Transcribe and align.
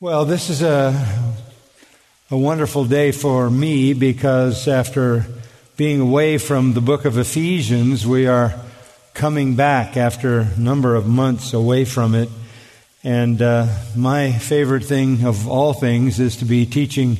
Well, 0.00 0.26
this 0.26 0.48
is 0.48 0.62
a, 0.62 0.94
a 2.30 2.36
wonderful 2.36 2.84
day 2.84 3.10
for 3.10 3.50
me 3.50 3.94
because 3.94 4.68
after 4.68 5.26
being 5.76 6.00
away 6.00 6.38
from 6.38 6.74
the 6.74 6.80
book 6.80 7.04
of 7.04 7.18
Ephesians, 7.18 8.06
we 8.06 8.28
are 8.28 8.54
coming 9.12 9.56
back 9.56 9.96
after 9.96 10.38
a 10.38 10.56
number 10.56 10.94
of 10.94 11.08
months 11.08 11.52
away 11.52 11.84
from 11.84 12.14
it. 12.14 12.28
And 13.02 13.42
uh, 13.42 13.66
my 13.96 14.30
favorite 14.30 14.84
thing 14.84 15.24
of 15.24 15.48
all 15.48 15.72
things 15.72 16.20
is 16.20 16.36
to 16.36 16.44
be 16.44 16.64
teaching 16.64 17.16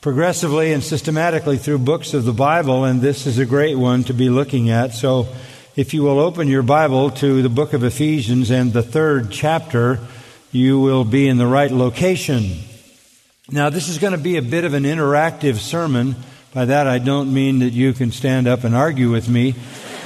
progressively 0.00 0.72
and 0.72 0.84
systematically 0.84 1.58
through 1.58 1.78
books 1.78 2.14
of 2.14 2.24
the 2.24 2.32
Bible, 2.32 2.84
and 2.84 3.00
this 3.00 3.26
is 3.26 3.38
a 3.38 3.46
great 3.46 3.74
one 3.74 4.04
to 4.04 4.14
be 4.14 4.30
looking 4.30 4.70
at. 4.70 4.94
So 4.94 5.26
if 5.74 5.92
you 5.92 6.04
will 6.04 6.20
open 6.20 6.46
your 6.46 6.62
Bible 6.62 7.10
to 7.10 7.42
the 7.42 7.48
book 7.48 7.72
of 7.72 7.82
Ephesians 7.82 8.52
and 8.52 8.72
the 8.72 8.84
third 8.84 9.32
chapter, 9.32 9.98
you 10.52 10.80
will 10.80 11.04
be 11.04 11.28
in 11.28 11.36
the 11.38 11.46
right 11.46 11.70
location. 11.70 12.50
Now, 13.50 13.70
this 13.70 13.88
is 13.88 13.98
going 13.98 14.12
to 14.12 14.18
be 14.18 14.36
a 14.36 14.42
bit 14.42 14.64
of 14.64 14.74
an 14.74 14.84
interactive 14.84 15.56
sermon. 15.56 16.16
By 16.52 16.64
that, 16.64 16.86
I 16.86 16.98
don't 16.98 17.32
mean 17.32 17.60
that 17.60 17.72
you 17.72 17.92
can 17.92 18.10
stand 18.10 18.48
up 18.48 18.64
and 18.64 18.74
argue 18.74 19.10
with 19.10 19.28
me. 19.28 19.54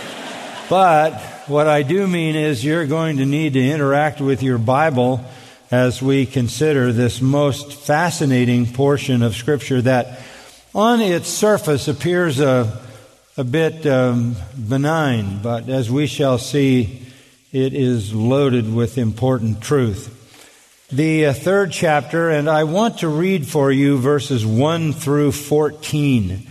but 0.68 1.20
what 1.46 1.66
I 1.66 1.82
do 1.82 2.06
mean 2.06 2.36
is 2.36 2.64
you're 2.64 2.86
going 2.86 3.18
to 3.18 3.26
need 3.26 3.54
to 3.54 3.66
interact 3.66 4.20
with 4.20 4.42
your 4.42 4.58
Bible 4.58 5.24
as 5.70 6.02
we 6.02 6.26
consider 6.26 6.92
this 6.92 7.20
most 7.20 7.72
fascinating 7.72 8.66
portion 8.66 9.22
of 9.22 9.36
Scripture 9.36 9.80
that 9.82 10.20
on 10.74 11.00
its 11.00 11.28
surface 11.28 11.88
appears 11.88 12.40
a, 12.40 12.80
a 13.36 13.44
bit 13.44 13.86
um, 13.86 14.36
benign, 14.68 15.40
but 15.42 15.68
as 15.68 15.90
we 15.90 16.06
shall 16.06 16.38
see, 16.38 17.06
it 17.52 17.72
is 17.72 18.12
loaded 18.12 18.72
with 18.72 18.98
important 18.98 19.60
truth 19.60 20.19
the 20.92 21.26
uh, 21.26 21.32
third 21.32 21.70
chapter, 21.70 22.30
and 22.30 22.50
I 22.50 22.64
want 22.64 22.98
to 22.98 23.08
read 23.08 23.46
for 23.46 23.70
you 23.70 23.96
verses 23.98 24.44
1 24.44 24.92
through 24.92 25.32
14. 25.32 26.46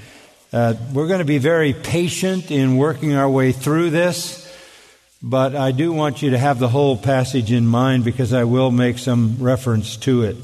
Uh, 0.54 0.76
we're 0.94 1.08
going 1.08 1.20
to 1.20 1.26
be 1.26 1.40
very 1.40 1.74
patient 1.74 2.50
in 2.50 2.78
working 2.78 3.14
our 3.14 3.30
way 3.30 3.52
through 3.52 3.90
this, 3.90 4.46
but 5.22 5.56
I 5.56 5.72
do 5.72 5.92
want 5.92 6.22
you 6.22 6.30
to 6.30 6.38
have 6.38 6.58
the 6.58 6.70
whole 6.70 6.96
passage 6.96 7.52
in 7.52 7.68
mind 7.68 8.06
because 8.06 8.32
I 8.32 8.46
will 8.46 8.72
make 8.72 8.98
some 8.98 9.36
reference 9.40 9.98
to 9.98 10.24
it. 10.24 10.38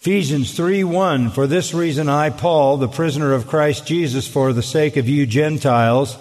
Ephesians 0.00 0.56
3 0.56 0.84
1 0.84 1.30
For 1.30 1.46
this 1.46 1.74
reason, 1.74 2.08
I, 2.08 2.30
Paul, 2.30 2.78
the 2.78 2.88
prisoner 2.88 3.34
of 3.34 3.46
Christ 3.46 3.86
Jesus, 3.86 4.26
for 4.26 4.54
the 4.54 4.62
sake 4.62 4.96
of 4.96 5.06
you 5.06 5.26
Gentiles, 5.26 6.16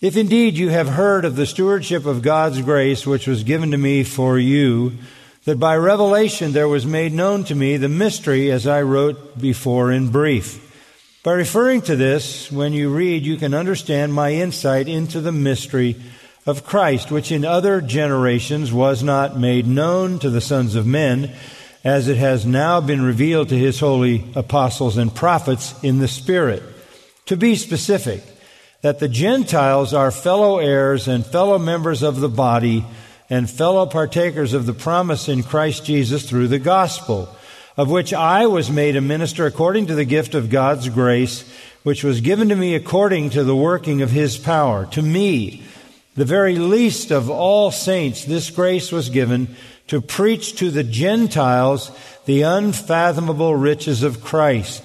if 0.00 0.16
indeed 0.16 0.58
you 0.58 0.70
have 0.70 0.88
heard 0.88 1.24
of 1.24 1.36
the 1.36 1.46
stewardship 1.46 2.06
of 2.06 2.22
God's 2.22 2.60
grace 2.60 3.06
which 3.06 3.28
was 3.28 3.44
given 3.44 3.70
to 3.70 3.78
me 3.78 4.02
for 4.02 4.36
you, 4.36 4.94
that 5.44 5.58
by 5.58 5.76
revelation 5.76 6.52
there 6.52 6.68
was 6.68 6.86
made 6.86 7.12
known 7.12 7.44
to 7.44 7.54
me 7.54 7.76
the 7.76 7.88
mystery 7.88 8.50
as 8.50 8.66
I 8.66 8.82
wrote 8.82 9.40
before 9.40 9.90
in 9.90 10.10
brief. 10.10 10.68
By 11.24 11.32
referring 11.32 11.82
to 11.82 11.96
this, 11.96 12.50
when 12.50 12.72
you 12.72 12.90
read, 12.90 13.24
you 13.24 13.36
can 13.36 13.54
understand 13.54 14.12
my 14.12 14.32
insight 14.32 14.88
into 14.88 15.20
the 15.20 15.32
mystery 15.32 15.96
of 16.46 16.64
Christ, 16.64 17.10
which 17.10 17.30
in 17.30 17.44
other 17.44 17.80
generations 17.80 18.72
was 18.72 19.02
not 19.02 19.38
made 19.38 19.66
known 19.66 20.18
to 20.18 20.30
the 20.30 20.40
sons 20.40 20.74
of 20.74 20.86
men, 20.86 21.32
as 21.84 22.08
it 22.08 22.16
has 22.16 22.44
now 22.44 22.80
been 22.80 23.02
revealed 23.02 23.48
to 23.48 23.58
his 23.58 23.78
holy 23.80 24.24
apostles 24.34 24.96
and 24.96 25.14
prophets 25.14 25.74
in 25.82 25.98
the 25.98 26.08
Spirit. 26.08 26.62
To 27.26 27.36
be 27.36 27.54
specific, 27.54 28.22
that 28.82 28.98
the 28.98 29.08
Gentiles 29.08 29.94
are 29.94 30.10
fellow 30.10 30.58
heirs 30.58 31.06
and 31.06 31.24
fellow 31.24 31.58
members 31.58 32.02
of 32.02 32.20
the 32.20 32.28
body 32.28 32.84
and 33.32 33.48
fellow 33.48 33.86
partakers 33.86 34.52
of 34.52 34.66
the 34.66 34.74
promise 34.74 35.26
in 35.26 35.42
Christ 35.42 35.86
Jesus 35.86 36.28
through 36.28 36.48
the 36.48 36.58
gospel, 36.58 37.34
of 37.78 37.90
which 37.90 38.12
I 38.12 38.46
was 38.46 38.70
made 38.70 38.94
a 38.94 39.00
minister 39.00 39.46
according 39.46 39.86
to 39.86 39.94
the 39.94 40.04
gift 40.04 40.34
of 40.34 40.50
God's 40.50 40.90
grace, 40.90 41.42
which 41.82 42.04
was 42.04 42.20
given 42.20 42.50
to 42.50 42.54
me 42.54 42.74
according 42.74 43.30
to 43.30 43.42
the 43.42 43.56
working 43.56 44.02
of 44.02 44.10
his 44.10 44.36
power. 44.36 44.84
To 44.90 45.00
me, 45.00 45.62
the 46.14 46.26
very 46.26 46.56
least 46.56 47.10
of 47.10 47.30
all 47.30 47.70
saints, 47.70 48.26
this 48.26 48.50
grace 48.50 48.92
was 48.92 49.08
given 49.08 49.56
to 49.86 50.02
preach 50.02 50.56
to 50.56 50.70
the 50.70 50.84
Gentiles 50.84 51.90
the 52.26 52.42
unfathomable 52.42 53.56
riches 53.56 54.02
of 54.02 54.22
Christ, 54.22 54.84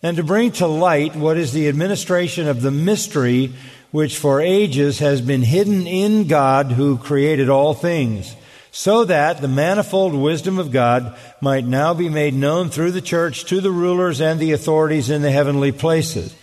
and 0.00 0.16
to 0.16 0.22
bring 0.22 0.52
to 0.52 0.68
light 0.68 1.16
what 1.16 1.36
is 1.36 1.52
the 1.52 1.68
administration 1.68 2.46
of 2.46 2.62
the 2.62 2.70
mystery 2.70 3.52
which 3.90 4.18
for 4.18 4.40
ages 4.40 4.98
has 5.00 5.20
been 5.20 5.42
hidden 5.42 5.86
in 5.86 6.26
God 6.26 6.72
who 6.72 6.96
created 6.96 7.48
all 7.48 7.74
things, 7.74 8.36
so 8.70 9.04
that 9.04 9.40
the 9.40 9.48
manifold 9.48 10.14
wisdom 10.14 10.58
of 10.58 10.70
God 10.70 11.16
might 11.40 11.64
now 11.64 11.92
be 11.92 12.08
made 12.08 12.34
known 12.34 12.70
through 12.70 12.92
the 12.92 13.00
church 13.00 13.44
to 13.46 13.60
the 13.60 13.72
rulers 13.72 14.20
and 14.20 14.38
the 14.38 14.52
authorities 14.52 15.10
in 15.10 15.22
the 15.22 15.32
heavenly 15.32 15.72
places. 15.72 16.34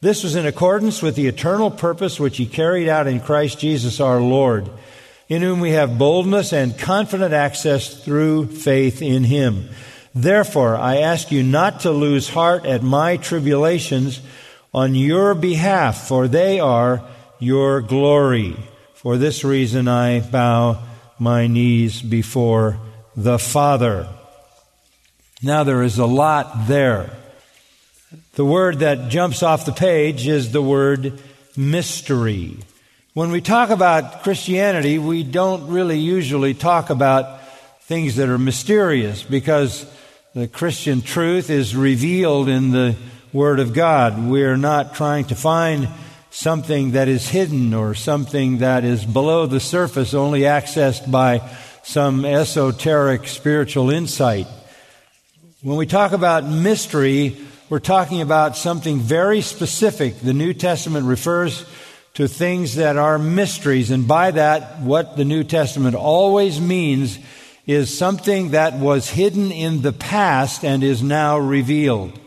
This 0.00 0.24
was 0.24 0.34
in 0.34 0.46
accordance 0.46 1.02
with 1.02 1.14
the 1.14 1.28
eternal 1.28 1.70
purpose 1.70 2.18
which 2.18 2.38
he 2.38 2.46
carried 2.46 2.88
out 2.88 3.06
in 3.06 3.20
Christ 3.20 3.58
Jesus 3.58 4.00
our 4.00 4.20
Lord, 4.20 4.68
in 5.28 5.42
whom 5.42 5.60
we 5.60 5.72
have 5.72 5.98
boldness 5.98 6.52
and 6.52 6.76
confident 6.76 7.32
access 7.34 8.02
through 8.02 8.46
faith 8.46 9.02
in 9.02 9.24
him. 9.24 9.68
Therefore, 10.14 10.76
I 10.76 10.96
ask 10.96 11.30
you 11.30 11.42
not 11.42 11.80
to 11.80 11.92
lose 11.92 12.30
heart 12.30 12.64
at 12.64 12.82
my 12.82 13.16
tribulations, 13.16 14.20
on 14.72 14.94
your 14.94 15.34
behalf, 15.34 16.08
for 16.08 16.28
they 16.28 16.60
are 16.60 17.02
your 17.38 17.80
glory. 17.80 18.56
For 18.94 19.16
this 19.16 19.44
reason 19.44 19.88
I 19.88 20.20
bow 20.20 20.82
my 21.18 21.46
knees 21.46 22.02
before 22.02 22.78
the 23.16 23.38
Father. 23.38 24.08
Now 25.42 25.64
there 25.64 25.82
is 25.82 25.98
a 25.98 26.06
lot 26.06 26.68
there. 26.68 27.10
The 28.34 28.44
word 28.44 28.80
that 28.80 29.08
jumps 29.08 29.42
off 29.42 29.66
the 29.66 29.72
page 29.72 30.26
is 30.26 30.52
the 30.52 30.62
word 30.62 31.20
mystery. 31.56 32.58
When 33.14 33.30
we 33.30 33.40
talk 33.40 33.70
about 33.70 34.22
Christianity, 34.22 34.98
we 34.98 35.22
don't 35.22 35.68
really 35.68 35.98
usually 35.98 36.54
talk 36.54 36.90
about 36.90 37.40
things 37.82 38.16
that 38.16 38.28
are 38.28 38.38
mysterious 38.38 39.22
because 39.22 39.84
the 40.34 40.46
Christian 40.46 41.02
truth 41.02 41.50
is 41.50 41.74
revealed 41.74 42.48
in 42.48 42.70
the 42.70 42.94
Word 43.32 43.60
of 43.60 43.72
God. 43.72 44.26
We're 44.28 44.56
not 44.56 44.94
trying 44.94 45.26
to 45.26 45.36
find 45.36 45.88
something 46.30 46.92
that 46.92 47.06
is 47.06 47.28
hidden 47.28 47.74
or 47.74 47.94
something 47.94 48.58
that 48.58 48.84
is 48.84 49.04
below 49.04 49.46
the 49.46 49.60
surface, 49.60 50.14
only 50.14 50.40
accessed 50.40 51.10
by 51.10 51.48
some 51.84 52.24
esoteric 52.24 53.28
spiritual 53.28 53.90
insight. 53.90 54.46
When 55.62 55.76
we 55.76 55.86
talk 55.86 56.12
about 56.12 56.44
mystery, 56.44 57.36
we're 57.68 57.78
talking 57.78 58.20
about 58.20 58.56
something 58.56 58.98
very 58.98 59.42
specific. 59.42 60.18
The 60.20 60.34
New 60.34 60.52
Testament 60.52 61.06
refers 61.06 61.64
to 62.14 62.26
things 62.26 62.74
that 62.74 62.96
are 62.96 63.18
mysteries, 63.18 63.92
and 63.92 64.08
by 64.08 64.32
that, 64.32 64.80
what 64.80 65.16
the 65.16 65.24
New 65.24 65.44
Testament 65.44 65.94
always 65.94 66.60
means 66.60 67.18
is 67.66 67.96
something 67.96 68.50
that 68.50 68.74
was 68.74 69.08
hidden 69.08 69.52
in 69.52 69.82
the 69.82 69.92
past 69.92 70.64
and 70.64 70.82
is 70.82 71.02
now 71.02 71.38
revealed. 71.38 72.19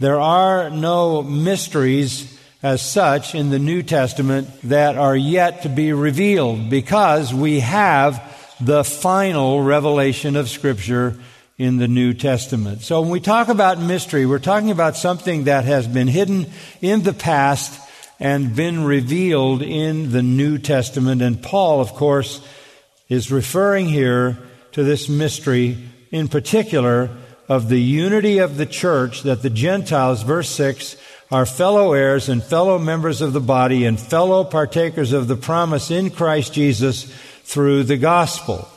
There 0.00 0.18
are 0.18 0.70
no 0.70 1.22
mysteries 1.22 2.36
as 2.64 2.82
such 2.82 3.34
in 3.34 3.50
the 3.50 3.60
New 3.60 3.82
Testament 3.82 4.48
that 4.64 4.96
are 4.96 5.14
yet 5.14 5.62
to 5.62 5.68
be 5.68 5.92
revealed 5.92 6.68
because 6.68 7.32
we 7.32 7.60
have 7.60 8.20
the 8.60 8.82
final 8.82 9.62
revelation 9.62 10.34
of 10.34 10.48
Scripture 10.48 11.16
in 11.58 11.76
the 11.76 11.86
New 11.86 12.12
Testament. 12.12 12.82
So 12.82 13.02
when 13.02 13.10
we 13.10 13.20
talk 13.20 13.46
about 13.46 13.78
mystery, 13.78 14.26
we're 14.26 14.40
talking 14.40 14.72
about 14.72 14.96
something 14.96 15.44
that 15.44 15.64
has 15.64 15.86
been 15.86 16.08
hidden 16.08 16.46
in 16.80 17.04
the 17.04 17.12
past 17.12 17.80
and 18.18 18.56
been 18.56 18.84
revealed 18.84 19.62
in 19.62 20.10
the 20.10 20.22
New 20.22 20.58
Testament. 20.58 21.22
And 21.22 21.40
Paul, 21.40 21.80
of 21.80 21.92
course, 21.92 22.44
is 23.08 23.30
referring 23.30 23.86
here 23.86 24.38
to 24.72 24.82
this 24.82 25.08
mystery 25.08 25.78
in 26.10 26.26
particular 26.26 27.10
of 27.48 27.68
the 27.68 27.80
unity 27.80 28.38
of 28.38 28.56
the 28.56 28.66
church 28.66 29.22
that 29.22 29.42
the 29.42 29.50
Gentiles, 29.50 30.22
verse 30.22 30.48
6, 30.50 30.96
are 31.30 31.46
fellow 31.46 31.92
heirs 31.92 32.28
and 32.28 32.42
fellow 32.42 32.78
members 32.78 33.20
of 33.20 33.32
the 33.32 33.40
body 33.40 33.84
and 33.84 33.98
fellow 33.98 34.44
partakers 34.44 35.12
of 35.12 35.28
the 35.28 35.36
promise 35.36 35.90
in 35.90 36.10
Christ 36.10 36.52
Jesus 36.52 37.04
through 37.42 37.84
the 37.84 37.96
gospel. 37.96 38.68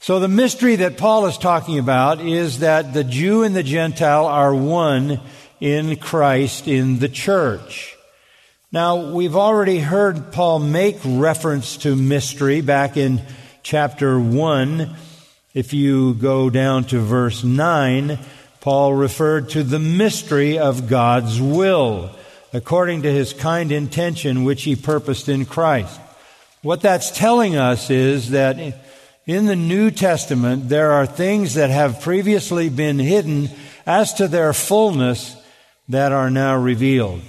So 0.00 0.18
the 0.18 0.28
mystery 0.28 0.76
that 0.76 0.98
Paul 0.98 1.26
is 1.26 1.38
talking 1.38 1.78
about 1.78 2.20
is 2.20 2.58
that 2.58 2.92
the 2.92 3.04
Jew 3.04 3.44
and 3.44 3.54
the 3.54 3.62
Gentile 3.62 4.26
are 4.26 4.54
one 4.54 5.20
in 5.60 5.96
Christ 5.96 6.66
in 6.66 6.98
the 6.98 7.08
church. 7.08 7.96
Now, 8.72 9.12
we've 9.12 9.36
already 9.36 9.78
heard 9.78 10.32
Paul 10.32 10.58
make 10.58 10.98
reference 11.04 11.76
to 11.78 11.94
mystery 11.94 12.62
back 12.62 12.96
in 12.96 13.22
chapter 13.62 14.18
1 14.18 14.96
if 15.54 15.74
you 15.74 16.14
go 16.14 16.48
down 16.48 16.84
to 16.84 16.98
verse 16.98 17.44
9, 17.44 18.18
Paul 18.60 18.94
referred 18.94 19.50
to 19.50 19.62
the 19.62 19.78
mystery 19.78 20.58
of 20.58 20.88
God's 20.88 21.40
will, 21.40 22.10
according 22.52 23.02
to 23.02 23.12
his 23.12 23.32
kind 23.32 23.70
intention 23.70 24.44
which 24.44 24.62
he 24.62 24.76
purposed 24.76 25.28
in 25.28 25.44
Christ. 25.44 26.00
What 26.62 26.80
that's 26.80 27.10
telling 27.10 27.56
us 27.56 27.90
is 27.90 28.30
that 28.30 28.56
in 29.26 29.46
the 29.46 29.56
New 29.56 29.90
Testament 29.90 30.68
there 30.68 30.92
are 30.92 31.06
things 31.06 31.54
that 31.54 31.70
have 31.70 32.00
previously 32.00 32.68
been 32.68 32.98
hidden 32.98 33.50
as 33.84 34.14
to 34.14 34.28
their 34.28 34.52
fullness 34.52 35.36
that 35.88 36.12
are 36.12 36.30
now 36.30 36.56
revealed. 36.56 37.20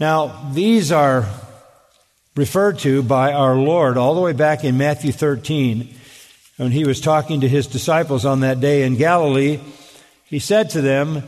Now, 0.00 0.50
these 0.52 0.90
are 0.90 1.28
referred 2.36 2.80
to 2.80 3.02
by 3.02 3.32
our 3.32 3.54
Lord 3.54 3.96
all 3.96 4.14
the 4.14 4.20
way 4.20 4.32
back 4.32 4.64
in 4.64 4.76
Matthew 4.76 5.12
13 5.12 5.94
when 6.56 6.70
he 6.70 6.84
was 6.84 7.00
talking 7.00 7.40
to 7.40 7.48
his 7.48 7.66
disciples 7.66 8.24
on 8.24 8.40
that 8.40 8.60
day 8.60 8.82
in 8.82 8.96
Galilee. 8.96 9.60
He 10.24 10.38
said 10.38 10.70
to 10.70 10.80
them, 10.80 11.22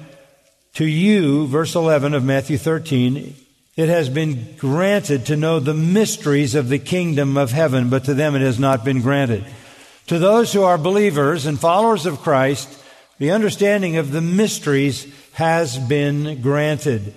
To 0.75 0.87
you, 0.87 1.47
verse 1.47 1.75
11 1.75 2.15
of 2.15 2.25
Matthew 2.25 2.59
13, 2.59 3.35
it 3.77 3.89
has 3.89 4.09
been 4.09 4.57
granted 4.57 5.27
to 5.27 5.37
know 5.37 5.61
the 5.61 5.75
mysteries 5.75 6.55
of 6.55 6.69
the 6.69 6.79
kingdom 6.79 7.37
of 7.37 7.51
heaven, 7.51 7.91
but 7.91 8.05
to 8.05 8.15
them 8.15 8.35
it 8.35 8.41
has 8.41 8.59
not 8.59 8.85
been 8.85 9.03
granted. 9.03 9.45
To 10.07 10.19
those 10.19 10.53
who 10.53 10.63
are 10.63 10.79
believers 10.79 11.47
and 11.47 11.59
followers 11.59 12.07
of 12.07 12.21
Christ, 12.21 12.83
the 13.19 13.33
understanding 13.33 13.97
of 13.97 14.13
the 14.13 14.21
mysteries 14.21 15.13
has 15.33 15.79
been 15.79 16.41
granted. 16.41 17.15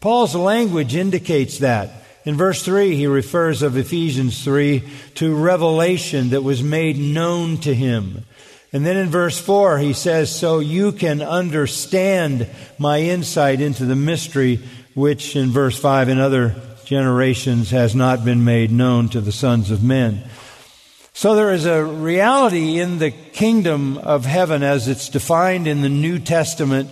Paul's 0.00 0.34
language 0.34 0.94
indicates 0.94 1.58
that. 1.58 2.03
In 2.24 2.36
verse 2.36 2.62
3, 2.62 2.96
he 2.96 3.06
refers 3.06 3.62
of 3.62 3.76
Ephesians 3.76 4.42
3 4.42 4.82
to 5.16 5.34
revelation 5.34 6.30
that 6.30 6.42
was 6.42 6.62
made 6.62 6.96
known 6.96 7.58
to 7.58 7.74
him. 7.74 8.24
And 8.72 8.84
then 8.84 8.96
in 8.96 9.08
verse 9.08 9.38
4, 9.38 9.78
he 9.78 9.92
says, 9.92 10.34
So 10.34 10.58
you 10.58 10.92
can 10.92 11.22
understand 11.22 12.48
my 12.78 13.00
insight 13.00 13.60
into 13.60 13.84
the 13.84 13.94
mystery 13.94 14.60
which 14.94 15.36
in 15.36 15.50
verse 15.50 15.78
5 15.78 16.08
in 16.08 16.18
other 16.18 16.54
generations 16.84 17.70
has 17.70 17.94
not 17.94 18.24
been 18.24 18.44
made 18.44 18.70
known 18.70 19.08
to 19.10 19.20
the 19.20 19.32
sons 19.32 19.70
of 19.70 19.82
men. 19.82 20.24
So 21.12 21.34
there 21.34 21.52
is 21.52 21.66
a 21.66 21.84
reality 21.84 22.80
in 22.80 22.98
the 22.98 23.10
kingdom 23.10 23.98
of 23.98 24.24
heaven 24.24 24.62
as 24.62 24.88
it's 24.88 25.08
defined 25.08 25.66
in 25.66 25.80
the 25.80 25.88
New 25.88 26.18
Testament 26.18 26.90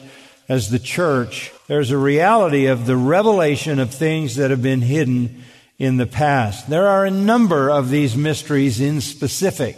as 0.48 0.70
the 0.70 0.78
church. 0.78 1.51
There's 1.68 1.90
a 1.90 1.98
reality 1.98 2.66
of 2.66 2.86
the 2.86 2.96
revelation 2.96 3.78
of 3.78 3.94
things 3.94 4.36
that 4.36 4.50
have 4.50 4.62
been 4.62 4.80
hidden 4.80 5.44
in 5.78 5.96
the 5.96 6.06
past. 6.06 6.68
There 6.68 6.88
are 6.88 7.04
a 7.04 7.10
number 7.10 7.70
of 7.70 7.88
these 7.88 8.16
mysteries 8.16 8.80
in 8.80 9.00
specific. 9.00 9.76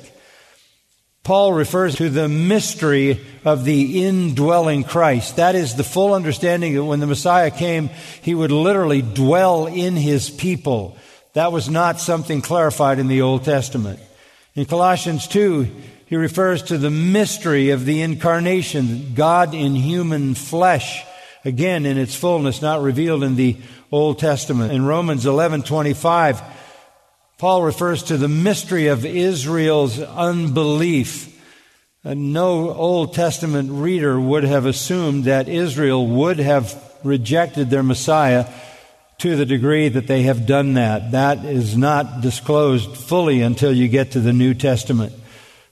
Paul 1.24 1.54
refers 1.54 1.96
to 1.96 2.10
the 2.10 2.28
mystery 2.28 3.24
of 3.44 3.64
the 3.64 4.06
indwelling 4.06 4.84
Christ. 4.84 5.36
That 5.36 5.54
is 5.54 5.74
the 5.74 5.84
full 5.84 6.12
understanding 6.12 6.74
that 6.74 6.84
when 6.84 7.00
the 7.00 7.06
Messiah 7.06 7.50
came, 7.50 7.88
he 8.20 8.34
would 8.34 8.52
literally 8.52 9.00
dwell 9.00 9.66
in 9.66 9.96
his 9.96 10.28
people. 10.28 10.98
That 11.32 11.52
was 11.52 11.70
not 11.70 12.00
something 12.00 12.42
clarified 12.42 12.98
in 12.98 13.08
the 13.08 13.22
Old 13.22 13.44
Testament. 13.44 14.00
In 14.54 14.66
Colossians 14.66 15.26
2, 15.26 15.66
he 16.06 16.16
refers 16.16 16.62
to 16.64 16.76
the 16.76 16.90
mystery 16.90 17.70
of 17.70 17.86
the 17.86 18.02
incarnation, 18.02 19.14
God 19.14 19.54
in 19.54 19.74
human 19.74 20.34
flesh, 20.34 21.04
again 21.44 21.86
in 21.86 21.98
its 21.98 22.14
fullness, 22.14 22.62
not 22.62 22.82
revealed 22.82 23.22
in 23.22 23.36
the 23.36 23.56
Old 23.92 24.18
Testament. 24.18 24.72
In 24.72 24.84
Romans 24.84 25.26
11:25, 25.26 26.42
Paul 27.38 27.62
refers 27.62 28.02
to 28.04 28.16
the 28.16 28.28
mystery 28.28 28.86
of 28.86 29.04
Israel's 29.04 30.00
unbelief. 30.00 31.30
Uh, 32.04 32.14
no 32.14 32.70
Old 32.70 33.14
Testament 33.14 33.70
reader 33.72 34.20
would 34.20 34.44
have 34.44 34.66
assumed 34.66 35.24
that 35.24 35.48
Israel 35.48 36.06
would 36.06 36.38
have 36.38 36.74
rejected 37.02 37.70
their 37.70 37.82
Messiah 37.82 38.46
to 39.18 39.36
the 39.36 39.46
degree 39.46 39.88
that 39.88 40.06
they 40.06 40.22
have 40.22 40.46
done 40.46 40.74
that. 40.74 41.12
That 41.12 41.44
is 41.44 41.76
not 41.76 42.20
disclosed 42.20 42.96
fully 42.96 43.42
until 43.42 43.72
you 43.72 43.88
get 43.88 44.12
to 44.12 44.20
the 44.20 44.32
New 44.32 44.54
Testament. 44.54 45.12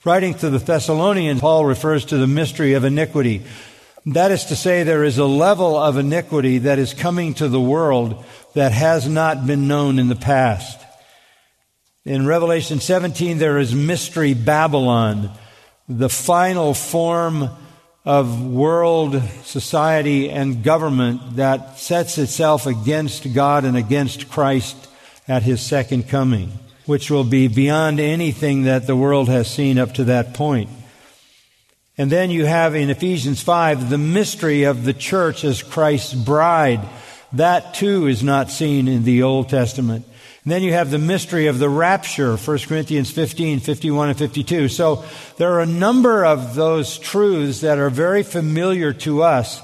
Writing 0.05 0.35
to 0.35 0.51
the 0.51 0.59
Thessalonians, 0.59 1.41
Paul 1.41 1.65
refers 1.65 2.05
to 2.07 2.17
the 2.17 2.27
mystery 2.27 2.75
of 2.75 2.85
iniquity. 2.85 3.43
That 4.07 4.33
is 4.33 4.47
to 4.47 4.57
say, 4.57 4.83
there 4.83 5.05
is 5.05 5.19
a 5.19 5.25
level 5.25 5.77
of 5.77 5.97
iniquity 5.97 6.59
that 6.59 6.81
is 6.81 6.93
coming 6.93 7.35
to 7.35 7.49
the 7.49 7.61
world 7.61 8.25
that 8.55 8.73
has 8.73 9.09
not 9.09 9.47
been 9.47 9.69
known 9.69 10.01
in 10.01 10.09
the 10.09 10.17
past. 10.17 10.79
In 12.05 12.27
Revelation 12.27 12.81
17, 12.81 13.39
there 13.39 13.59
is 13.59 13.77
Mystery 13.77 14.35
Babylon, 14.35 15.31
the 15.89 16.09
final 16.09 16.75
form 16.75 17.49
of 18.05 18.45
world 18.45 19.23
society 19.45 20.29
and 20.29 20.65
government 20.65 21.37
that 21.37 21.79
sets 21.79 22.19
itself 22.19 22.67
against 22.67 23.33
God 23.33 23.65
and 23.65 23.77
against 23.77 24.29
Christ 24.29 24.89
at 25.29 25.45
his 25.45 25.61
second 25.61 26.09
coming, 26.09 26.51
which 26.87 27.09
will 27.09 27.23
be 27.23 27.47
beyond 27.47 28.01
anything 28.01 28.63
that 28.65 28.89
the 28.89 28.97
world 28.97 29.29
has 29.29 29.49
seen 29.49 29.79
up 29.79 29.95
to 29.95 30.05
that 30.05 30.35
point. 30.35 30.71
And 31.99 32.11
then 32.11 32.31
you 32.31 32.47
have 32.47 32.75
in 32.75 32.89
Ephesians 32.89 33.43
5 33.43 33.91
the 33.91 33.99
mystery 33.99 34.65
of 34.65 34.85
the 34.85 34.95
church 34.95 35.45
as 35.45 35.63
Christ's 35.63 36.15
bride. 36.15 36.81
That 37.35 37.75
too 37.75 38.07
is 38.07 38.23
not 38.23 38.51
seen 38.51 38.89
in 38.89 39.05
the 39.05 39.23
Old 39.23 39.51
Testament. 39.51 40.07
And 40.45 40.53
then 40.53 40.63
you 40.63 40.73
have 40.73 40.91
the 40.91 40.99
mystery 40.99 41.47
of 41.47 41.59
the 41.59 41.69
rapture, 41.69 42.37
1 42.37 42.59
Corinthians 42.61 43.11
15, 43.11 43.61
51 43.61 44.09
and 44.09 44.19
52. 44.19 44.69
So 44.69 45.05
there 45.37 45.53
are 45.53 45.61
a 45.61 45.67
number 45.67 46.25
of 46.25 46.55
those 46.55 46.99
truths 46.99 47.61
that 47.61 47.79
are 47.79 47.91
very 47.91 48.23
familiar 48.23 48.93
to 48.95 49.23
us 49.23 49.61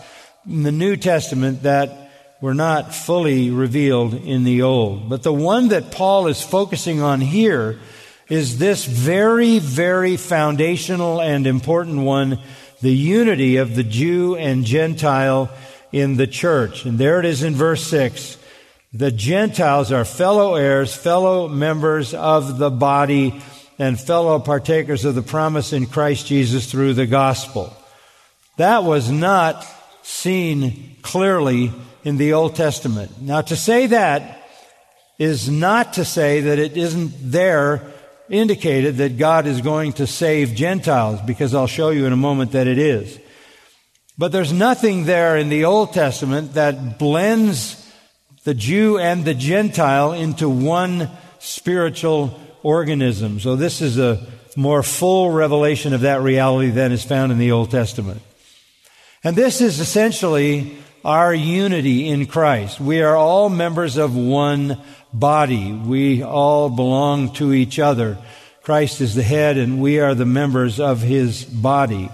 in 0.46 0.62
the 0.62 0.72
New 0.72 0.96
Testament 0.96 1.64
that 1.64 2.10
were 2.40 2.54
not 2.54 2.94
fully 2.94 3.50
revealed 3.50 4.14
in 4.14 4.44
the 4.44 4.62
Old. 4.62 5.08
But 5.08 5.24
the 5.24 5.32
one 5.32 5.68
that 5.68 5.90
Paul 5.90 6.28
is 6.28 6.42
focusing 6.42 7.00
on 7.02 7.20
here 7.20 7.80
is 8.28 8.58
this 8.58 8.84
very, 8.84 9.58
very 9.58 10.16
foundational 10.16 11.20
and 11.20 11.46
important 11.46 12.00
one, 12.00 12.38
the 12.82 12.94
unity 12.94 13.56
of 13.56 13.74
the 13.74 13.82
Jew 13.82 14.36
and 14.36 14.64
Gentile 14.64 15.50
in 15.92 16.16
the 16.16 16.26
church. 16.26 16.84
And 16.84 16.98
there 16.98 17.18
it 17.18 17.24
is 17.24 17.42
in 17.42 17.54
verse 17.54 17.86
6. 17.86 18.36
The 18.92 19.10
Gentiles 19.10 19.92
are 19.92 20.04
fellow 20.04 20.54
heirs, 20.54 20.94
fellow 20.94 21.48
members 21.48 22.14
of 22.14 22.58
the 22.58 22.70
body, 22.70 23.40
and 23.78 23.98
fellow 23.98 24.38
partakers 24.38 25.04
of 25.04 25.14
the 25.14 25.22
promise 25.22 25.72
in 25.72 25.86
Christ 25.86 26.26
Jesus 26.26 26.70
through 26.70 26.94
the 26.94 27.06
gospel. 27.06 27.74
That 28.56 28.84
was 28.84 29.10
not 29.10 29.66
seen 30.02 30.96
clearly 31.02 31.72
in 32.04 32.16
the 32.16 32.32
Old 32.32 32.56
Testament. 32.56 33.22
Now, 33.22 33.40
to 33.42 33.56
say 33.56 33.86
that 33.86 34.42
is 35.18 35.48
not 35.48 35.94
to 35.94 36.04
say 36.04 36.40
that 36.42 36.58
it 36.58 36.76
isn't 36.76 37.12
there 37.20 37.92
indicated 38.30 38.96
that 38.98 39.18
God 39.18 39.46
is 39.46 39.60
going 39.60 39.94
to 39.94 40.06
save 40.06 40.54
Gentiles, 40.54 41.20
because 41.26 41.54
I'll 41.54 41.66
show 41.66 41.90
you 41.90 42.06
in 42.06 42.12
a 42.12 42.16
moment 42.16 42.52
that 42.52 42.66
it 42.66 42.78
is. 42.78 43.18
But 44.16 44.32
there's 44.32 44.52
nothing 44.52 45.04
there 45.04 45.36
in 45.36 45.48
the 45.48 45.64
Old 45.64 45.92
Testament 45.92 46.54
that 46.54 46.98
blends 46.98 47.84
the 48.44 48.54
Jew 48.54 48.98
and 48.98 49.24
the 49.24 49.34
Gentile 49.34 50.12
into 50.12 50.48
one 50.48 51.10
spiritual 51.38 52.40
organism. 52.62 53.38
So 53.40 53.56
this 53.56 53.80
is 53.80 53.98
a 53.98 54.26
more 54.56 54.82
full 54.82 55.30
revelation 55.30 55.92
of 55.94 56.00
that 56.00 56.20
reality 56.20 56.70
than 56.70 56.90
is 56.90 57.04
found 57.04 57.30
in 57.30 57.38
the 57.38 57.52
Old 57.52 57.70
Testament. 57.70 58.20
And 59.22 59.36
this 59.36 59.60
is 59.60 59.78
essentially 59.78 60.76
our 61.04 61.32
unity 61.32 62.08
in 62.08 62.26
Christ. 62.26 62.80
We 62.80 63.02
are 63.02 63.16
all 63.16 63.48
members 63.48 63.96
of 63.96 64.16
one 64.16 64.80
body. 65.12 65.72
We 65.72 66.22
all 66.22 66.68
belong 66.68 67.32
to 67.34 67.52
each 67.52 67.78
other. 67.78 68.18
Christ 68.62 69.00
is 69.00 69.14
the 69.14 69.22
head 69.22 69.56
and 69.56 69.80
we 69.80 70.00
are 70.00 70.14
the 70.14 70.26
members 70.26 70.78
of 70.78 71.00
his 71.00 71.44
body. 71.44 72.10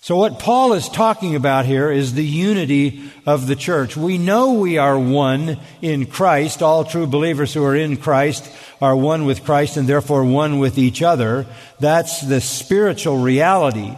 So 0.00 0.16
what 0.16 0.38
Paul 0.38 0.74
is 0.74 0.88
talking 0.88 1.34
about 1.34 1.66
here 1.66 1.90
is 1.90 2.14
the 2.14 2.24
unity 2.24 3.10
of 3.26 3.46
the 3.46 3.56
church. 3.56 3.96
We 3.96 4.16
know 4.16 4.52
we 4.54 4.78
are 4.78 4.98
one 4.98 5.58
in 5.82 6.06
Christ. 6.06 6.62
All 6.62 6.84
true 6.84 7.06
believers 7.06 7.52
who 7.52 7.64
are 7.64 7.76
in 7.76 7.96
Christ 7.96 8.50
are 8.80 8.96
one 8.96 9.24
with 9.26 9.44
Christ 9.44 9.76
and 9.76 9.88
therefore 9.88 10.24
one 10.24 10.60
with 10.60 10.78
each 10.78 11.02
other. 11.02 11.46
That's 11.80 12.20
the 12.20 12.40
spiritual 12.40 13.18
reality. 13.18 13.96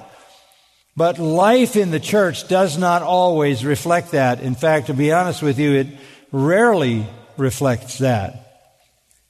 But 0.96 1.18
life 1.18 1.76
in 1.76 1.90
the 1.90 2.00
church 2.00 2.48
does 2.48 2.76
not 2.76 3.02
always 3.02 3.64
reflect 3.64 4.12
that. 4.12 4.40
In 4.40 4.54
fact, 4.54 4.86
to 4.86 4.94
be 4.94 5.12
honest 5.12 5.42
with 5.42 5.58
you, 5.58 5.74
it 5.74 5.86
rarely 6.32 7.06
reflects 7.40 7.98
that. 7.98 8.46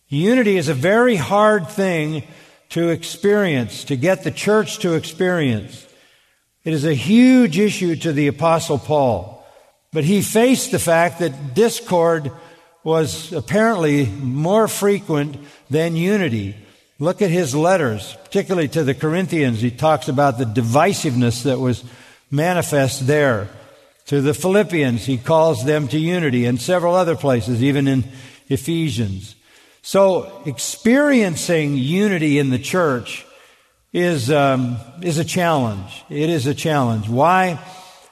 Unity 0.08 0.56
is 0.56 0.68
a 0.68 0.74
very 0.74 1.16
hard 1.16 1.68
thing 1.68 2.24
to 2.70 2.88
experience, 2.88 3.84
to 3.84 3.96
get 3.96 4.24
the 4.24 4.30
church 4.30 4.80
to 4.80 4.94
experience. 4.94 5.86
It 6.64 6.72
is 6.72 6.84
a 6.84 6.94
huge 6.94 7.58
issue 7.58 7.96
to 7.96 8.12
the 8.12 8.26
apostle 8.26 8.78
Paul. 8.78 9.46
But 9.92 10.04
he 10.04 10.22
faced 10.22 10.70
the 10.70 10.78
fact 10.78 11.20
that 11.20 11.54
discord 11.54 12.30
was 12.84 13.32
apparently 13.32 14.06
more 14.06 14.68
frequent 14.68 15.36
than 15.68 15.96
unity. 15.96 16.56
Look 16.98 17.22
at 17.22 17.30
his 17.30 17.54
letters, 17.54 18.16
particularly 18.24 18.68
to 18.68 18.84
the 18.84 18.94
Corinthians. 18.94 19.60
He 19.60 19.70
talks 19.70 20.08
about 20.08 20.38
the 20.38 20.44
divisiveness 20.44 21.44
that 21.44 21.58
was 21.58 21.82
manifest 22.30 23.06
there. 23.06 23.48
To 24.10 24.20
the 24.20 24.34
Philippians, 24.34 25.06
he 25.06 25.18
calls 25.18 25.64
them 25.64 25.86
to 25.86 25.96
unity, 25.96 26.44
and 26.44 26.60
several 26.60 26.96
other 26.96 27.14
places, 27.14 27.62
even 27.62 27.86
in 27.86 28.02
Ephesians. 28.48 29.36
So, 29.82 30.42
experiencing 30.46 31.76
unity 31.76 32.40
in 32.40 32.50
the 32.50 32.58
church 32.58 33.24
is, 33.92 34.28
um, 34.28 34.78
is 35.00 35.18
a 35.18 35.24
challenge. 35.24 36.02
It 36.10 36.28
is 36.28 36.48
a 36.48 36.54
challenge. 36.56 37.08
Why? 37.08 37.64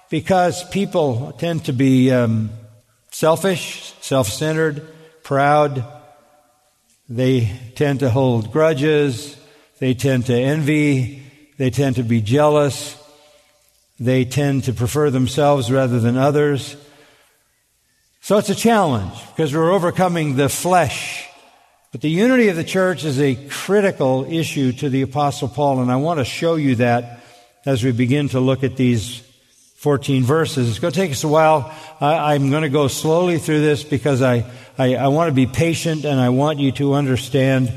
Because 0.09 0.63
people 0.71 1.33
tend 1.33 1.65
to 1.65 1.73
be 1.73 2.13
um, 2.13 2.51
selfish, 3.11 3.93
self 4.01 4.29
centered, 4.29 4.87
proud. 5.25 5.85
They 7.09 7.51
tend 7.75 7.99
to 8.01 8.09
hold 8.11 8.53
grudges. 8.53 9.37
They 9.81 9.95
tend 9.95 10.27
to 10.27 10.35
envy. 10.35 11.25
They 11.57 11.71
tend 11.71 11.97
to 11.97 12.05
be 12.05 12.21
jealous. 12.21 12.97
They 14.01 14.25
tend 14.25 14.65
to 14.65 14.73
prefer 14.73 15.11
themselves 15.11 15.71
rather 15.71 15.99
than 15.99 16.17
others. 16.17 16.77
So 18.21 18.39
it's 18.39 18.51
a 18.51 18.55
challenge 18.55 19.15
because 19.29 19.55
we're 19.55 19.73
overcoming 19.73 20.37
the 20.37 20.49
flesh 20.49 21.29
but 21.91 22.03
the 22.03 22.11
unity 22.11 22.49
of 22.49 22.57
the 22.57 22.65
church 22.65 23.03
is 23.05 23.19
a 23.19 23.35
critical 23.49 24.27
issue 24.31 24.73
to 24.73 24.91
the 24.91 25.01
Apostle 25.01 25.49
Paul, 25.49 25.81
and 25.81 25.91
I 25.91 25.97
want 25.97 26.19
to 26.19 26.25
show 26.25 26.57
you 26.57 26.75
that 26.77 27.21
as 27.65 27.83
we 27.83 27.93
begin 27.93 28.29
to 28.31 28.41
look 28.41 28.63
at 28.63 28.77
these 28.77 29.23
14 29.77 30.23
verses. 30.23 30.69
It's 30.69 30.81
going 30.81 30.93
to 30.93 31.01
take 31.01 31.13
us 31.13 31.25
a 31.25 31.29
while. 31.29 31.73
I, 31.99 32.35
am 32.35 32.51
going 32.51 32.63
to 32.63 32.69
go 32.69 32.89
slowly 32.89 33.39
through 33.39 33.63
this 33.63 33.85
because 33.85 34.21
I, 34.21 34.45
I, 34.77 34.97
I 34.97 35.09
want 35.09 35.29
to 35.29 35.35
be 35.35 35.47
patient 35.47 36.05
and 36.05 36.21
I 36.21 36.29
want 36.29 36.59
you 36.59 36.73
to 36.73 36.93
understand 36.93 37.73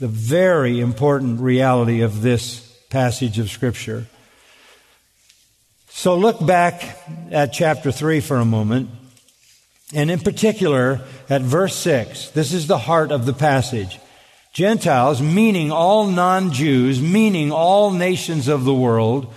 the 0.00 0.08
very 0.08 0.80
important 0.80 1.40
reality 1.40 2.00
of 2.00 2.20
this 2.20 2.60
passage 2.90 3.38
of 3.38 3.48
Scripture. 3.48 4.08
So 5.96 6.16
look 6.16 6.44
back 6.44 6.98
at 7.30 7.52
chapter 7.52 7.92
3 7.92 8.18
for 8.18 8.38
a 8.38 8.44
moment. 8.44 8.90
And 9.94 10.10
in 10.10 10.18
particular, 10.18 11.00
at 11.30 11.40
verse 11.40 11.76
6, 11.76 12.30
this 12.30 12.52
is 12.52 12.66
the 12.66 12.78
heart 12.78 13.12
of 13.12 13.26
the 13.26 13.32
passage. 13.32 14.00
Gentiles, 14.52 15.22
meaning 15.22 15.70
all 15.70 16.08
non-Jews, 16.08 17.00
meaning 17.00 17.52
all 17.52 17.92
nations 17.92 18.48
of 18.48 18.64
the 18.64 18.74
world, 18.74 19.32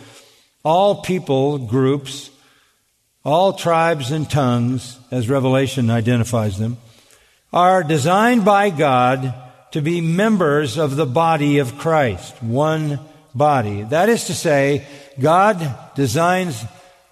all 0.65 1.03
people 1.03 1.59
groups, 1.59 2.31
all 3.23 3.53
tribes 3.53 4.09
and 4.09 4.27
tongues, 4.27 4.97
as 5.11 5.29
Revelation 5.29 5.91
identifies 5.91 6.57
them, 6.57 6.77
are 7.53 7.83
designed 7.83 8.43
by 8.43 8.71
God 8.71 9.31
to 9.73 9.81
be 9.81 10.01
members 10.01 10.79
of 10.79 10.95
the 10.95 11.05
body 11.05 11.59
of 11.59 11.77
Christ, 11.77 12.41
one 12.41 12.99
body. 13.35 13.83
That 13.83 14.09
is 14.09 14.23
to 14.25 14.33
say, 14.33 14.87
God 15.19 15.75
designs 15.95 16.63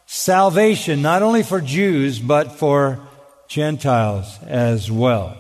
salvation 0.05 1.01
not 1.01 1.21
only 1.21 1.43
for 1.43 1.61
Jews, 1.61 2.19
but 2.19 2.53
for 2.53 2.99
Gentiles 3.47 4.37
as 4.43 4.91
well. 4.91 5.37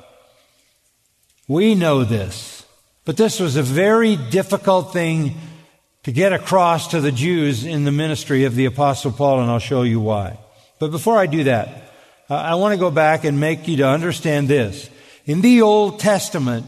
We 1.47 1.75
know 1.75 2.03
this, 2.03 2.65
but 3.03 3.17
this 3.17 3.39
was 3.39 3.55
a 3.55 3.63
very 3.63 4.15
difficult 4.15 4.93
thing 4.93 5.35
to 6.03 6.11
get 6.11 6.33
across 6.33 6.89
to 6.89 7.01
the 7.01 7.11
Jews 7.11 7.65
in 7.65 7.83
the 7.83 7.91
ministry 7.91 8.45
of 8.45 8.55
the 8.55 8.65
Apostle 8.65 9.11
Paul, 9.11 9.41
and 9.41 9.49
I'll 9.49 9.59
show 9.59 9.81
you 9.81 9.99
why. 9.99 10.37
But 10.79 10.91
before 10.91 11.17
I 11.17 11.25
do 11.25 11.45
that, 11.45 11.91
I 12.29 12.55
want 12.55 12.73
to 12.73 12.79
go 12.79 12.91
back 12.91 13.23
and 13.23 13.39
make 13.39 13.67
you 13.67 13.77
to 13.77 13.87
understand 13.87 14.47
this. 14.47 14.89
In 15.25 15.41
the 15.41 15.61
Old 15.61 15.99
Testament, 15.99 16.67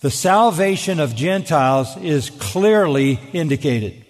the 0.00 0.10
salvation 0.10 1.00
of 1.00 1.16
Gentiles 1.16 1.96
is 1.96 2.30
clearly 2.30 3.18
indicated. 3.32 4.05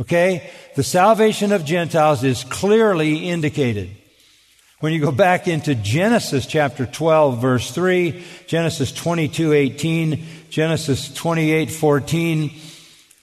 Okay? 0.00 0.50
The 0.76 0.82
salvation 0.82 1.52
of 1.52 1.64
Gentiles 1.64 2.24
is 2.24 2.44
clearly 2.44 3.28
indicated. 3.28 3.90
When 4.80 4.92
you 4.92 5.00
go 5.00 5.10
back 5.10 5.48
into 5.48 5.74
Genesis 5.74 6.46
chapter 6.46 6.86
12 6.86 7.42
verse 7.42 7.70
3, 7.72 8.24
Genesis 8.46 8.92
22, 8.92 9.52
18, 9.52 10.24
Genesis 10.50 11.12
28, 11.12 11.70
14, 11.70 12.52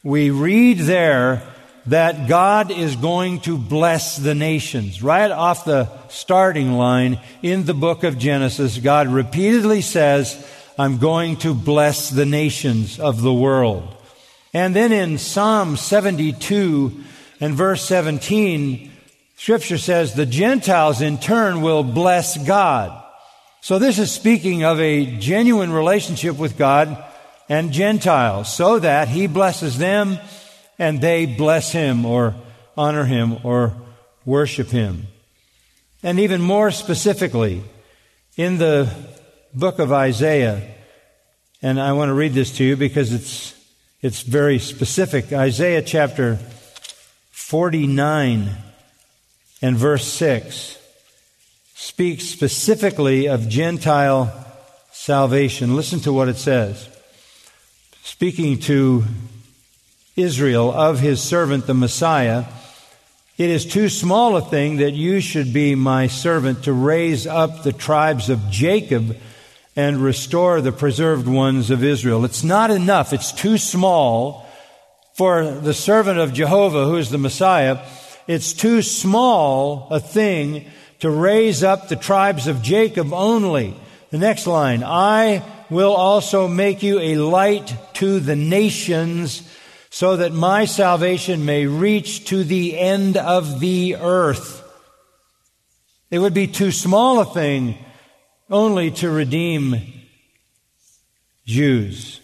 we 0.03 0.32
read 0.32 0.79
there 0.79 1.41
that 1.86 2.27
God 2.27 2.72
is 2.72 2.96
going 2.96 3.39
to 3.41 3.58
bless 3.58 4.17
the 4.17 4.36
nations. 4.36 5.01
Right 5.01 5.32
off 5.32 5.65
the 5.65 5.89
starting 6.10 6.74
line 6.74 7.22
in 7.41 7.65
the 7.65 7.74
book 7.74 8.03
of 8.03 8.17
Genesis, 8.17 8.77
God 8.77 9.08
repeatedly 9.08 9.82
says, 9.82 10.46
I'm 10.77 10.98
going 10.98 11.38
to 11.38 11.53
bless 11.53 12.10
the 12.10 12.25
nations 12.25 13.00
of 13.00 13.22
the 13.22 13.34
world. 13.34 13.95
And 14.56 14.74
then 14.74 14.94
in 14.94 15.18
Psalm 15.18 15.76
72 15.76 17.04
and 17.42 17.54
verse 17.56 17.84
17, 17.84 18.90
Scripture 19.36 19.78
says 19.78 20.14
the 20.14 20.26
Gentiles 20.26 21.02
in 21.02 21.18
turn 21.18 21.62
will 21.62 21.84
bless 21.84 22.38
God. 22.38 23.04
So 23.60 23.80
this 23.80 24.00
is 24.00 24.14
speaking 24.14 24.64
of 24.64 24.80
a 24.80 25.18
genuine 25.18 25.74
relationship 25.74 26.38
with 26.38 26.58
God 26.58 27.04
and 27.50 27.74
Gentiles 27.74 28.56
so 28.56 28.80
that 28.80 29.10
He 29.10 29.28
blesses 29.28 29.78
them 29.78 30.20
and 30.80 31.02
they 31.02 31.26
bless 31.26 31.74
Him 31.74 32.06
or 32.06 32.34
honor 32.78 33.04
Him 33.04 33.40
or 33.44 33.74
worship 34.24 34.70
Him. 34.70 35.08
And 36.02 36.18
even 36.18 36.42
more 36.42 36.72
specifically, 36.72 37.62
in 38.38 38.58
the 38.58 38.90
book 39.54 39.80
of 39.80 39.92
Isaiah, 39.92 40.76
and 41.62 41.78
I 41.78 41.92
want 41.92 42.08
to 42.08 42.14
read 42.14 42.32
this 42.32 42.56
to 42.56 42.64
you 42.64 42.78
because 42.78 43.12
it's, 43.12 43.55
it's 44.06 44.22
very 44.22 44.60
specific. 44.60 45.34
Isaiah 45.34 45.82
chapter 45.82 46.38
49 47.32 48.50
and 49.64 49.76
verse 49.76 50.06
6 50.06 50.78
speaks 51.74 52.26
specifically 52.26 53.28
of 53.28 53.50
Gentile 53.50 54.32
salvation. 54.92 55.76
Listen 55.76 56.02
to 56.02 56.14
what 56.14 56.30
it 56.30 56.38
says. 56.38 56.88
Speaking 58.04 58.60
to 58.60 59.06
Israel 60.16 60.72
of 60.72 61.00
his 61.00 61.20
servant, 61.20 61.66
the 61.66 61.74
Messiah, 61.74 62.46
it 63.40 63.50
is 63.50 63.66
too 63.66 63.90
small 63.90 64.38
a 64.38 64.42
thing 64.42 64.78
that 64.78 64.92
you 64.92 65.20
should 65.20 65.52
be 65.52 65.74
my 65.74 66.06
servant 66.06 66.66
to 66.66 66.74
raise 66.74 67.26
up 67.26 67.64
the 67.64 67.74
tribes 67.74 68.30
of 68.30 68.52
Jacob 68.52 69.18
and 69.75 69.98
restore 69.98 70.62
the 70.62 70.72
preserved 70.72 71.27
ones 71.27 71.70
of 71.70 71.84
Israel. 71.84 72.24
It's 72.25 72.44
not 72.44 72.72
enough. 72.72 73.13
It's 73.13 73.32
too 73.32 73.58
small 73.58 74.46
for 75.15 75.50
the 75.50 75.74
servant 75.74 76.20
of 76.20 76.34
Jehovah, 76.34 76.86
who 76.86 76.98
is 76.98 77.10
the 77.10 77.17
Messiah, 77.17 77.79
it's 78.27 78.51
too 78.51 78.82
small 78.82 79.88
a 79.89 80.00
thing 80.00 80.65
to 81.00 81.10
raise 81.10 81.63
up 81.63 81.88
the 81.88 81.96
tribes 81.96 82.48
of 82.48 82.62
Jacob 82.62 83.13
only. 83.13 83.75
The 84.10 84.17
next 84.17 84.46
line, 84.46 84.84
I 84.84 85.44
will 85.70 85.94
also 85.94 86.50
make 86.50 86.84
you 86.84 87.00
a 87.00 87.15
light 87.15 87.75
to 87.96 88.20
the 88.20 88.36
nations 88.36 89.50
so 89.89 90.17
that 90.17 90.34
my 90.34 90.65
salvation 90.65 91.46
may 91.46 91.65
reach 91.65 92.25
to 92.25 92.44
the 92.44 92.77
end 92.77 93.15
of 93.15 93.62
the 93.62 93.96
earth. 93.96 94.63
It 96.12 96.20
would 96.20 96.34
be 96.34 96.48
too 96.48 96.72
small 96.72 97.22
a 97.22 97.25
thing 97.25 97.77
only 98.50 98.92
to 98.92 99.10
redeem 99.10 99.82
Jews. 101.46 102.20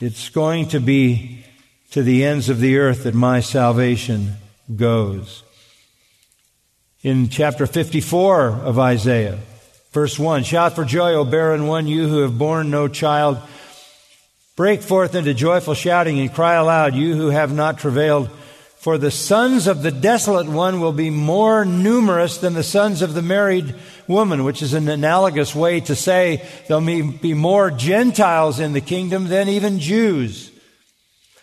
It's 0.00 0.28
going 0.28 0.68
to 0.68 0.80
be 0.80 1.44
to 1.90 2.02
the 2.02 2.24
ends 2.24 2.48
of 2.48 2.58
the 2.58 2.78
earth 2.78 3.04
that 3.04 3.14
my 3.14 3.40
salvation 3.40 4.34
goes. 4.74 5.42
In 7.02 7.28
chapter 7.28 7.66
54 7.66 8.48
of 8.48 8.78
Isaiah, 8.78 9.38
verse 9.92 10.18
1, 10.18 10.44
shout 10.44 10.74
for 10.74 10.84
joy, 10.84 11.14
O 11.14 11.24
barren 11.24 11.66
one, 11.66 11.86
you 11.86 12.08
who 12.08 12.22
have 12.22 12.38
borne 12.38 12.70
no 12.70 12.88
child. 12.88 13.38
Break 14.56 14.82
forth 14.82 15.14
into 15.14 15.34
joyful 15.34 15.74
shouting 15.74 16.20
and 16.20 16.32
cry 16.32 16.54
aloud, 16.54 16.94
you 16.94 17.14
who 17.16 17.28
have 17.28 17.52
not 17.52 17.78
travailed. 17.78 18.30
For 18.82 18.98
the 18.98 19.12
sons 19.12 19.68
of 19.68 19.84
the 19.84 19.92
desolate 19.92 20.48
one 20.48 20.80
will 20.80 20.92
be 20.92 21.08
more 21.08 21.64
numerous 21.64 22.38
than 22.38 22.54
the 22.54 22.64
sons 22.64 23.00
of 23.00 23.14
the 23.14 23.22
married 23.22 23.76
woman, 24.08 24.42
which 24.42 24.60
is 24.60 24.74
an 24.74 24.88
analogous 24.88 25.54
way 25.54 25.78
to 25.82 25.94
say 25.94 26.44
there'll 26.66 26.84
be 26.84 27.32
more 27.32 27.70
Gentiles 27.70 28.58
in 28.58 28.72
the 28.72 28.80
kingdom 28.80 29.28
than 29.28 29.48
even 29.48 29.78
Jews. 29.78 30.50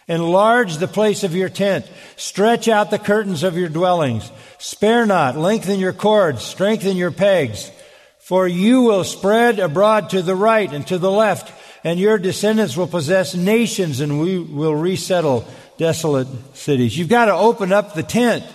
Enlarge 0.09 0.75
the 0.75 0.87
place 0.89 1.23
of 1.23 1.33
your 1.33 1.47
tent. 1.47 1.89
Stretch 2.17 2.67
out 2.67 2.91
the 2.91 2.99
curtains 2.99 3.43
of 3.43 3.57
your 3.57 3.69
dwellings. 3.69 4.29
Spare 4.57 5.05
not. 5.05 5.37
Lengthen 5.37 5.79
your 5.79 5.93
cords. 5.93 6.43
Strengthen 6.43 6.97
your 6.97 7.11
pegs. 7.11 7.71
For 8.17 8.49
you 8.49 8.81
will 8.81 9.05
spread 9.05 9.59
abroad 9.59 10.09
to 10.09 10.21
the 10.21 10.35
right 10.35 10.69
and 10.73 10.85
to 10.87 10.97
the 10.97 11.09
left, 11.09 11.53
and 11.85 12.01
your 12.01 12.17
descendants 12.17 12.75
will 12.75 12.87
possess 12.87 13.33
nations, 13.33 14.01
and 14.01 14.19
we 14.19 14.39
will 14.39 14.75
resettle 14.75 15.47
desolate 15.79 16.27
cities. 16.53 16.95
You've 16.95 17.09
got 17.09 17.25
to 17.25 17.33
open 17.33 17.73
up 17.73 17.95
the 17.95 18.03
tent 18.03 18.45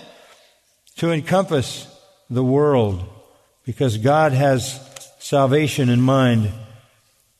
to 0.95 1.11
encompass 1.11 1.87
the 2.29 2.43
world 2.43 3.03
because 3.65 3.97
God 3.97 4.31
has 4.31 4.79
salvation 5.19 5.89
in 5.89 6.01
mind 6.01 6.51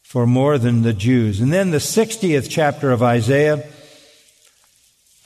for 0.02 0.28
more 0.28 0.58
than 0.58 0.82
the 0.82 0.92
Jews. 0.92 1.40
And 1.40 1.54
then 1.54 1.72
the 1.72 1.78
60th 1.78 2.48
chapter 2.50 2.92
of 2.92 3.02
Isaiah 3.02 3.66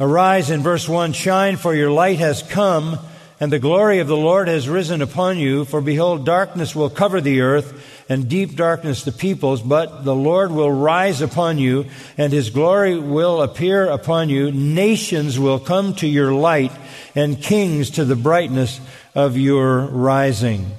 Arise 0.02 0.50
in 0.50 0.62
verse 0.62 0.88
1 0.88 1.12
Shine, 1.12 1.58
for 1.58 1.76
your 1.76 1.92
light 1.92 2.20
has 2.20 2.42
come, 2.42 2.98
and 3.40 3.52
the 3.52 3.60
glory 3.60 4.00
of 4.00 4.08
the 4.08 4.18
Lord 4.18 4.48
has 4.48 4.68
risen 4.68 5.02
upon 5.02 5.38
you. 5.38 5.64
For 5.66 5.82
behold, 5.82 6.26
darkness 6.26 6.76
will 6.76 6.90
cover 6.90 7.22
the 7.22 7.42
earth, 7.42 8.06
and 8.10 8.28
deep 8.28 8.56
darkness 8.56 9.04
the 9.04 9.12
peoples, 9.12 9.62
but 9.62 10.04
the 10.04 10.16
Lord 10.16 10.52
will 10.52 10.72
rise 10.72 11.22
upon 11.22 11.58
you, 11.58 11.86
and 12.18 12.34
his 12.34 12.50
glory 12.50 12.98
will 13.00 13.42
appear 13.42 13.86
upon 13.86 14.30
you. 14.30 14.52
Nations 14.52 15.40
will 15.40 15.60
come 15.60 15.94
to 15.96 16.08
your 16.08 16.34
light, 16.34 16.72
and 17.16 17.42
kings 17.42 17.92
to 17.92 18.06
the 18.06 18.16
brightness 18.16 18.82
of 19.16 19.38
your 19.38 19.82
rising. 19.82 20.72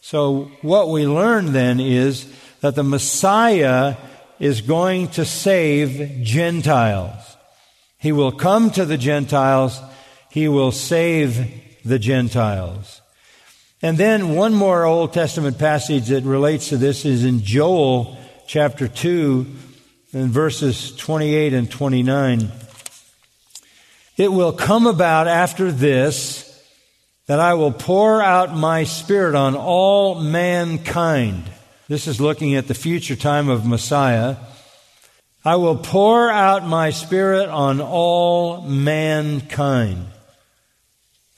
So 0.00 0.50
what 0.62 0.88
we 0.88 1.06
learn 1.06 1.52
then 1.52 1.78
is 1.78 2.26
that 2.60 2.74
the 2.74 2.82
Messiah 2.82 3.96
is 4.38 4.62
going 4.62 5.08
to 5.08 5.24
save 5.24 6.22
Gentiles. 6.22 7.36
He 7.98 8.10
will 8.10 8.32
come 8.32 8.70
to 8.70 8.84
the 8.86 8.96
Gentiles. 8.96 9.78
He 10.30 10.48
will 10.48 10.72
save 10.72 11.62
the 11.84 11.98
Gentiles. 11.98 13.00
And 13.82 13.96
then 13.96 14.34
one 14.34 14.54
more 14.54 14.84
Old 14.84 15.12
Testament 15.12 15.58
passage 15.58 16.08
that 16.08 16.24
relates 16.24 16.68
to 16.68 16.76
this 16.76 17.04
is 17.04 17.24
in 17.24 17.42
Joel 17.42 18.18
chapter 18.46 18.88
2 18.88 19.46
and 20.12 20.30
verses 20.30 20.94
28 20.96 21.54
and 21.54 21.70
29. 21.70 22.50
It 24.16 24.32
will 24.32 24.52
come 24.52 24.86
about 24.86 25.28
after 25.28 25.72
this 25.72 26.46
that 27.26 27.40
I 27.40 27.54
will 27.54 27.72
pour 27.72 28.20
out 28.20 28.54
my 28.54 28.84
spirit 28.84 29.34
on 29.34 29.54
all 29.56 30.20
mankind. 30.20 31.44
This 31.88 32.06
is 32.06 32.20
looking 32.20 32.56
at 32.56 32.66
the 32.66 32.74
future 32.74 33.16
time 33.16 33.48
of 33.48 33.64
Messiah. 33.64 34.36
I 35.44 35.56
will 35.56 35.76
pour 35.76 36.28
out 36.28 36.66
my 36.66 36.90
spirit 36.90 37.48
on 37.48 37.80
all 37.80 38.62
mankind. 38.62 40.06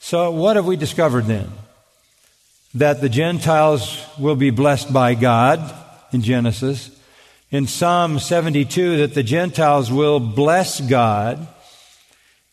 So, 0.05 0.31
what 0.31 0.57
have 0.57 0.65
we 0.65 0.75
discovered 0.75 1.27
then? 1.27 1.49
That 2.73 2.99
the 2.99 3.07
Gentiles 3.07 4.05
will 4.19 4.35
be 4.35 4.49
blessed 4.49 4.91
by 4.91 5.15
God 5.15 5.73
in 6.11 6.21
Genesis. 6.21 6.91
In 7.51 7.67
Psalm 7.67 8.19
72, 8.19 8.97
that 8.97 9.13
the 9.13 9.23
Gentiles 9.23 9.93
will 9.93 10.19
bless 10.19 10.81
God. 10.81 11.47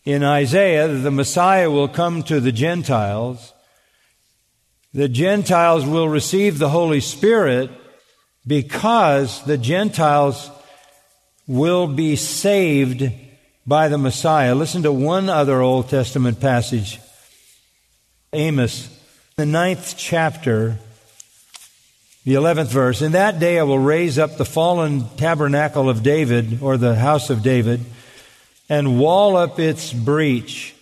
In 0.04 0.22
Isaiah, 0.22 0.86
the 0.86 1.10
Messiah 1.10 1.68
will 1.68 1.88
come 1.88 2.22
to 2.22 2.38
the 2.38 2.52
Gentiles. 2.52 3.52
The 4.94 5.08
Gentiles 5.08 5.84
will 5.84 6.08
receive 6.08 6.60
the 6.60 6.68
Holy 6.68 7.00
Spirit 7.00 7.68
because 8.46 9.44
the 9.44 9.58
Gentiles 9.58 10.48
will 11.48 11.88
be 11.88 12.14
saved 12.14 13.10
by 13.66 13.88
the 13.88 13.98
Messiah. 13.98 14.54
Listen 14.54 14.84
to 14.84 14.92
one 14.92 15.28
other 15.28 15.60
Old 15.60 15.88
Testament 15.88 16.40
passage 16.40 17.00
Amos, 18.32 18.88
the 19.34 19.44
ninth 19.44 19.96
chapter, 19.96 20.78
the 22.24 22.34
eleventh 22.34 22.70
verse. 22.70 23.02
In 23.02 23.10
that 23.12 23.40
day 23.40 23.58
I 23.58 23.64
will 23.64 23.80
raise 23.80 24.20
up 24.20 24.36
the 24.36 24.44
fallen 24.44 25.08
tabernacle 25.16 25.88
of 25.88 26.04
David, 26.04 26.62
or 26.62 26.76
the 26.76 26.94
house 26.94 27.28
of 27.28 27.42
David, 27.42 27.84
and 28.68 29.00
wall 29.00 29.36
up 29.36 29.58
its 29.58 29.92
breach. 29.92 30.76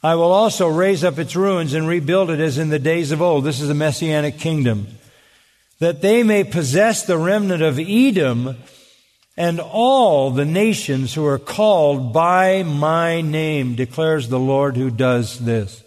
I 0.00 0.14
will 0.14 0.30
also 0.30 0.68
raise 0.68 1.02
up 1.02 1.18
its 1.18 1.34
ruins 1.34 1.74
and 1.74 1.88
rebuild 1.88 2.30
it 2.30 2.38
as 2.38 2.56
in 2.56 2.68
the 2.68 2.78
days 2.78 3.10
of 3.10 3.20
old. 3.20 3.42
This 3.42 3.60
is 3.60 3.66
the 3.66 3.74
messianic 3.74 4.38
kingdom. 4.38 4.86
That 5.80 6.02
they 6.02 6.22
may 6.22 6.44
possess 6.44 7.02
the 7.02 7.18
remnant 7.18 7.62
of 7.62 7.80
Edom 7.80 8.58
and 9.36 9.58
all 9.58 10.30
the 10.30 10.44
nations 10.44 11.14
who 11.14 11.26
are 11.26 11.38
called 11.38 12.12
by 12.12 12.62
my 12.62 13.22
name, 13.22 13.74
declares 13.74 14.28
the 14.28 14.38
Lord 14.38 14.76
who 14.76 14.90
does 14.90 15.40
this. 15.40 15.82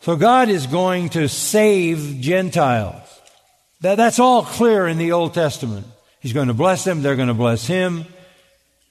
So 0.00 0.16
God 0.16 0.48
is 0.48 0.66
going 0.66 1.10
to 1.10 1.28
save 1.28 2.20
Gentiles. 2.20 3.06
That, 3.82 3.96
that's 3.96 4.18
all 4.18 4.42
clear 4.42 4.86
in 4.86 4.96
the 4.96 5.12
Old 5.12 5.34
Testament. 5.34 5.86
He's 6.20 6.32
going 6.32 6.48
to 6.48 6.54
bless 6.54 6.84
them. 6.84 7.02
They're 7.02 7.16
going 7.16 7.28
to 7.28 7.34
bless 7.34 7.66
Him. 7.66 8.06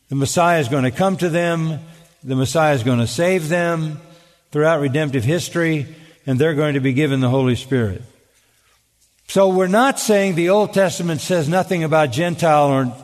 The 0.09 0.15
Messiah 0.15 0.59
is 0.59 0.67
going 0.67 0.83
to 0.83 0.91
come 0.91 1.17
to 1.17 1.29
them. 1.29 1.79
The 2.23 2.35
Messiah 2.35 2.75
is 2.75 2.83
going 2.83 2.99
to 2.99 3.07
save 3.07 3.49
them 3.49 3.99
throughout 4.51 4.81
redemptive 4.81 5.23
history, 5.23 5.87
and 6.27 6.37
they're 6.37 6.55
going 6.55 6.75
to 6.75 6.79
be 6.79 6.93
given 6.93 7.21
the 7.21 7.29
Holy 7.29 7.55
Spirit. 7.55 8.03
So 9.27 9.49
we're 9.49 9.67
not 9.67 9.99
saying 9.99 10.36
the 10.36 10.49
Old 10.49 10.73
Testament 10.73 11.21
says 11.21 11.49
nothing 11.49 11.84
about 11.84 12.12
Gentile 12.12 12.67
or 12.67 12.95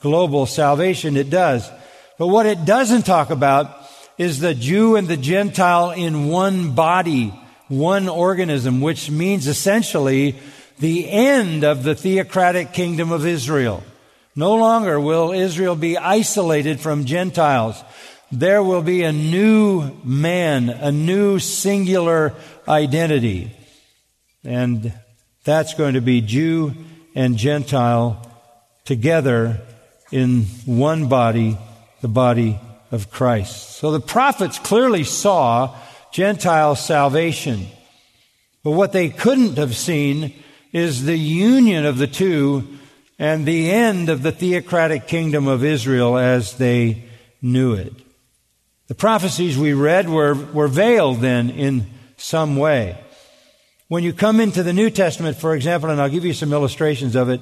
global 0.00 0.44
salvation. 0.44 1.16
It 1.16 1.30
does. 1.30 1.70
But 2.18 2.28
what 2.28 2.46
it 2.46 2.64
doesn't 2.64 3.06
talk 3.06 3.30
about 3.30 3.74
is 4.18 4.40
the 4.40 4.54
Jew 4.54 4.96
and 4.96 5.08
the 5.08 5.16
Gentile 5.16 5.90
in 5.92 6.28
one 6.28 6.74
body 6.74 7.32
one 7.78 8.08
organism, 8.08 8.80
which 8.80 9.10
means 9.10 9.46
essentially 9.46 10.36
the 10.78 11.08
end 11.10 11.64
of 11.64 11.82
the 11.82 11.94
theocratic 11.94 12.72
kingdom 12.72 13.12
of 13.12 13.26
Israel. 13.26 13.82
No 14.36 14.56
longer 14.56 14.98
will 14.98 15.32
Israel 15.32 15.76
be 15.76 15.96
isolated 15.96 16.80
from 16.80 17.04
Gentiles. 17.04 17.82
There 18.32 18.62
will 18.62 18.82
be 18.82 19.02
a 19.02 19.12
new 19.12 19.92
man, 20.02 20.68
a 20.68 20.90
new 20.90 21.38
singular 21.38 22.34
identity. 22.66 23.52
And 24.44 24.92
that's 25.44 25.74
going 25.74 25.94
to 25.94 26.00
be 26.00 26.20
Jew 26.20 26.74
and 27.14 27.36
Gentile 27.36 28.30
together 28.84 29.60
in 30.10 30.42
one 30.66 31.08
body, 31.08 31.56
the 32.00 32.08
body 32.08 32.58
of 32.90 33.10
Christ. 33.10 33.76
So 33.76 33.92
the 33.92 34.00
prophets 34.00 34.58
clearly 34.58 35.04
saw 35.04 35.76
Gentile 36.14 36.76
salvation. 36.76 37.66
But 38.62 38.70
what 38.70 38.92
they 38.92 39.08
couldn't 39.08 39.58
have 39.58 39.74
seen 39.74 40.32
is 40.72 41.04
the 41.04 41.18
union 41.18 41.84
of 41.84 41.98
the 41.98 42.06
two 42.06 42.78
and 43.18 43.44
the 43.44 43.72
end 43.72 44.08
of 44.08 44.22
the 44.22 44.30
theocratic 44.30 45.08
kingdom 45.08 45.48
of 45.48 45.64
Israel 45.64 46.16
as 46.16 46.56
they 46.56 47.02
knew 47.42 47.72
it. 47.72 47.92
The 48.86 48.94
prophecies 48.94 49.58
we 49.58 49.72
read 49.72 50.08
were, 50.08 50.34
were 50.34 50.68
veiled 50.68 51.18
then 51.18 51.50
in 51.50 51.88
some 52.16 52.54
way. 52.54 52.96
When 53.88 54.04
you 54.04 54.12
come 54.12 54.38
into 54.38 54.62
the 54.62 54.72
New 54.72 54.90
Testament, 54.90 55.36
for 55.36 55.52
example, 55.52 55.90
and 55.90 56.00
I'll 56.00 56.08
give 56.08 56.24
you 56.24 56.32
some 56.32 56.52
illustrations 56.52 57.16
of 57.16 57.28
it, 57.28 57.40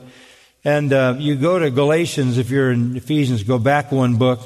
and 0.65 0.95
uh, 0.95 1.17
you 1.19 1.37
go 1.37 1.59
to 1.59 1.71
Galatians, 1.71 2.39
if 2.39 2.49
you're 2.49 2.73
in 2.73 2.97
Ephesians, 2.97 3.43
go 3.43 3.59
back 3.59 3.93
one 3.93 4.17
book 4.17 4.41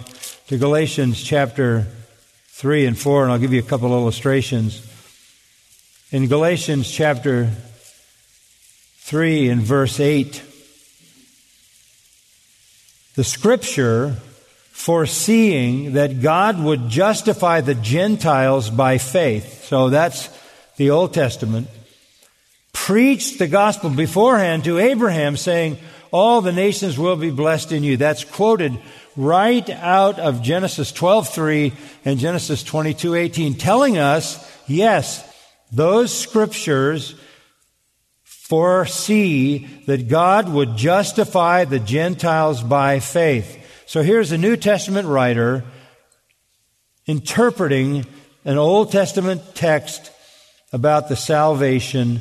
to 0.48 0.58
Galatians 0.58 1.22
chapter 1.22 1.86
3 2.56 2.86
and 2.86 2.98
4, 2.98 3.24
and 3.24 3.32
I'll 3.32 3.38
give 3.38 3.52
you 3.52 3.60
a 3.60 3.62
couple 3.62 3.92
illustrations. 3.92 4.80
In 6.10 6.26
Galatians 6.26 6.90
chapter 6.90 7.50
3 9.00 9.50
and 9.50 9.60
verse 9.60 10.00
8, 10.00 10.42
the 13.14 13.24
scripture 13.24 14.16
foreseeing 14.70 15.92
that 15.92 16.22
God 16.22 16.58
would 16.58 16.88
justify 16.88 17.60
the 17.60 17.74
Gentiles 17.74 18.70
by 18.70 18.96
faith, 18.96 19.66
so 19.66 19.90
that's 19.90 20.30
the 20.78 20.88
Old 20.88 21.12
Testament, 21.12 21.68
preached 22.72 23.38
the 23.38 23.48
gospel 23.48 23.90
beforehand 23.90 24.64
to 24.64 24.78
Abraham, 24.78 25.36
saying, 25.36 25.76
All 26.10 26.40
the 26.40 26.52
nations 26.52 26.98
will 26.98 27.16
be 27.16 27.30
blessed 27.30 27.72
in 27.72 27.82
you. 27.82 27.98
That's 27.98 28.24
quoted 28.24 28.78
right 29.16 29.68
out 29.70 30.18
of 30.18 30.42
Genesis 30.42 30.92
12:3 30.92 31.72
and 32.04 32.18
Genesis 32.18 32.62
22:18 32.62 33.54
telling 33.54 33.98
us, 33.98 34.38
yes, 34.66 35.24
those 35.72 36.16
scriptures 36.16 37.14
foresee 38.24 39.66
that 39.86 40.08
God 40.08 40.48
would 40.48 40.76
justify 40.76 41.64
the 41.64 41.80
Gentiles 41.80 42.62
by 42.62 43.00
faith. 43.00 43.58
So 43.86 44.02
here's 44.02 44.32
a 44.32 44.38
New 44.38 44.56
Testament 44.56 45.08
writer 45.08 45.64
interpreting 47.06 48.04
an 48.44 48.58
Old 48.58 48.92
Testament 48.92 49.54
text 49.54 50.10
about 50.72 51.08
the 51.08 51.16
salvation 51.16 52.20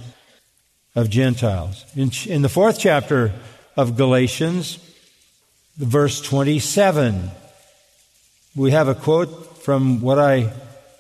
of 0.96 1.10
Gentiles. 1.10 1.86
In, 1.96 2.12
in 2.28 2.42
the 2.42 2.50
fourth 2.50 2.80
chapter 2.80 3.34
of 3.76 3.98
Galatians, 3.98 4.80
verse 5.78 6.22
27. 6.22 7.32
We 8.56 8.72
have 8.72 8.88
a 8.88 8.96
quote 8.96 9.58
from 9.64 10.02
what 10.02 10.20
I 10.20 10.54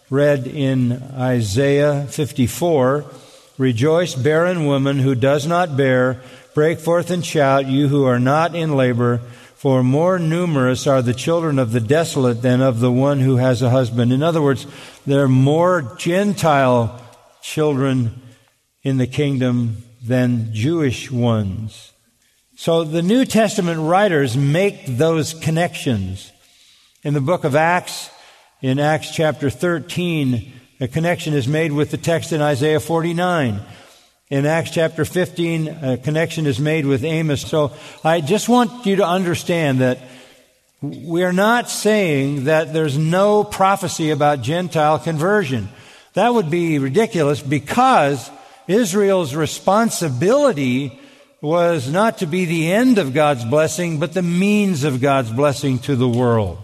read 0.09 0.47
in 0.47 1.01
Isaiah 1.13 2.05
54 2.09 3.05
Rejoice, 3.57 4.15
barren 4.15 4.65
woman 4.65 4.99
who 4.99 5.15
does 5.15 5.47
not 5.47 5.77
bear, 5.77 6.21
break 6.53 6.77
forth 6.77 7.09
and 7.09 7.25
shout, 7.25 7.67
you 7.67 7.88
who 7.88 8.03
are 8.03 8.19
not 8.19 8.53
in 8.53 8.75
labor, 8.75 9.19
for 9.55 9.81
more 9.81 10.19
numerous 10.19 10.85
are 10.85 11.01
the 11.01 11.13
children 11.13 11.57
of 11.57 11.71
the 11.71 11.79
desolate 11.79 12.41
than 12.41 12.59
of 12.59 12.81
the 12.81 12.91
one 12.91 13.21
who 13.21 13.38
has 13.38 13.61
a 13.61 13.69
husband. 13.69 14.11
In 14.11 14.21
other 14.21 14.41
words, 14.41 14.67
there 15.05 15.23
are 15.23 15.29
more 15.29 15.95
Gentile 15.97 17.01
children 17.41 18.21
in 18.83 18.97
the 18.97 19.07
kingdom 19.07 19.77
than 20.03 20.53
Jewish 20.53 21.09
ones. 21.09 21.93
So 22.58 22.86
the 22.86 23.02
New 23.02 23.26
Testament 23.26 23.82
writers 23.82 24.38
make 24.38 24.86
those 24.86 25.34
connections. 25.34 26.32
In 27.04 27.13
the 27.13 27.20
book 27.20 27.44
of 27.44 27.54
Acts, 27.54 28.10
in 28.62 28.80
Acts 28.80 29.12
chapter 29.12 29.50
13, 29.50 30.54
a 30.80 30.88
connection 30.88 31.34
is 31.34 31.50
made 31.50 31.74
with 31.74 31.91
the 31.91 31.98
text 31.98 32.32
in 32.32 32.41
Isaiah 32.41 32.80
49. 32.80 33.60
In 34.30 34.46
Acts 34.46 34.72
chapter 34.72 35.04
15, 35.04 35.68
a 35.68 35.98
connection 35.98 36.46
is 36.46 36.58
made 36.58 36.86
with 36.86 37.04
Amos. 37.04 37.41
So 37.41 37.74
I 38.06 38.22
just 38.22 38.48
want 38.48 38.86
you 38.86 38.96
to 38.96 39.06
understand 39.06 39.82
that 39.82 40.00
we 40.82 41.24
are 41.26 41.34
not 41.34 41.70
saying 41.70 42.46
that 42.46 42.72
there's 42.72 42.98
no 42.98 43.44
prophecy 43.44 44.12
about 44.12 44.41
Gentile 44.41 44.98
conversion. 44.98 45.68
That 46.13 46.34
would 46.34 46.50
be 46.50 46.80
ridiculous 46.80 47.41
because 47.41 48.32
Israel's 48.65 49.36
responsibility 49.36 51.02
was 51.45 51.89
not 51.89 52.17
to 52.17 52.25
be 52.25 52.45
the 52.45 52.71
end 52.71 52.97
of 52.97 53.13
God's 53.13 53.45
blessing, 53.45 53.99
but 53.99 54.13
the 54.13 54.23
means 54.23 54.84
of 54.84 54.99
God's 54.99 55.31
blessing 55.31 55.79
to 55.79 55.95
the 55.95 56.10
world. 56.10 56.58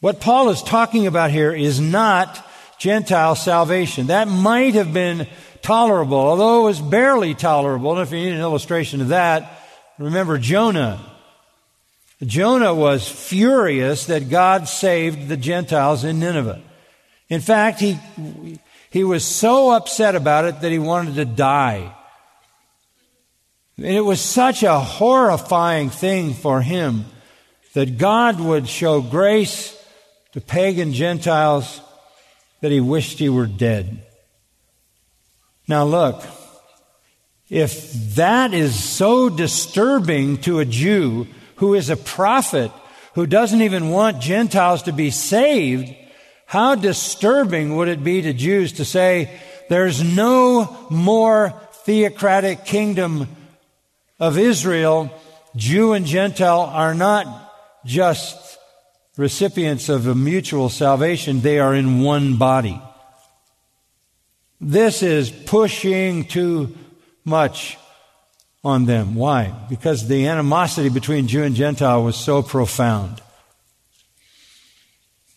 What 0.00 0.20
Paul 0.20 0.50
is 0.50 0.62
talking 0.62 1.06
about 1.06 1.30
here 1.30 1.52
is 1.52 1.80
not 1.80 2.46
Gentile 2.78 3.34
salvation. 3.34 4.08
That 4.08 4.28
might 4.28 4.74
have 4.74 4.92
been 4.92 5.26
tolerable, 5.62 6.18
although 6.18 6.60
it 6.60 6.64
was 6.64 6.80
barely 6.80 7.34
tolerable. 7.34 7.92
And 7.92 8.02
if 8.02 8.12
you 8.12 8.18
need 8.18 8.34
an 8.34 8.40
illustration 8.40 9.00
of 9.00 9.08
that, 9.08 9.60
remember 9.98 10.38
Jonah. 10.38 11.00
Jonah 12.22 12.74
was 12.74 13.08
furious 13.08 14.06
that 14.06 14.28
God 14.28 14.68
saved 14.68 15.28
the 15.28 15.38
Gentiles 15.38 16.04
in 16.04 16.20
Nineveh. 16.20 16.60
In 17.30 17.40
fact, 17.40 17.80
he, 17.80 17.98
he 18.90 19.04
was 19.04 19.24
so 19.24 19.70
upset 19.70 20.14
about 20.14 20.44
it 20.44 20.60
that 20.60 20.70
he 20.70 20.78
wanted 20.78 21.14
to 21.14 21.24
die. 21.24 21.94
And 23.82 23.96
it 23.96 24.04
was 24.04 24.20
such 24.20 24.62
a 24.62 24.78
horrifying 24.78 25.88
thing 25.88 26.34
for 26.34 26.60
him 26.60 27.06
that 27.72 27.96
God 27.96 28.38
would 28.38 28.68
show 28.68 29.00
grace 29.00 29.74
to 30.32 30.40
pagan 30.42 30.92
Gentiles 30.92 31.80
that 32.60 32.70
he 32.70 32.80
wished 32.80 33.18
he 33.18 33.30
were 33.30 33.46
dead. 33.46 34.04
Now 35.66 35.84
look, 35.84 36.22
if 37.48 38.14
that 38.16 38.52
is 38.52 38.74
so 38.74 39.30
disturbing 39.30 40.36
to 40.42 40.58
a 40.58 40.66
Jew 40.66 41.26
who 41.56 41.72
is 41.72 41.88
a 41.88 41.96
prophet, 41.96 42.70
who 43.14 43.26
doesn't 43.26 43.62
even 43.62 43.88
want 43.88 44.20
Gentiles 44.20 44.82
to 44.82 44.92
be 44.92 45.10
saved, 45.10 45.94
how 46.44 46.74
disturbing 46.74 47.76
would 47.76 47.88
it 47.88 48.04
be 48.04 48.20
to 48.20 48.34
Jews 48.34 48.74
to 48.74 48.84
say, 48.84 49.40
there's 49.70 50.02
no 50.02 50.86
more 50.90 51.54
theocratic 51.84 52.66
kingdom 52.66 53.26
of 54.20 54.38
Israel, 54.38 55.10
Jew 55.56 55.94
and 55.94 56.06
Gentile 56.06 56.60
are 56.60 56.94
not 56.94 57.52
just 57.84 58.58
recipients 59.16 59.88
of 59.88 60.06
a 60.06 60.14
mutual 60.14 60.68
salvation, 60.68 61.40
they 61.40 61.58
are 61.58 61.74
in 61.74 62.02
one 62.02 62.36
body. 62.36 62.80
This 64.60 65.02
is 65.02 65.30
pushing 65.30 66.26
too 66.26 66.76
much 67.24 67.78
on 68.62 68.84
them. 68.84 69.14
Why? 69.14 69.54
Because 69.70 70.06
the 70.06 70.28
animosity 70.28 70.90
between 70.90 71.26
Jew 71.26 71.42
and 71.42 71.54
Gentile 71.54 72.04
was 72.04 72.16
so 72.16 72.42
profound. 72.42 73.22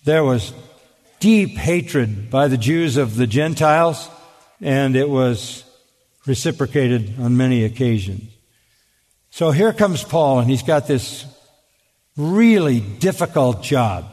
There 0.03 0.25
was 0.25 0.53
deep 1.21 1.51
hatred 1.51 2.29
by 2.29 2.49
the 2.49 2.57
Jews 2.57 2.97
of 2.97 3.15
the 3.15 3.27
Gentiles, 3.27 4.09
and 4.59 4.97
it 4.97 5.09
was 5.09 5.63
reciprocated 6.25 7.17
on 7.19 7.37
many 7.37 7.63
occasions. 7.63 8.32
So 9.35 9.49
here 9.49 9.73
comes 9.73 10.03
Paul, 10.03 10.41
and 10.41 10.47
he's 10.47 10.61
got 10.61 10.85
this 10.85 11.25
really 12.15 12.79
difficult 12.79 13.63
job 13.63 14.05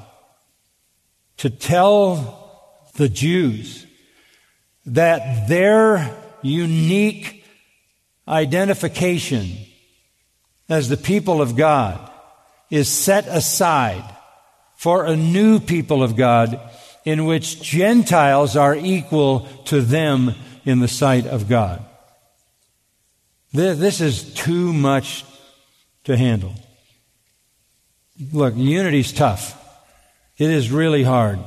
to 1.37 1.51
tell 1.51 2.89
the 2.95 3.11
Jews 3.11 3.85
that 4.87 5.47
their 5.47 6.11
unique 6.41 7.45
identification 8.27 9.51
as 10.71 10.89
the 10.89 10.97
people 10.97 11.43
of 11.43 11.55
God 11.55 12.11
is 12.71 12.89
set 12.89 13.27
aside 13.27 14.17
for 14.77 15.05
a 15.05 15.17
new 15.17 15.61
people 15.61 16.03
of 16.03 16.17
God 16.17 16.59
in 17.05 17.27
which 17.27 17.61
Gentiles 17.61 18.57
are 18.57 18.75
equal 18.75 19.41
to 19.67 19.83
them 19.83 20.35
in 20.65 20.81
the 20.81 20.89
sight 20.89 21.27
of 21.27 21.47
God. 21.47 21.85
This 23.53 24.01
is 24.01 24.35
too 24.35 24.73
much 24.73 25.25
to 26.05 26.17
handle. 26.17 26.55
Look, 28.33 28.55
unity's 28.57 29.13
tough. 29.13 29.57
It 30.39 30.51
is 30.51 30.71
really 30.71 31.03
hard. 31.03 31.39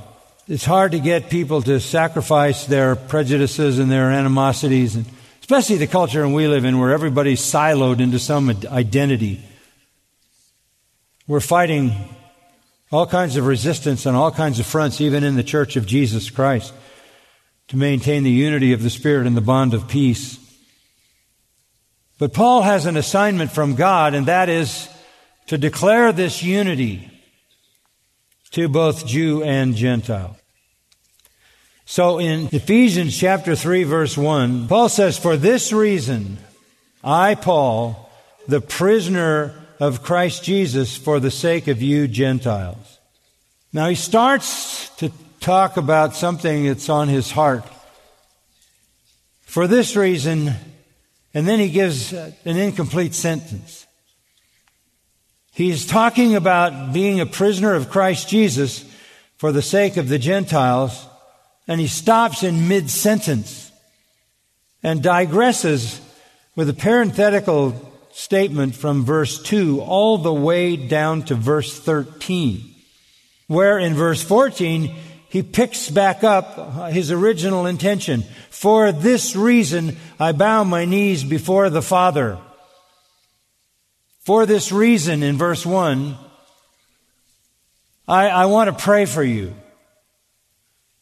It's 0.48 0.66
hard 0.66 0.92
to 0.92 1.00
get 1.00 1.30
people 1.30 1.62
to 1.62 1.80
sacrifice 1.80 2.66
their 2.66 2.96
prejudices 2.96 3.80
and 3.80 3.90
their 3.90 4.12
animosities, 4.12 4.96
and 4.96 5.06
especially 5.40 5.78
the 5.78 5.88
culture 5.88 6.28
we 6.28 6.48
live 6.48 6.66
in 6.66 6.80
where 6.80 6.92
everybody's 6.92 7.40
siloed 7.40 8.02
into 8.02 8.20
some 8.20 8.50
identity. 8.50 9.42
We're 11.28 11.40
fighting 11.40 11.94
all 12.92 13.08
kinds 13.08 13.38
of 13.38 13.48
resistance 13.48 14.06
on 14.06 14.16
all 14.16 14.32
kinds 14.32 14.60
of 14.60 14.66
fronts, 14.66 15.00
even 15.00 15.24
in 15.24 15.36
the 15.36 15.44
church 15.44 15.78
of 15.78 15.86
Jesus 15.86 16.30
Christ, 16.30 16.74
to 17.70 17.78
maintain 17.78 18.24
the 18.24 18.30
unity 18.30 18.74
of 18.74 18.84
the 18.84 18.90
Spirit 18.90 19.26
and 19.26 19.38
the 19.38 19.42
bond 19.42 19.74
of 19.74 19.88
peace. 19.88 20.38
But 22.24 22.32
Paul 22.32 22.62
has 22.62 22.86
an 22.86 22.96
assignment 22.96 23.52
from 23.52 23.76
God, 23.76 24.14
and 24.14 24.28
that 24.28 24.48
is 24.48 24.88
to 25.48 25.58
declare 25.58 26.14
this 26.14 26.42
unity 26.42 27.12
to 28.52 28.70
both 28.70 29.06
Jew 29.06 29.44
and 29.44 29.76
Gentile. 29.76 30.38
So 31.84 32.20
in 32.20 32.48
Ephesians 32.54 33.20
chapter 33.20 33.58
3 33.58 33.84
verse 33.84 34.18
1, 34.18 34.70
Paul 34.70 34.88
says, 34.88 35.18
For 35.18 35.36
this 35.36 35.74
reason, 35.74 36.38
I, 37.04 37.36
Paul, 37.36 38.10
the 38.48 38.62
prisoner 38.62 39.54
of 39.82 40.02
Christ 40.02 40.46
Jesus 40.46 40.96
for 40.96 41.20
the 41.20 41.30
sake 41.30 41.68
of 41.68 41.82
you 41.82 42.08
Gentiles. 42.08 43.00
Now 43.74 43.90
he 43.90 43.96
starts 43.96 44.88
to 44.96 45.12
talk 45.42 45.76
about 45.76 46.16
something 46.16 46.68
that's 46.68 46.88
on 46.88 47.10
his 47.10 47.32
heart. 47.32 47.66
For 49.42 49.68
this 49.68 49.98
reason, 49.98 50.56
and 51.34 51.48
then 51.48 51.60
he 51.60 51.70
gives 51.70 52.14
an 52.14 52.34
incomplete 52.46 53.14
sentence. 53.14 53.88
He's 55.54 55.86
talking 55.86 56.36
about 56.36 56.94
being 56.94 57.20
a 57.20 57.26
prisoner 57.26 57.74
of 57.74 57.90
Christ 57.90 58.28
Jesus 58.30 58.86
for 59.38 59.52
the 59.52 59.62
sake 59.62 59.98
of 59.98 60.10
the 60.10 60.20
Gentiles, 60.20 61.06
and 61.68 61.80
he 61.80 61.88
stops 61.88 62.44
in 62.44 62.68
mid 62.68 62.90
sentence 62.90 63.72
and 64.82 65.02
digresses 65.02 66.00
with 66.56 66.70
a 66.70 66.74
parenthetical 66.74 67.92
statement 68.12 68.76
from 68.76 69.04
verse 69.04 69.42
2 69.42 69.82
all 69.82 70.18
the 70.18 70.34
way 70.34 70.76
down 70.76 71.24
to 71.24 71.36
verse 71.36 71.80
13, 71.80 72.64
where 73.48 73.80
in 73.80 73.96
verse 73.96 74.24
14 74.24 74.96
he 75.34 75.42
picks 75.42 75.90
back 75.90 76.24
up 76.24 76.92
his 76.92 77.10
original 77.10 77.66
intention. 77.66 78.24
For 78.52 78.92
this 78.92 79.36
reason, 79.36 79.98
I 80.20 80.32
bow 80.32 80.64
my 80.64 80.86
knees 80.86 81.24
before 81.24 81.72
the 81.72 81.82
Father. 81.82 82.38
For 84.20 84.46
this 84.46 84.72
reason, 84.72 85.24
in 85.24 85.36
verse 85.36 85.66
1, 85.66 86.16
I, 88.08 88.28
I 88.30 88.46
want 88.46 88.78
to 88.78 88.84
pray 88.84 89.06
for 89.06 89.24
you. 89.24 89.56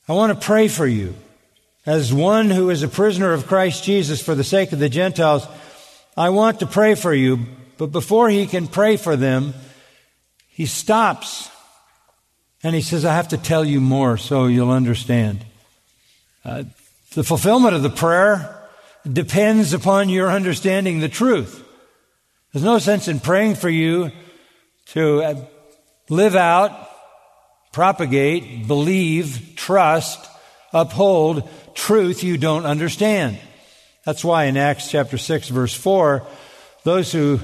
I 0.07 0.13
want 0.13 0.31
to 0.31 0.45
pray 0.45 0.69
for 0.69 0.87
you. 0.87 1.13
As 1.85 2.13
one 2.13 2.49
who 2.49 2.69
is 2.69 2.83
a 2.83 2.87
prisoner 2.87 3.33
of 3.33 3.47
Christ 3.47 3.83
Jesus 3.83 4.21
for 4.23 4.33
the 4.33 4.45
sake 4.45 4.71
of 4.71 4.79
the 4.79 4.87
Gentiles, 4.87 5.45
I 6.15 6.29
want 6.29 6.61
to 6.61 6.67
pray 6.67 6.95
for 6.95 7.13
you. 7.13 7.47
But 7.77 7.87
before 7.87 8.29
he 8.29 8.47
can 8.47 8.67
pray 8.67 8.95
for 8.95 9.17
them, 9.17 9.55
he 10.47 10.67
stops 10.67 11.50
and 12.63 12.75
he 12.75 12.81
says, 12.81 13.05
I 13.05 13.13
have 13.15 13.29
to 13.29 13.37
tell 13.37 13.65
you 13.65 13.81
more 13.81 14.17
so 14.17 14.45
you'll 14.45 14.71
understand. 14.71 15.45
Uh, 16.45 16.63
the 17.13 17.23
fulfillment 17.23 17.75
of 17.75 17.83
the 17.83 17.89
prayer 17.89 18.57
depends 19.11 19.73
upon 19.73 20.09
your 20.09 20.29
understanding 20.29 20.99
the 20.99 21.09
truth. 21.09 21.63
There's 22.53 22.63
no 22.63 22.79
sense 22.79 23.07
in 23.07 23.19
praying 23.19 23.55
for 23.55 23.69
you 23.69 24.11
to 24.87 25.23
uh, 25.23 25.45
live 26.09 26.35
out, 26.35 26.89
propagate, 27.71 28.67
believe, 28.67 29.53
trust, 29.55 30.29
uphold 30.73 31.49
truth 31.73 32.23
you 32.23 32.37
don't 32.37 32.65
understand. 32.65 33.39
That's 34.05 34.23
why 34.23 34.45
in 34.45 34.57
Acts 34.57 34.89
chapter 34.89 35.17
6 35.17 35.49
verse 35.49 35.73
4, 35.73 36.25
those 36.83 37.11
who 37.11 37.39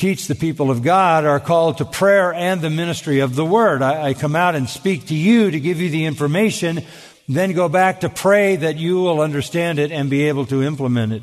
teach 0.00 0.28
the 0.28 0.34
people 0.34 0.70
of 0.70 0.82
God 0.82 1.26
are 1.26 1.38
called 1.38 1.76
to 1.78 1.84
prayer 1.84 2.32
and 2.32 2.62
the 2.62 2.70
ministry 2.70 3.20
of 3.20 3.34
the 3.34 3.44
word. 3.44 3.82
I, 3.82 4.08
I, 4.08 4.14
come 4.14 4.34
out 4.34 4.54
and 4.54 4.66
speak 4.66 5.08
to 5.08 5.14
you 5.14 5.50
to 5.50 5.60
give 5.60 5.78
you 5.78 5.90
the 5.90 6.06
information, 6.06 6.82
then 7.28 7.52
go 7.52 7.68
back 7.68 8.00
to 8.00 8.08
pray 8.08 8.56
that 8.56 8.78
you 8.78 8.96
will 9.02 9.20
understand 9.20 9.78
it 9.78 9.92
and 9.92 10.08
be 10.08 10.28
able 10.28 10.46
to 10.46 10.62
implement 10.62 11.12
it 11.12 11.22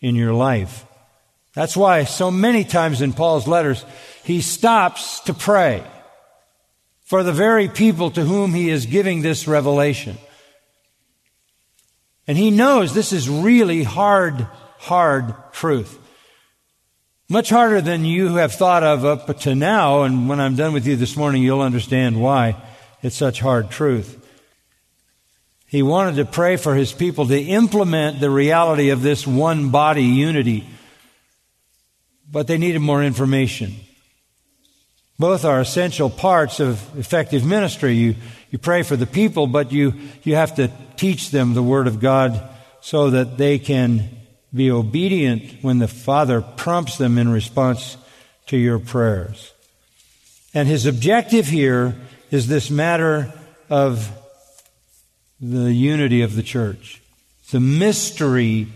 in 0.00 0.16
your 0.16 0.32
life. 0.32 0.84
That's 1.54 1.76
why 1.76 2.02
so 2.02 2.32
many 2.32 2.64
times 2.64 3.00
in 3.00 3.12
Paul's 3.12 3.46
letters, 3.46 3.84
he 4.24 4.40
stops 4.40 5.20
to 5.20 5.32
pray 5.32 5.84
for 7.04 7.22
the 7.22 7.32
very 7.32 7.68
people 7.68 8.10
to 8.10 8.24
whom 8.24 8.52
he 8.52 8.70
is 8.70 8.86
giving 8.86 9.22
this 9.22 9.46
revelation. 9.46 10.18
And 12.26 12.36
he 12.36 12.50
knows 12.50 12.92
this 12.92 13.12
is 13.12 13.30
really 13.30 13.84
hard, 13.84 14.48
hard 14.78 15.32
truth. 15.52 16.00
Much 17.28 17.50
harder 17.50 17.80
than 17.80 18.04
you 18.04 18.36
have 18.36 18.52
thought 18.52 18.84
of 18.84 19.04
up 19.04 19.36
to 19.40 19.52
now, 19.52 20.04
and 20.04 20.28
when 20.28 20.38
I'm 20.38 20.54
done 20.54 20.72
with 20.72 20.86
you 20.86 20.94
this 20.94 21.16
morning, 21.16 21.42
you'll 21.42 21.60
understand 21.60 22.22
why 22.22 22.54
it's 23.02 23.16
such 23.16 23.40
hard 23.40 23.68
truth. 23.68 24.24
He 25.66 25.82
wanted 25.82 26.16
to 26.16 26.24
pray 26.24 26.56
for 26.56 26.76
his 26.76 26.92
people 26.92 27.26
to 27.26 27.40
implement 27.40 28.20
the 28.20 28.30
reality 28.30 28.90
of 28.90 29.02
this 29.02 29.26
one 29.26 29.70
body 29.70 30.04
unity, 30.04 30.68
but 32.30 32.46
they 32.46 32.58
needed 32.58 32.78
more 32.78 33.02
information. 33.02 33.74
Both 35.18 35.44
are 35.44 35.60
essential 35.60 36.08
parts 36.08 36.60
of 36.60 36.96
effective 36.96 37.44
ministry. 37.44 37.94
You, 37.94 38.14
you 38.52 38.58
pray 38.58 38.84
for 38.84 38.94
the 38.94 39.06
people, 39.06 39.48
but 39.48 39.72
you, 39.72 39.94
you 40.22 40.36
have 40.36 40.54
to 40.56 40.70
teach 40.96 41.32
them 41.32 41.54
the 41.54 41.62
Word 41.62 41.88
of 41.88 41.98
God 41.98 42.40
so 42.80 43.10
that 43.10 43.36
they 43.36 43.58
can 43.58 44.15
be 44.56 44.70
obedient 44.70 45.62
when 45.62 45.78
the 45.78 45.88
Father 45.88 46.40
prompts 46.40 46.98
them 46.98 47.18
in 47.18 47.28
response 47.28 47.96
to 48.46 48.56
your 48.56 48.78
prayers. 48.78 49.52
And 50.54 50.66
his 50.66 50.86
objective 50.86 51.46
here 51.46 51.94
is 52.30 52.46
this 52.46 52.70
matter 52.70 53.32
of 53.68 54.10
the 55.40 55.72
unity 55.72 56.22
of 56.22 56.34
the 56.34 56.42
church, 56.42 57.02
the 57.50 57.60
mystery 57.60 58.68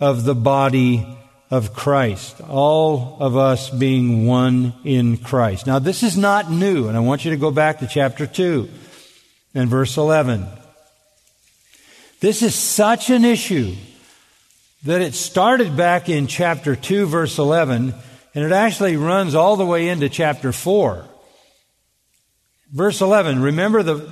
of 0.00 0.24
the 0.24 0.34
body 0.34 1.18
of 1.50 1.74
Christ, 1.74 2.40
all 2.40 3.16
of 3.20 3.36
us 3.36 3.70
being 3.70 4.26
one 4.26 4.74
in 4.84 5.16
Christ. 5.16 5.66
Now, 5.66 5.78
this 5.78 6.02
is 6.02 6.16
not 6.16 6.50
new, 6.50 6.88
and 6.88 6.96
I 6.96 7.00
want 7.00 7.24
you 7.24 7.30
to 7.30 7.36
go 7.36 7.50
back 7.50 7.78
to 7.80 7.86
chapter 7.86 8.26
2 8.26 8.68
and 9.54 9.68
verse 9.68 9.96
11. 9.96 10.46
This 12.20 12.42
is 12.42 12.54
such 12.54 13.10
an 13.10 13.24
issue 13.24 13.74
that 14.84 15.00
it 15.00 15.14
started 15.14 15.76
back 15.76 16.08
in 16.08 16.26
chapter 16.26 16.76
2, 16.76 17.06
verse 17.06 17.38
11, 17.38 17.94
and 18.34 18.44
it 18.44 18.52
actually 18.52 18.96
runs 18.96 19.34
all 19.34 19.56
the 19.56 19.66
way 19.66 19.88
into 19.88 20.08
chapter 20.08 20.52
4. 20.52 21.04
Verse 22.72 23.00
11, 23.00 23.42
remember 23.42 23.82
the, 23.82 24.08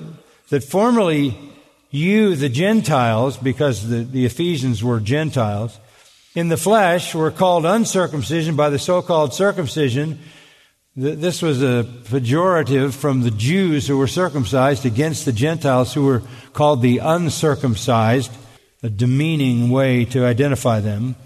that 0.48 0.64
formerly 0.64 1.38
you, 1.90 2.35
the 2.35 2.48
Gentiles, 2.48 3.37
because 3.37 3.88
the, 3.88 3.98
the 3.98 4.26
Ephesians 4.26 4.83
were 4.83 4.98
Gentiles, 4.98 5.79
in 6.35 6.48
the 6.48 6.57
flesh 6.57 7.14
were 7.14 7.31
called 7.31 7.64
uncircumcision 7.64 8.57
by 8.57 8.68
the 8.68 8.79
so-called 8.79 9.33
circumcision. 9.33 10.18
This 10.94 11.40
was 11.40 11.62
a 11.62 11.85
pejorative 12.05 12.92
from 12.92 13.22
the 13.22 13.31
Jews 13.31 13.87
who 13.87 13.96
were 13.96 14.07
circumcised 14.07 14.85
against 14.85 15.24
the 15.24 15.33
Gentiles 15.33 15.94
who 15.94 16.05
were 16.05 16.22
called 16.52 16.83
the 16.83 16.98
uncircumcised 16.98 18.33
a 18.87 18.90
demeaning 18.90 19.68
way 19.68 20.05
to 20.05 20.25
identify 20.25 20.79
them. 20.79 21.16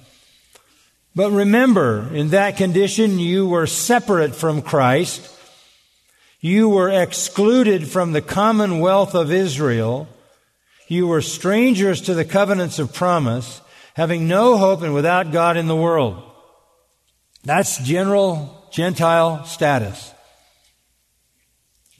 But 1.14 1.30
remember, 1.30 2.08
in 2.14 2.30
that 2.30 2.56
condition, 2.56 3.18
you 3.18 3.46
were 3.46 3.66
separate 3.66 4.34
from 4.34 4.62
Christ. 4.62 5.30
You 6.40 6.70
were 6.70 6.88
excluded 6.88 7.86
from 7.86 8.12
the 8.12 8.22
commonwealth 8.22 9.14
of 9.14 9.30
Israel. 9.30 10.08
You 10.88 11.06
were 11.06 11.20
strangers 11.20 12.00
to 12.02 12.14
the 12.14 12.24
covenants 12.24 12.78
of 12.78 12.94
promise, 12.94 13.60
having 13.92 14.26
no 14.26 14.56
hope 14.56 14.80
and 14.80 14.94
without 14.94 15.30
God 15.30 15.58
in 15.58 15.68
the 15.68 15.76
world. 15.76 16.22
That's 17.44 17.76
general 17.78 18.68
Gentile 18.72 19.44
status. 19.44 20.14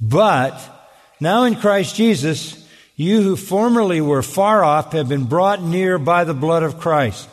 But 0.01 0.59
now 1.21 1.45
in 1.45 1.57
Christ 1.57 1.97
Jesus, 1.97 2.60
you 3.01 3.23
who 3.23 3.35
formerly 3.35 3.99
were 3.99 4.21
far 4.21 4.63
off 4.63 4.93
have 4.93 5.09
been 5.09 5.25
brought 5.25 5.63
near 5.63 5.97
by 5.99 6.23
the 6.23 6.35
blood 6.35 6.63
of 6.63 6.79
Christ. 6.79 7.27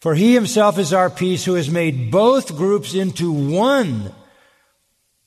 For 0.00 0.16
he 0.16 0.34
himself 0.34 0.80
is 0.80 0.92
our 0.92 1.10
peace 1.10 1.44
who 1.44 1.54
has 1.54 1.70
made 1.70 2.10
both 2.10 2.56
groups 2.56 2.92
into 2.92 3.30
one 3.30 4.12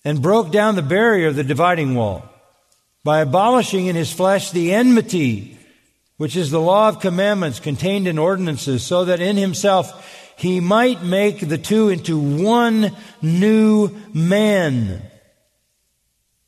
and 0.04 0.22
broke 0.22 0.52
down 0.52 0.76
the 0.76 0.82
barrier 0.82 1.30
of 1.30 1.38
the 1.38 1.46
dividing 1.46 1.96
wall 1.96 2.26
by 3.06 3.22
abolishing 3.22 3.86
in 3.86 3.96
his 3.96 4.12
flesh 4.12 4.52
the 4.52 4.74
enmity, 4.74 5.58
which 6.18 6.36
is 6.36 6.52
the 6.52 6.60
law 6.60 6.90
of 6.90 7.00
commandments 7.00 7.62
contained 7.62 8.08
in 8.10 8.20
ordinances, 8.20 8.84
so 8.84 9.06
that 9.06 9.22
in 9.22 9.38
himself 9.38 10.34
he 10.36 10.60
might 10.60 11.04
make 11.04 11.40
the 11.40 11.58
two 11.58 11.88
into 11.88 12.20
one 12.20 12.92
new 13.22 13.92
man 14.14 15.10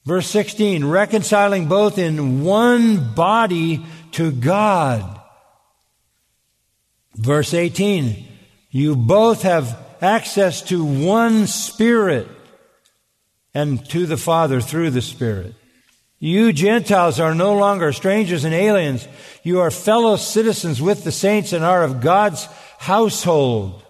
Verse 0.06 0.28
16, 0.30 0.84
reconciling 0.84 1.68
both 1.68 1.98
in 1.98 2.44
one 2.44 3.14
body 3.14 3.86
to 4.12 4.32
God. 4.32 5.22
Verse 7.16 7.54
18, 7.54 8.28
you 8.70 8.96
both 8.96 9.44
have 9.44 9.78
access 10.02 10.62
to 10.64 10.84
one 10.84 11.48
Spirit 11.48 12.28
and 13.54 13.88
to 13.92 14.06
the 14.06 14.18
Father 14.18 14.60
through 14.60 14.90
the 14.90 15.02
Spirit. 15.02 15.56
You 16.20 16.52
Gentiles 16.52 17.20
are 17.20 17.36
no 17.36 17.56
longer 17.56 17.94
strangers 17.94 18.44
and 18.44 18.54
aliens. 18.54 19.08
You 19.44 19.60
are 19.60 19.72
fellow 19.72 20.16
citizens 20.16 20.82
with 20.82 21.04
the 21.04 21.12
saints 21.12 21.54
and 21.54 21.64
are 21.64 21.84
of 21.84 22.02
God's 22.02 22.46
household. 22.78 23.84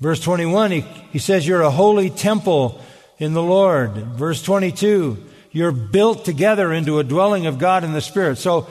Verse 0.00 0.20
21, 0.20 0.70
he, 0.70 0.80
he 1.12 1.18
says 1.18 1.46
you're 1.46 1.62
a 1.62 1.70
holy 1.70 2.10
temple 2.10 2.82
in 3.18 3.32
the 3.32 3.42
Lord. 3.42 3.92
Verse 3.92 4.42
22, 4.42 5.16
you're 5.50 5.72
built 5.72 6.24
together 6.24 6.72
into 6.72 6.98
a 6.98 7.04
dwelling 7.04 7.46
of 7.46 7.58
God 7.58 7.84
in 7.84 7.92
the 7.92 8.00
Spirit. 8.00 8.38
So 8.38 8.68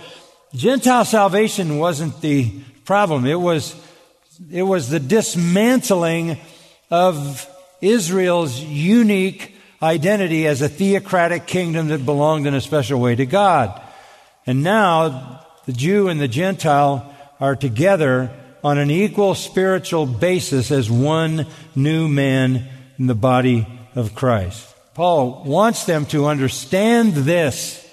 Gentile 0.54 1.06
salvation 1.06 1.78
wasn't 1.78 2.22
the 2.22 2.52
problem. 2.86 3.26
It 3.26 3.36
was, 3.40 3.76
it 4.52 4.64
was 4.64 4.90
the 4.90 5.00
dismantling 5.00 6.38
of 6.90 7.48
Israel's 7.82 8.60
unique 8.60 9.54
identity 9.82 10.48
as 10.48 10.62
a 10.62 10.70
theocratic 10.70 11.46
kingdom 11.46 11.90
that 11.90 12.06
belonged 12.06 12.48
in 12.48 12.54
a 12.54 12.62
special 12.62 13.00
way 13.00 13.16
to 13.16 13.26
God. 13.26 13.80
And 14.46 14.64
now 14.64 15.46
the 15.66 15.74
Jew 15.74 16.08
and 16.08 16.20
the 16.20 16.28
Gentile 16.28 17.14
are 17.40 17.56
together 17.56 18.32
on 18.64 18.78
an 18.78 18.90
equal 18.90 19.36
spiritual 19.36 20.06
basis 20.06 20.72
as 20.72 20.90
one 20.90 21.46
new 21.76 22.08
man 22.08 22.68
in 22.98 23.08
the 23.08 23.14
body 23.14 23.68
of 23.98 24.14
Christ. 24.14 24.76
Paul 24.94 25.44
wants 25.44 25.86
them 25.86 26.06
to 26.08 26.28
understand 26.28 27.14
this. 27.14 27.84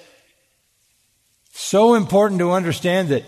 So 1.51 1.95
important 1.95 2.39
to 2.39 2.51
understand 2.51 3.09
that. 3.09 3.23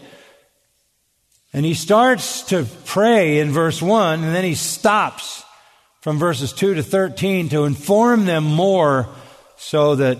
And 1.53 1.65
he 1.65 1.73
starts 1.73 2.43
to 2.43 2.67
pray 2.85 3.39
in 3.39 3.51
verse 3.51 3.81
1, 3.81 4.23
and 4.23 4.35
then 4.35 4.43
he 4.43 4.53
stops 4.53 5.43
from 6.01 6.19
verses 6.19 6.53
2 6.53 6.75
to 6.75 6.83
13 6.83 7.49
to 7.49 7.65
inform 7.65 8.25
them 8.25 8.43
more 8.43 9.09
so 9.57 9.95
that 9.95 10.19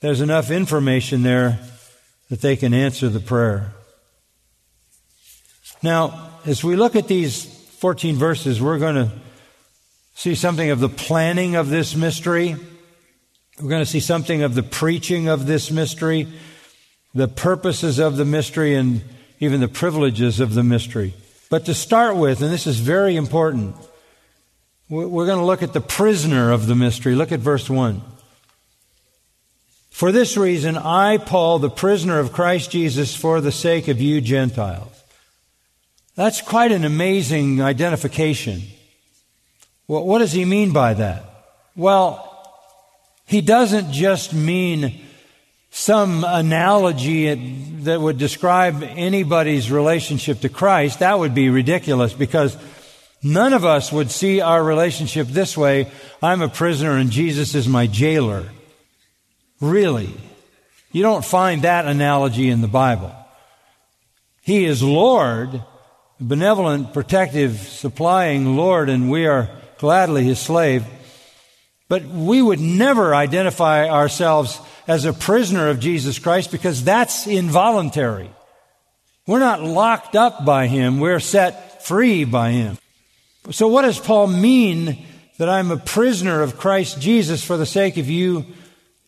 there's 0.00 0.20
enough 0.20 0.50
information 0.50 1.22
there 1.22 1.58
that 2.30 2.40
they 2.42 2.54
can 2.54 2.72
answer 2.74 3.08
the 3.08 3.20
prayer. 3.20 3.72
Now, 5.82 6.30
as 6.44 6.62
we 6.62 6.76
look 6.76 6.94
at 6.94 7.08
these 7.08 7.44
14 7.78 8.14
verses, 8.16 8.62
we're 8.62 8.78
going 8.78 8.94
to 8.94 9.10
see 10.16 10.34
something 10.34 10.70
of 10.70 10.80
the 10.80 10.88
planning 10.88 11.56
of 11.56 11.68
this 11.68 11.94
mystery. 11.94 12.56
We're 13.60 13.68
going 13.68 13.82
to 13.82 13.90
see 13.90 14.00
something 14.00 14.42
of 14.42 14.54
the 14.54 14.62
preaching 14.62 15.28
of 15.28 15.46
this 15.46 15.70
mystery, 15.70 16.26
the 17.14 17.28
purposes 17.28 17.98
of 17.98 18.16
the 18.16 18.24
mystery, 18.24 18.74
and 18.74 19.02
even 19.40 19.60
the 19.60 19.68
privileges 19.68 20.40
of 20.40 20.54
the 20.54 20.64
mystery. 20.64 21.14
But 21.50 21.66
to 21.66 21.74
start 21.74 22.16
with, 22.16 22.40
and 22.40 22.50
this 22.50 22.66
is 22.66 22.80
very 22.80 23.14
important, 23.14 23.76
we're 24.88 25.26
going 25.26 25.38
to 25.38 25.44
look 25.44 25.62
at 25.62 25.74
the 25.74 25.80
prisoner 25.82 26.50
of 26.50 26.66
the 26.66 26.74
mystery. 26.74 27.14
Look 27.14 27.30
at 27.30 27.40
verse 27.40 27.68
1. 27.68 28.00
For 29.90 30.12
this 30.12 30.36
reason, 30.36 30.76
I, 30.78 31.18
Paul, 31.18 31.58
the 31.58 31.70
prisoner 31.70 32.18
of 32.18 32.32
Christ 32.32 32.70
Jesus, 32.70 33.14
for 33.14 33.42
the 33.42 33.52
sake 33.52 33.88
of 33.88 34.00
you 34.00 34.22
Gentiles. 34.22 35.02
That's 36.14 36.40
quite 36.40 36.72
an 36.72 36.84
amazing 36.84 37.60
identification. 37.60 38.62
Well, 39.88 40.04
what 40.04 40.18
does 40.18 40.32
he 40.32 40.44
mean 40.44 40.72
by 40.72 40.94
that? 40.94 41.24
Well, 41.76 42.22
he 43.26 43.40
doesn't 43.40 43.92
just 43.92 44.32
mean 44.34 45.00
some 45.70 46.24
analogy 46.24 47.34
that 47.82 48.00
would 48.00 48.18
describe 48.18 48.82
anybody's 48.82 49.70
relationship 49.70 50.40
to 50.40 50.48
Christ. 50.48 51.00
That 51.00 51.18
would 51.18 51.34
be 51.34 51.50
ridiculous 51.50 52.14
because 52.14 52.56
none 53.22 53.52
of 53.52 53.64
us 53.64 53.92
would 53.92 54.10
see 54.10 54.40
our 54.40 54.62
relationship 54.62 55.28
this 55.28 55.56
way. 55.56 55.90
I'm 56.22 56.40
a 56.40 56.48
prisoner 56.48 56.96
and 56.96 57.10
Jesus 57.10 57.54
is 57.54 57.68
my 57.68 57.86
jailer. 57.86 58.44
Really? 59.60 60.14
You 60.92 61.02
don't 61.02 61.24
find 61.24 61.62
that 61.62 61.86
analogy 61.86 62.48
in 62.48 62.62
the 62.62 62.68
Bible. 62.68 63.14
He 64.42 64.64
is 64.64 64.82
Lord, 64.82 65.62
benevolent, 66.18 66.94
protective, 66.94 67.58
supplying 67.58 68.56
Lord, 68.56 68.88
and 68.88 69.10
we 69.10 69.26
are 69.26 69.50
gladly 69.78 70.24
his 70.24 70.38
slave. 70.38 70.84
But 71.88 72.04
we 72.04 72.42
would 72.42 72.60
never 72.60 73.14
identify 73.14 73.88
ourselves 73.88 74.60
as 74.88 75.04
a 75.04 75.12
prisoner 75.12 75.68
of 75.68 75.80
Jesus 75.80 76.18
Christ 76.18 76.50
because 76.50 76.84
that's 76.84 77.26
involuntary. 77.26 78.30
We're 79.26 79.38
not 79.40 79.62
locked 79.62 80.16
up 80.16 80.44
by 80.44 80.66
him, 80.66 81.00
we're 81.00 81.20
set 81.20 81.84
free 81.84 82.24
by 82.24 82.50
him. 82.50 82.78
So, 83.50 83.68
what 83.68 83.82
does 83.82 83.98
Paul 83.98 84.26
mean 84.26 85.04
that 85.38 85.48
I'm 85.48 85.70
a 85.70 85.76
prisoner 85.76 86.42
of 86.42 86.58
Christ 86.58 87.00
Jesus 87.00 87.44
for 87.44 87.56
the 87.56 87.66
sake 87.66 87.96
of 87.96 88.08
you 88.08 88.46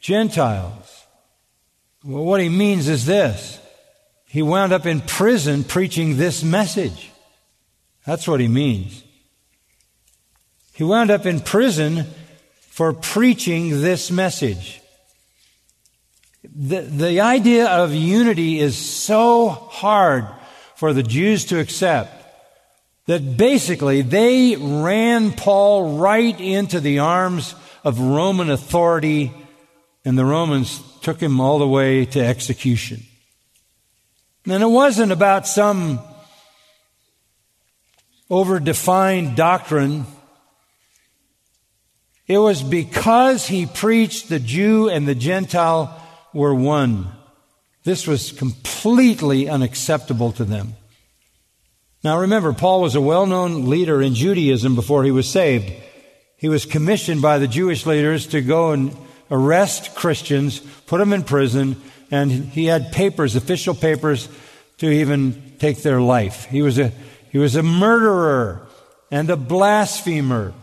Gentiles? 0.00 1.06
Well, 2.04 2.24
what 2.24 2.40
he 2.40 2.48
means 2.48 2.88
is 2.88 3.06
this 3.06 3.58
he 4.26 4.42
wound 4.42 4.72
up 4.72 4.86
in 4.86 5.00
prison 5.00 5.64
preaching 5.64 6.16
this 6.16 6.44
message. 6.44 7.10
That's 8.06 8.28
what 8.28 8.40
he 8.40 8.48
means. 8.48 9.02
He 10.78 10.84
wound 10.84 11.10
up 11.10 11.26
in 11.26 11.40
prison 11.40 12.06
for 12.60 12.92
preaching 12.92 13.80
this 13.80 14.12
message. 14.12 14.80
The, 16.44 16.82
the 16.82 17.20
idea 17.20 17.66
of 17.66 17.92
unity 17.92 18.60
is 18.60 18.78
so 18.78 19.48
hard 19.48 20.28
for 20.76 20.92
the 20.92 21.02
Jews 21.02 21.46
to 21.46 21.58
accept 21.58 22.14
that 23.06 23.36
basically 23.36 24.02
they 24.02 24.54
ran 24.54 25.32
Paul 25.32 25.98
right 25.98 26.40
into 26.40 26.78
the 26.78 27.00
arms 27.00 27.56
of 27.82 27.98
Roman 27.98 28.48
authority, 28.48 29.32
and 30.04 30.16
the 30.16 30.24
Romans 30.24 30.80
took 31.02 31.20
him 31.20 31.40
all 31.40 31.58
the 31.58 31.66
way 31.66 32.04
to 32.04 32.24
execution. 32.24 33.02
And 34.46 34.62
it 34.62 34.66
wasn't 34.66 35.10
about 35.10 35.48
some 35.48 35.98
overdefined 38.30 39.34
doctrine. 39.34 40.06
It 42.28 42.38
was 42.38 42.62
because 42.62 43.46
he 43.46 43.64
preached 43.64 44.28
the 44.28 44.38
Jew 44.38 44.90
and 44.90 45.08
the 45.08 45.14
Gentile 45.14 45.98
were 46.34 46.54
one. 46.54 47.08
This 47.84 48.06
was 48.06 48.32
completely 48.32 49.48
unacceptable 49.48 50.32
to 50.32 50.44
them. 50.44 50.74
Now 52.04 52.20
remember, 52.20 52.52
Paul 52.52 52.82
was 52.82 52.94
a 52.94 53.00
well 53.00 53.24
known 53.24 53.68
leader 53.70 54.02
in 54.02 54.14
Judaism 54.14 54.74
before 54.74 55.04
he 55.04 55.10
was 55.10 55.26
saved. 55.26 55.72
He 56.36 56.50
was 56.50 56.66
commissioned 56.66 57.22
by 57.22 57.38
the 57.38 57.48
Jewish 57.48 57.86
leaders 57.86 58.26
to 58.28 58.42
go 58.42 58.72
and 58.72 58.94
arrest 59.30 59.94
Christians, 59.94 60.60
put 60.86 60.98
them 60.98 61.12
in 61.14 61.24
prison, 61.24 61.80
and 62.10 62.30
he 62.30 62.66
had 62.66 62.92
papers, 62.92 63.36
official 63.36 63.74
papers, 63.74 64.28
to 64.78 64.88
even 64.88 65.54
take 65.58 65.82
their 65.82 66.00
life. 66.00 66.44
He 66.44 66.62
was 66.62 66.78
a, 66.78 66.92
he 67.30 67.38
was 67.38 67.56
a 67.56 67.62
murderer 67.62 68.66
and 69.10 69.28
a 69.30 69.36
blasphemer. 69.36 70.54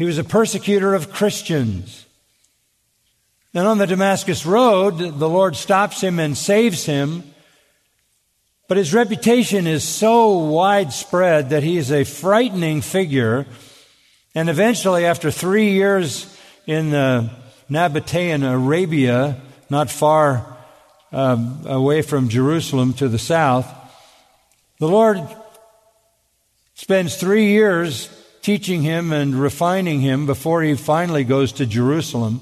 He 0.00 0.06
was 0.06 0.16
a 0.16 0.24
persecutor 0.24 0.94
of 0.94 1.12
Christians. 1.12 2.06
Then 3.52 3.66
on 3.66 3.76
the 3.76 3.86
Damascus 3.86 4.46
Road, 4.46 4.96
the 4.96 5.28
Lord 5.28 5.56
stops 5.56 6.00
him 6.00 6.18
and 6.18 6.38
saves 6.38 6.86
him. 6.86 7.22
But 8.66 8.78
his 8.78 8.94
reputation 8.94 9.66
is 9.66 9.84
so 9.84 10.38
widespread 10.38 11.50
that 11.50 11.62
he 11.62 11.76
is 11.76 11.92
a 11.92 12.04
frightening 12.04 12.80
figure. 12.80 13.44
And 14.34 14.48
eventually, 14.48 15.04
after 15.04 15.30
three 15.30 15.72
years 15.72 16.34
in 16.66 16.94
uh, 16.94 17.28
Nabatean 17.68 18.50
Arabia, 18.50 19.38
not 19.68 19.90
far 19.90 20.56
um, 21.12 21.60
away 21.66 22.00
from 22.00 22.30
Jerusalem 22.30 22.94
to 22.94 23.08
the 23.10 23.18
south, 23.18 23.70
the 24.78 24.88
Lord 24.88 25.20
spends 26.72 27.16
three 27.16 27.48
years 27.48 28.08
teaching 28.42 28.82
him 28.82 29.12
and 29.12 29.34
refining 29.34 30.00
him 30.00 30.26
before 30.26 30.62
he 30.62 30.74
finally 30.74 31.24
goes 31.24 31.52
to 31.52 31.66
Jerusalem. 31.66 32.40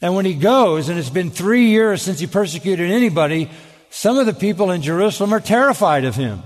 And 0.00 0.16
when 0.16 0.24
he 0.24 0.34
goes, 0.34 0.88
and 0.88 0.98
it's 0.98 1.10
been 1.10 1.30
three 1.30 1.66
years 1.66 2.02
since 2.02 2.18
he 2.18 2.26
persecuted 2.26 2.90
anybody, 2.90 3.50
some 3.90 4.18
of 4.18 4.26
the 4.26 4.32
people 4.34 4.70
in 4.70 4.82
Jerusalem 4.82 5.32
are 5.32 5.40
terrified 5.40 6.04
of 6.04 6.16
him. 6.16 6.42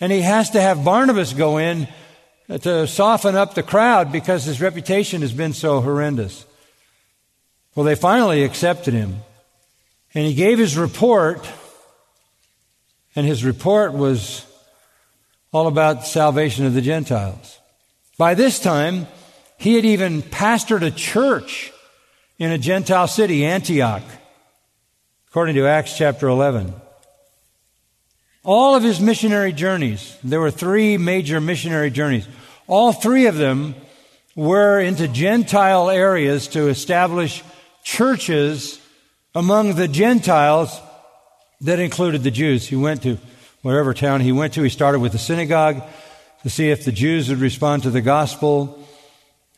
And 0.00 0.12
he 0.12 0.20
has 0.20 0.50
to 0.50 0.60
have 0.60 0.84
Barnabas 0.84 1.32
go 1.32 1.58
in 1.58 1.88
to 2.48 2.86
soften 2.86 3.34
up 3.34 3.54
the 3.54 3.62
crowd 3.62 4.12
because 4.12 4.44
his 4.44 4.60
reputation 4.60 5.22
has 5.22 5.32
been 5.32 5.52
so 5.52 5.80
horrendous. 5.80 6.46
Well, 7.74 7.84
they 7.84 7.94
finally 7.94 8.44
accepted 8.44 8.94
him. 8.94 9.16
And 10.14 10.26
he 10.26 10.34
gave 10.34 10.58
his 10.58 10.76
report, 10.76 11.46
and 13.14 13.26
his 13.26 13.44
report 13.44 13.92
was 13.92 14.44
all 15.52 15.66
about 15.66 16.06
salvation 16.06 16.66
of 16.66 16.74
the 16.74 16.82
Gentiles. 16.82 17.58
By 18.18 18.34
this 18.34 18.58
time, 18.58 19.06
he 19.56 19.74
had 19.74 19.84
even 19.84 20.22
pastored 20.22 20.82
a 20.82 20.90
church 20.90 21.72
in 22.38 22.52
a 22.52 22.58
Gentile 22.58 23.08
city, 23.08 23.44
Antioch, 23.44 24.02
according 25.28 25.56
to 25.56 25.66
Acts 25.66 25.96
chapter 25.96 26.28
11. 26.28 26.72
All 28.44 28.74
of 28.74 28.82
his 28.82 29.00
missionary 29.00 29.52
journeys, 29.52 30.16
there 30.22 30.40
were 30.40 30.50
three 30.50 30.96
major 30.96 31.40
missionary 31.40 31.90
journeys. 31.90 32.26
All 32.66 32.92
three 32.92 33.26
of 33.26 33.36
them 33.36 33.74
were 34.36 34.80
into 34.80 35.08
Gentile 35.08 35.90
areas 35.90 36.46
to 36.48 36.68
establish 36.68 37.42
churches 37.82 38.80
among 39.34 39.74
the 39.74 39.88
Gentiles 39.88 40.80
that 41.62 41.80
included 41.80 42.22
the 42.22 42.30
Jews. 42.30 42.66
He 42.66 42.76
went 42.76 43.02
to 43.02 43.18
whatever 43.62 43.94
town 43.94 44.20
he 44.20 44.32
went 44.32 44.54
to. 44.54 44.62
He 44.62 44.68
started 44.68 45.00
with 45.00 45.12
the 45.12 45.18
synagogue 45.18 45.82
to 46.42 46.50
see 46.50 46.70
if 46.70 46.84
the 46.84 46.92
Jews 46.92 47.28
would 47.28 47.38
respond 47.38 47.82
to 47.82 47.90
the 47.90 48.00
gospel. 48.00 48.84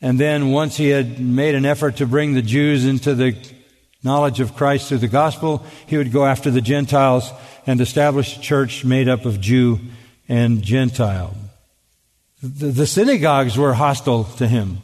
And 0.01 0.19
then 0.19 0.51
once 0.51 0.77
he 0.77 0.89
had 0.89 1.19
made 1.19 1.55
an 1.55 1.65
effort 1.65 1.97
to 1.97 2.07
bring 2.07 2.33
the 2.33 2.41
Jews 2.41 2.85
into 2.85 3.13
the 3.13 3.37
knowledge 4.03 4.39
of 4.39 4.55
Christ 4.55 4.89
through 4.89 4.97
the 4.97 5.07
gospel, 5.07 5.63
he 5.85 5.97
would 5.97 6.11
go 6.11 6.25
after 6.25 6.49
the 6.49 6.61
Gentiles 6.61 7.31
and 7.67 7.79
establish 7.79 8.37
a 8.37 8.41
church 8.41 8.83
made 8.83 9.07
up 9.07 9.25
of 9.25 9.39
Jew 9.39 9.79
and 10.27 10.63
Gentile. 10.63 11.35
The, 12.41 12.67
the 12.67 12.87
synagogues 12.87 13.57
were 13.57 13.73
hostile 13.73 14.23
to 14.23 14.47
him. 14.47 14.79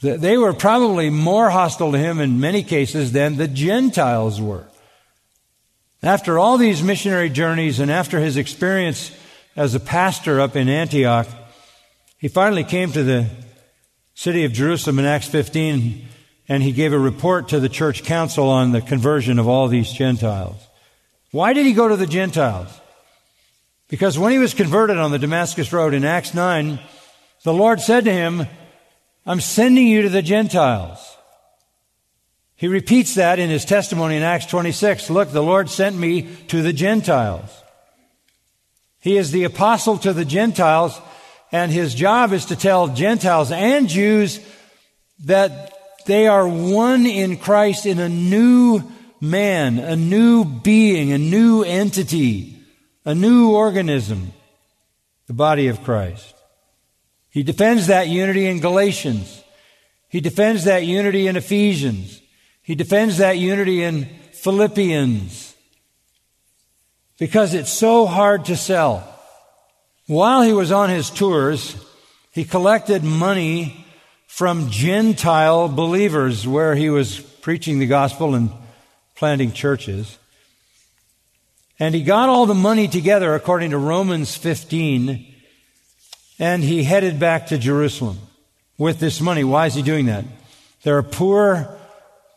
They 0.00 0.36
were 0.36 0.52
probably 0.52 1.10
more 1.10 1.50
hostile 1.50 1.90
to 1.90 1.98
him 1.98 2.20
in 2.20 2.38
many 2.38 2.62
cases 2.62 3.10
than 3.12 3.36
the 3.36 3.48
Gentiles 3.48 4.40
were. 4.40 4.67
After 6.02 6.38
all 6.38 6.58
these 6.58 6.82
missionary 6.82 7.28
journeys 7.28 7.80
and 7.80 7.90
after 7.90 8.20
his 8.20 8.36
experience 8.36 9.10
as 9.56 9.74
a 9.74 9.80
pastor 9.80 10.40
up 10.40 10.54
in 10.54 10.68
Antioch, 10.68 11.26
he 12.18 12.28
finally 12.28 12.62
came 12.62 12.92
to 12.92 13.02
the 13.02 13.28
city 14.14 14.44
of 14.44 14.52
Jerusalem 14.52 15.00
in 15.00 15.04
Acts 15.04 15.26
15, 15.26 16.06
and 16.48 16.62
he 16.62 16.72
gave 16.72 16.92
a 16.92 16.98
report 16.98 17.48
to 17.48 17.58
the 17.58 17.68
church 17.68 18.04
council 18.04 18.48
on 18.48 18.70
the 18.70 18.80
conversion 18.80 19.40
of 19.40 19.48
all 19.48 19.66
these 19.66 19.92
Gentiles. 19.92 20.68
Why 21.32 21.52
did 21.52 21.66
he 21.66 21.72
go 21.72 21.88
to 21.88 21.96
the 21.96 22.06
Gentiles? 22.06 22.68
Because 23.88 24.18
when 24.18 24.32
he 24.32 24.38
was 24.38 24.54
converted 24.54 24.98
on 24.98 25.10
the 25.10 25.18
Damascus 25.18 25.72
Road 25.72 25.94
in 25.94 26.04
Acts 26.04 26.32
9, 26.32 26.78
the 27.42 27.52
Lord 27.52 27.80
said 27.80 28.04
to 28.04 28.12
him, 28.12 28.46
I'm 29.26 29.40
sending 29.40 29.88
you 29.88 30.02
to 30.02 30.08
the 30.08 30.22
Gentiles. 30.22 31.17
He 32.58 32.68
repeats 32.68 33.14
that 33.14 33.38
in 33.38 33.48
his 33.48 33.64
testimony 33.64 34.16
in 34.16 34.22
Acts 34.22 34.46
26. 34.46 35.08
Look, 35.08 35.30
the 35.30 35.42
Lord 35.42 35.70
sent 35.70 35.96
me 35.96 36.22
to 36.48 36.60
the 36.60 36.72
Gentiles. 36.72 37.50
He 39.00 39.16
is 39.16 39.30
the 39.30 39.44
apostle 39.44 39.96
to 39.98 40.12
the 40.12 40.24
Gentiles 40.24 41.00
and 41.50 41.72
his 41.72 41.94
job 41.94 42.32
is 42.32 42.46
to 42.46 42.56
tell 42.56 42.88
Gentiles 42.88 43.50
and 43.50 43.88
Jews 43.88 44.40
that 45.24 45.72
they 46.06 46.26
are 46.26 46.46
one 46.46 47.06
in 47.06 47.36
Christ 47.36 47.86
in 47.86 47.98
a 47.98 48.08
new 48.08 48.82
man, 49.20 49.78
a 49.78 49.96
new 49.96 50.44
being, 50.44 51.12
a 51.12 51.18
new 51.18 51.62
entity, 51.62 52.58
a 53.04 53.14
new 53.14 53.52
organism, 53.52 54.32
the 55.26 55.32
body 55.32 55.68
of 55.68 55.82
Christ. 55.84 56.34
He 57.30 57.42
defends 57.42 57.86
that 57.86 58.08
unity 58.08 58.46
in 58.46 58.60
Galatians. 58.60 59.42
He 60.08 60.20
defends 60.20 60.64
that 60.64 60.84
unity 60.84 61.26
in 61.26 61.36
Ephesians. 61.36 62.20
He 62.68 62.74
defends 62.74 63.16
that 63.16 63.38
unity 63.38 63.82
in 63.82 64.04
Philippians. 64.34 65.54
Because 67.18 67.54
it's 67.54 67.72
so 67.72 68.04
hard 68.04 68.44
to 68.44 68.58
sell. 68.58 69.08
While 70.06 70.42
he 70.42 70.52
was 70.52 70.70
on 70.70 70.90
his 70.90 71.08
tours, 71.08 71.82
he 72.30 72.44
collected 72.44 73.02
money 73.02 73.86
from 74.26 74.68
Gentile 74.68 75.68
believers 75.68 76.46
where 76.46 76.74
he 76.74 76.90
was 76.90 77.20
preaching 77.20 77.78
the 77.78 77.86
gospel 77.86 78.34
and 78.34 78.50
planting 79.14 79.52
churches. 79.52 80.18
And 81.80 81.94
he 81.94 82.02
got 82.02 82.28
all 82.28 82.44
the 82.44 82.52
money 82.52 82.86
together 82.86 83.34
according 83.34 83.70
to 83.70 83.78
Romans 83.78 84.36
15 84.36 85.34
and 86.38 86.62
he 86.62 86.84
headed 86.84 87.18
back 87.18 87.46
to 87.46 87.56
Jerusalem 87.56 88.18
with 88.76 89.00
this 89.00 89.22
money. 89.22 89.42
Why 89.42 89.68
is 89.68 89.74
he 89.74 89.80
doing 89.80 90.04
that? 90.04 90.26
There 90.82 90.98
are 90.98 91.02
poor 91.02 91.77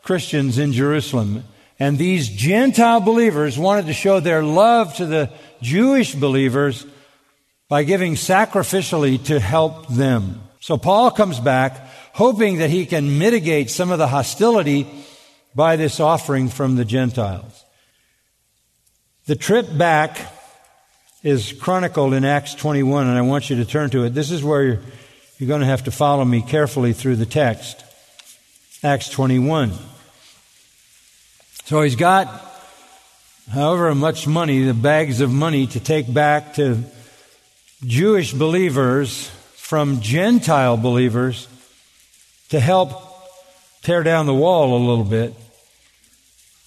Christians 0.03 0.57
in 0.57 0.73
Jerusalem 0.73 1.43
and 1.81 1.97
these 1.97 2.29
Gentile 2.29 2.99
believers 2.99 3.57
wanted 3.57 3.87
to 3.87 3.93
show 3.93 4.19
their 4.19 4.43
love 4.43 4.95
to 4.97 5.07
the 5.07 5.31
Jewish 5.63 6.13
believers 6.13 6.85
by 7.69 7.83
giving 7.83 8.13
sacrificially 8.13 9.23
to 9.25 9.39
help 9.39 9.87
them. 9.87 10.41
So 10.59 10.77
Paul 10.77 11.09
comes 11.09 11.39
back 11.39 11.75
hoping 12.13 12.59
that 12.59 12.69
he 12.69 12.85
can 12.85 13.17
mitigate 13.17 13.71
some 13.71 13.89
of 13.89 13.97
the 13.97 14.05
hostility 14.05 14.85
by 15.55 15.75
this 15.75 15.99
offering 15.99 16.49
from 16.49 16.75
the 16.75 16.85
Gentiles. 16.85 17.65
The 19.25 19.35
trip 19.35 19.65
back 19.75 20.19
is 21.23 21.51
chronicled 21.51 22.13
in 22.13 22.25
Acts 22.25 22.53
21, 22.53 23.07
and 23.07 23.17
I 23.17 23.21
want 23.21 23.49
you 23.49 23.55
to 23.55 23.65
turn 23.65 23.89
to 23.89 24.03
it. 24.03 24.11
This 24.11 24.29
is 24.29 24.43
where 24.43 24.63
you're, 24.63 24.79
you're 25.39 25.47
going 25.47 25.61
to 25.61 25.65
have 25.65 25.85
to 25.85 25.91
follow 25.91 26.25
me 26.25 26.43
carefully 26.43 26.93
through 26.93 27.15
the 27.15 27.25
text. 27.25 27.83
Acts 28.83 29.09
21. 29.09 29.71
So 31.65 31.81
he's 31.81 31.95
got 31.95 32.27
however 33.51 33.93
much 33.95 34.27
money, 34.27 34.63
the 34.63 34.73
bags 34.73 35.21
of 35.21 35.31
money 35.31 35.67
to 35.67 35.79
take 35.79 36.11
back 36.11 36.55
to 36.55 36.83
Jewish 37.83 38.33
believers 38.33 39.29
from 39.55 40.01
Gentile 40.01 40.77
believers 40.77 41.47
to 42.49 42.59
help 42.59 42.91
tear 43.81 44.03
down 44.03 44.25
the 44.25 44.33
wall 44.33 44.75
a 44.75 44.85
little 44.85 45.05
bit. 45.05 45.33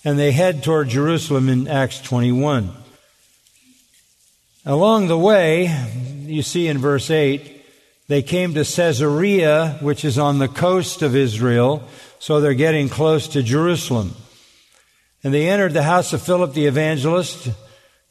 And 0.05 0.19
they 0.19 0.33
head 0.33 0.63
toward 0.63 0.89
Jerusalem 0.89 1.49
in 1.49 1.69
Acts 1.69 2.01
21. 2.01 2.71
Along 4.67 5.09
the 5.09 5.19
way, 5.19 5.71
you 6.23 6.43
see 6.43 6.69
in 6.69 6.79
verse 6.79 7.11
8, 7.11 7.63
they 8.09 8.23
came 8.23 8.55
to 8.55 8.65
Caesarea, 8.65 9.79
which 9.81 10.05
is 10.05 10.19
on 10.19 10.39
the 10.39 10.49
coast 10.49 11.03
of 11.03 11.15
Israel, 11.15 11.87
so 12.19 12.41
they're 12.41 12.55
getting 12.55 12.89
close 12.89 13.29
to 13.29 13.43
Jerusalem. 13.43 14.15
And 15.25 15.33
they 15.33 15.49
entered 15.49 15.73
the 15.73 15.83
house 15.83 16.13
of 16.13 16.21
Philip 16.21 16.53
the 16.53 16.67
evangelist, 16.67 17.49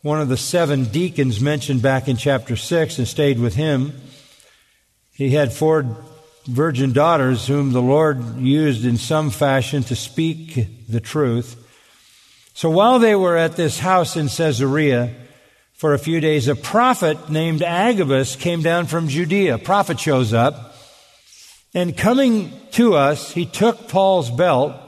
one 0.02 0.20
of 0.20 0.30
the 0.30 0.36
seven 0.36 0.86
deacons 0.86 1.40
mentioned 1.40 1.84
back 1.84 2.08
in 2.08 2.18
chapter 2.18 2.56
6, 2.56 2.98
and 2.98 3.08
stayed 3.08 3.38
with 3.38 3.54
him. 3.54 3.94
He 5.12 5.30
had 5.30 5.54
four 5.54 5.96
virgin 6.48 6.92
daughters 6.92 7.46
whom 7.46 7.72
the 7.72 7.84
Lord 7.84 8.38
used 8.40 8.84
in 8.84 8.98
some 8.98 9.30
fashion 9.30 9.84
to 9.84 9.96
speak 9.96 10.88
the 10.90 11.00
truth. 11.00 11.56
So 12.56 12.72
while 12.72 12.98
they 12.98 13.16
were 13.16 13.38
at 13.38 13.56
this 13.58 13.78
house 13.78 14.18
in 14.18 14.28
Caesarea, 14.28 15.14
for 15.74 15.94
a 15.94 16.00
few 16.00 16.20
days, 16.20 16.48
a 16.48 16.56
prophet 16.56 17.30
named 17.30 17.62
Agabus 17.62 18.36
came 18.36 18.64
down 18.64 18.88
from 18.88 19.08
Judea. 19.08 19.56
A 19.56 19.60
prophet 19.60 20.00
shows 20.00 20.34
up, 20.34 20.76
and 21.76 21.96
coming 21.96 22.52
to 22.72 22.96
us, 22.96 23.32
he 23.34 23.46
took 23.46 23.88
Paul's 23.88 24.32
belt 24.32 24.83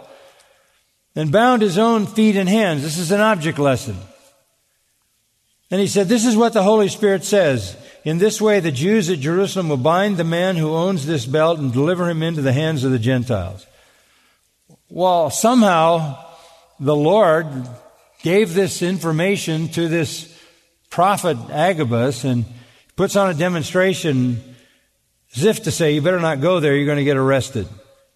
and 1.16 1.32
bound 1.32 1.62
his 1.62 1.78
own 1.78 2.06
feet 2.06 2.36
and 2.36 2.50
hands. 2.50 2.84
This 2.84 2.98
is 2.98 3.12
an 3.12 3.22
object 3.22 3.58
lesson. 3.58 3.98
And 5.72 5.82
he 5.82 5.88
said, 5.88 6.08
This 6.08 6.26
is 6.26 6.38
what 6.38 6.54
the 6.54 6.64
Holy 6.64 6.90
Spirit 6.90 7.24
says. 7.24 7.76
In 8.04 8.20
this 8.20 8.40
way, 8.40 8.60
the 8.60 8.72
Jews 8.72 9.10
at 9.10 9.20
Jerusalem 9.20 9.70
will 9.70 9.78
bind 9.78 10.18
the 10.18 10.24
man 10.24 10.58
who 10.58 10.74
owns 10.74 11.06
this 11.06 11.26
belt 11.26 11.58
and 11.58 11.74
deliver 11.74 12.10
him 12.10 12.22
into 12.22 12.42
the 12.42 12.54
hands 12.54 12.84
of 12.84 12.92
the 12.92 13.00
Gentiles. 13.00 13.66
Well, 14.90 15.32
somehow 15.32 16.24
the 16.80 16.96
Lord 16.96 17.48
gave 18.22 18.54
this 18.54 18.82
information 18.82 19.70
to 19.70 19.88
this 19.88 20.32
prophet 20.90 21.38
Agabus 21.50 22.24
and 22.24 22.46
puts 22.96 23.16
on 23.16 23.30
a 23.30 23.34
demonstration 23.34 24.56
as 25.36 25.44
if 25.44 25.64
to 25.64 25.72
say, 25.72 25.94
you 25.94 26.02
better 26.02 26.20
not 26.20 26.42
go 26.42 26.60
there, 26.60 26.76
you're 26.76 26.86
going 26.86 26.98
to 26.98 27.04
get 27.04 27.18
arrested. 27.18 27.68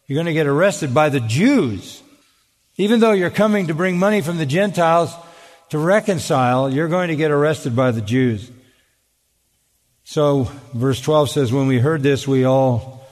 You're 0.07 0.15
going 0.15 0.27
to 0.27 0.33
get 0.33 0.47
arrested 0.47 0.93
by 0.93 1.09
the 1.09 1.19
Jews. 1.19 2.01
Even 2.79 3.01
though 3.01 3.11
you're 3.11 3.29
coming 3.29 3.67
to 3.67 3.75
bring 3.75 3.99
money 3.99 4.21
from 4.21 4.37
the 4.37 4.45
Gentiles 4.45 5.13
to 5.69 5.77
reconcile, 5.77 6.73
you're 6.73 6.87
going 6.87 7.09
to 7.09 7.15
get 7.15 7.29
arrested 7.29 7.75
by 7.75 7.91
the 7.91 8.01
Jews. 8.01 8.49
So, 10.05 10.49
verse 10.73 11.01
12 11.01 11.29
says, 11.29 11.53
When 11.53 11.67
we 11.67 11.77
heard 11.77 12.01
this, 12.01 12.27
we 12.27 12.45
all, 12.45 13.05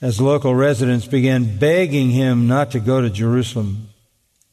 as 0.00 0.20
local 0.20 0.54
residents, 0.54 1.06
began 1.06 1.58
begging 1.58 2.10
him 2.10 2.46
not 2.46 2.70
to 2.70 2.80
go 2.80 3.02
to 3.02 3.10
Jerusalem. 3.10 3.88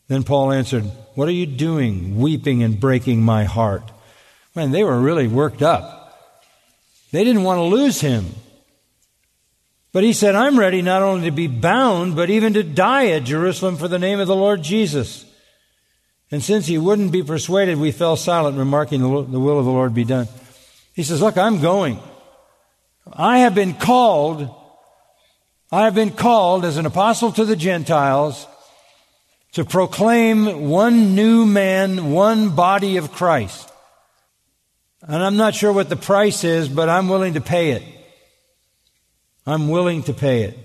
Then 0.07 0.23
Paul 0.23 0.51
answered, 0.51 0.83
what 1.15 1.29
are 1.29 1.33
you 1.33 1.45
doing, 1.45 2.17
weeping 2.17 2.61
and 2.61 2.79
breaking 2.79 3.23
my 3.23 3.45
heart? 3.45 3.89
Man, 4.53 4.71
they 4.71 4.83
were 4.83 4.99
really 4.99 5.27
worked 5.27 5.61
up. 5.61 6.19
They 7.11 7.23
didn't 7.23 7.43
want 7.43 7.59
to 7.59 7.63
lose 7.63 8.01
him. 8.01 8.25
But 9.95 10.03
he 10.03 10.11
said, 10.11 10.35
I'm 10.35 10.59
ready 10.59 10.81
not 10.81 11.03
only 11.03 11.29
to 11.29 11.31
be 11.31 11.47
bound, 11.47 12.17
but 12.17 12.29
even 12.29 12.51
to 12.55 12.63
die 12.63 13.11
at 13.11 13.23
Jerusalem 13.23 13.77
for 13.77 13.87
the 13.87 13.97
name 13.97 14.19
of 14.19 14.27
the 14.27 14.35
Lord 14.35 14.61
Jesus. 14.61 15.23
And 16.29 16.43
since 16.43 16.65
he 16.65 16.77
wouldn't 16.77 17.13
be 17.13 17.23
persuaded, 17.23 17.77
we 17.77 17.93
fell 17.93 18.17
silent, 18.17 18.57
remarking, 18.57 18.99
The 18.99 19.39
will 19.39 19.57
of 19.57 19.63
the 19.63 19.71
Lord 19.71 19.93
be 19.93 20.03
done. 20.03 20.27
He 20.93 21.03
says, 21.03 21.21
Look, 21.21 21.37
I'm 21.37 21.61
going. 21.61 22.01
I 23.13 23.37
have 23.37 23.55
been 23.55 23.73
called, 23.73 24.53
I 25.71 25.85
have 25.85 25.95
been 25.95 26.11
called 26.11 26.65
as 26.65 26.75
an 26.75 26.85
apostle 26.85 27.31
to 27.31 27.45
the 27.45 27.55
Gentiles 27.55 28.47
to 29.53 29.63
proclaim 29.63 30.67
one 30.67 31.15
new 31.15 31.45
man, 31.45 32.11
one 32.11 32.53
body 32.53 32.97
of 32.97 33.13
Christ. 33.13 33.71
And 35.03 35.23
I'm 35.23 35.37
not 35.37 35.55
sure 35.55 35.71
what 35.71 35.87
the 35.87 35.95
price 35.95 36.43
is, 36.43 36.67
but 36.67 36.89
I'm 36.89 37.07
willing 37.07 37.35
to 37.35 37.41
pay 37.41 37.71
it. 37.71 37.94
I'm 39.45 39.69
willing 39.69 40.03
to 40.03 40.13
pay 40.13 40.43
it. 40.43 40.57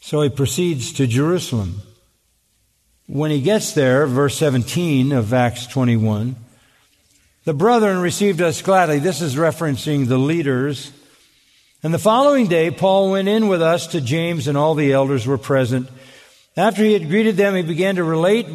So 0.00 0.22
he 0.22 0.28
proceeds 0.28 0.92
to 0.94 1.06
Jerusalem. 1.06 1.80
When 3.06 3.30
he 3.30 3.40
gets 3.40 3.72
there, 3.72 4.06
verse 4.06 4.38
17 4.38 5.12
of 5.12 5.32
Acts 5.32 5.66
21, 5.66 6.36
the 7.44 7.54
brethren 7.54 7.98
received 7.98 8.40
us 8.40 8.62
gladly. 8.62 8.98
This 8.98 9.20
is 9.20 9.34
referencing 9.34 10.06
the 10.06 10.18
leaders. 10.18 10.92
And 11.82 11.92
the 11.92 11.98
following 11.98 12.46
day, 12.46 12.70
Paul 12.70 13.10
went 13.10 13.28
in 13.28 13.48
with 13.48 13.60
us 13.60 13.86
to 13.88 14.00
James, 14.00 14.48
and 14.48 14.56
all 14.56 14.74
the 14.74 14.92
elders 14.92 15.26
were 15.26 15.36
present. 15.36 15.88
After 16.56 16.82
he 16.82 16.92
had 16.92 17.10
greeted 17.10 17.36
them, 17.36 17.54
he 17.54 17.62
began 17.62 17.96
to 17.96 18.04
relate 18.04 18.46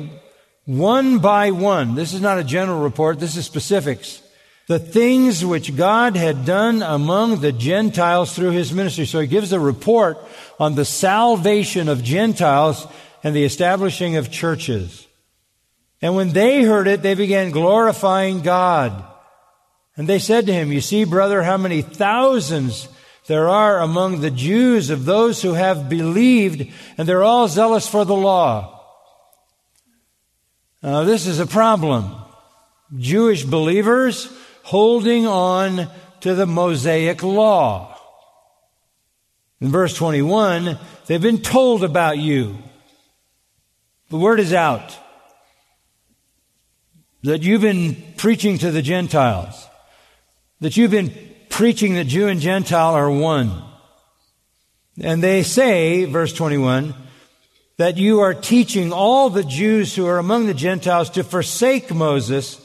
one 0.65 1.19
by 1.19 1.51
one. 1.51 1.95
This 1.95 2.13
is 2.13 2.21
not 2.21 2.39
a 2.39 2.43
general 2.43 2.79
report, 2.79 3.19
this 3.19 3.35
is 3.35 3.45
specifics. 3.45 4.21
The 4.69 4.77
things 4.77 5.43
which 5.43 5.75
God 5.75 6.15
had 6.15 6.45
done 6.45 6.83
among 6.83 7.41
the 7.41 7.51
Gentiles 7.51 8.35
through 8.35 8.51
his 8.51 8.71
ministry. 8.71 9.07
So 9.07 9.19
he 9.19 9.25
gives 9.25 9.51
a 9.51 9.59
report 9.59 10.19
on 10.59 10.75
the 10.75 10.85
salvation 10.85 11.89
of 11.89 12.03
Gentiles 12.03 12.85
and 13.23 13.35
the 13.35 13.45
establishing 13.45 14.15
of 14.15 14.29
churches. 14.29 15.07
And 16.03 16.15
when 16.15 16.33
they 16.33 16.61
heard 16.61 16.87
it, 16.87 17.01
they 17.01 17.15
began 17.15 17.49
glorifying 17.49 18.41
God. 18.43 19.03
And 19.97 20.07
they 20.07 20.19
said 20.19 20.45
to 20.45 20.53
him, 20.53 20.71
You 20.71 20.81
see, 20.81 21.03
brother, 21.03 21.41
how 21.41 21.57
many 21.57 21.81
thousands 21.81 22.89
there 23.25 23.49
are 23.49 23.79
among 23.79 24.21
the 24.21 24.29
Jews 24.29 24.91
of 24.91 25.05
those 25.05 25.41
who 25.41 25.53
have 25.53 25.89
believed, 25.89 26.71
and 26.95 27.09
they're 27.09 27.23
all 27.23 27.47
zealous 27.47 27.87
for 27.87 28.05
the 28.05 28.13
law. 28.13 28.85
Now, 30.83 31.05
this 31.05 31.25
is 31.25 31.39
a 31.39 31.47
problem. 31.47 32.15
Jewish 32.99 33.43
believers 33.43 34.31
holding 34.69 35.25
on 35.25 35.87
to 36.19 36.35
the 36.35 36.45
Mosaic 36.45 37.23
law. 37.23 37.99
In 39.59 39.69
verse 39.69 39.95
21, 39.95 40.77
they've 41.07 41.19
been 41.19 41.41
told 41.41 41.83
about 41.83 42.19
you. 42.19 42.55
The 44.11 44.19
word 44.19 44.39
is 44.39 44.53
out 44.53 44.95
that 47.23 47.41
you've 47.41 47.63
been 47.63 47.97
preaching 48.15 48.59
to 48.59 48.69
the 48.69 48.83
Gentiles, 48.83 49.67
that 50.59 50.77
you've 50.77 50.91
been 50.91 51.15
preaching 51.49 51.95
that 51.95 52.05
Jew 52.05 52.27
and 52.27 52.39
Gentile 52.39 52.93
are 52.93 53.09
one. 53.09 53.63
And 55.01 55.23
they 55.23 55.41
say, 55.41 56.05
verse 56.05 56.31
21, 56.31 56.93
that 57.77 57.97
you 57.97 58.19
are 58.19 58.35
teaching 58.35 58.93
all 58.93 59.31
the 59.31 59.43
Jews 59.43 59.95
who 59.95 60.05
are 60.05 60.19
among 60.19 60.45
the 60.45 60.53
Gentiles 60.53 61.09
to 61.11 61.23
forsake 61.23 61.91
Moses, 61.91 62.63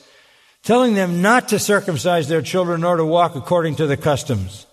telling 0.65 0.95
them 0.95 1.23
not 1.23 1.49
to 1.49 1.59
circumcise 1.59 2.27
their 2.27 2.43
children 2.43 2.81
nor 2.81 2.97
to 2.97 3.05
walk 3.05 3.37
according 3.37 3.77
to 3.77 3.87
the 3.87 3.97
customs. 3.97 4.67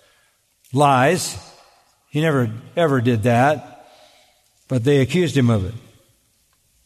Lies. 0.74 1.38
He 2.10 2.22
never 2.22 2.50
ever 2.76 3.00
did 3.02 3.24
that, 3.24 3.88
but 4.68 4.84
they 4.84 5.00
accused 5.00 5.38
him 5.38 5.50
of 5.50 5.66
it. 5.66 5.74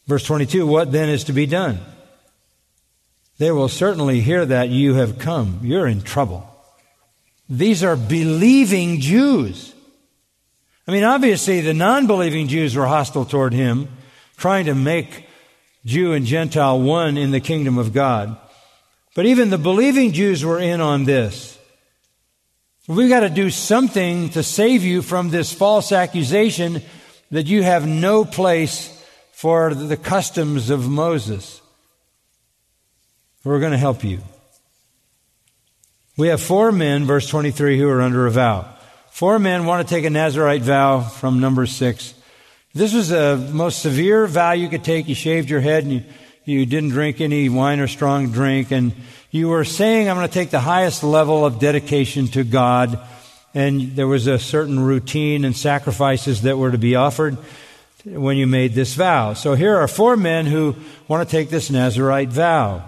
Verse 0.07 0.23
22, 0.23 0.67
what 0.67 0.91
then 0.91 1.09
is 1.09 1.23
to 1.25 1.33
be 1.33 1.45
done? 1.47 1.79
They 3.37 3.51
will 3.51 3.69
certainly 3.69 4.21
hear 4.21 4.45
that 4.45 4.69
you 4.69 4.93
have 4.95 5.17
come. 5.17 5.59
You're 5.63 5.87
in 5.87 6.01
trouble. 6.01 6.47
These 7.49 7.83
are 7.83 7.95
believing 7.95 9.01
Jews. 9.01 9.73
I 10.87 10.91
mean, 10.91 11.03
obviously, 11.03 11.61
the 11.61 11.73
non 11.73 12.07
believing 12.07 12.47
Jews 12.47 12.75
were 12.75 12.85
hostile 12.85 13.25
toward 13.25 13.53
him, 13.53 13.89
trying 14.37 14.65
to 14.65 14.75
make 14.75 15.27
Jew 15.85 16.13
and 16.13 16.25
Gentile 16.25 16.79
one 16.79 17.17
in 17.17 17.31
the 17.31 17.39
kingdom 17.39 17.77
of 17.77 17.93
God. 17.93 18.37
But 19.15 19.25
even 19.25 19.49
the 19.49 19.57
believing 19.57 20.11
Jews 20.11 20.45
were 20.45 20.59
in 20.59 20.81
on 20.81 21.05
this. 21.05 21.57
We've 22.87 23.09
got 23.09 23.21
to 23.21 23.29
do 23.29 23.49
something 23.49 24.29
to 24.31 24.43
save 24.43 24.83
you 24.83 25.01
from 25.01 25.29
this 25.29 25.51
false 25.51 25.91
accusation 25.91 26.83
that 27.31 27.47
you 27.47 27.63
have 27.63 27.87
no 27.87 28.25
place 28.25 28.91
for 29.31 29.73
the 29.73 29.97
customs 29.97 30.69
of 30.69 30.87
Moses. 30.87 31.61
We're 33.43 33.59
going 33.59 33.71
to 33.71 33.77
help 33.77 34.03
you. 34.03 34.19
We 36.17 36.27
have 36.27 36.41
four 36.41 36.71
men, 36.71 37.05
verse 37.05 37.27
23, 37.27 37.77
who 37.79 37.89
are 37.89 38.01
under 38.01 38.27
a 38.27 38.31
vow. 38.31 38.69
Four 39.11 39.39
men 39.39 39.65
want 39.65 39.87
to 39.87 39.93
take 39.93 40.05
a 40.05 40.09
Nazarite 40.09 40.61
vow 40.61 41.01
from 41.01 41.39
number 41.39 41.65
six. 41.65 42.13
This 42.73 42.93
was 42.93 43.09
the 43.09 43.49
most 43.53 43.81
severe 43.81 44.27
vow 44.27 44.51
you 44.51 44.67
could 44.67 44.83
take. 44.83 45.07
You 45.07 45.15
shaved 45.15 45.49
your 45.49 45.61
head 45.61 45.83
and 45.83 45.93
you, 45.93 46.03
you 46.45 46.65
didn't 46.65 46.89
drink 46.89 47.21
any 47.21 47.49
wine 47.49 47.79
or 47.79 47.87
strong 47.87 48.31
drink, 48.31 48.71
and 48.71 48.93
you 49.31 49.49
were 49.49 49.65
saying, 49.65 50.09
I'm 50.09 50.15
going 50.15 50.27
to 50.27 50.33
take 50.33 50.51
the 50.51 50.59
highest 50.59 51.03
level 51.03 51.45
of 51.45 51.59
dedication 51.59 52.27
to 52.29 52.43
God. 52.43 52.99
And 53.53 53.95
there 53.95 54.07
was 54.07 54.27
a 54.27 54.37
certain 54.37 54.79
routine 54.79 55.43
and 55.43 55.55
sacrifices 55.55 56.43
that 56.43 56.57
were 56.57 56.71
to 56.71 56.77
be 56.77 56.95
offered 56.95 57.37
when 58.05 58.37
you 58.37 58.45
made 58.45 58.73
this 58.73 58.93
vow. 58.93 59.33
So 59.33 59.55
here 59.55 59.75
are 59.77 59.87
four 59.87 60.15
men 60.15 60.45
who 60.45 60.75
want 61.07 61.27
to 61.27 61.31
take 61.31 61.49
this 61.49 61.69
Nazarite 61.69 62.29
vow. 62.29 62.87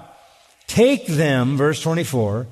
Take 0.67 1.07
them, 1.07 1.57
verse 1.57 1.81
24, 1.81 2.47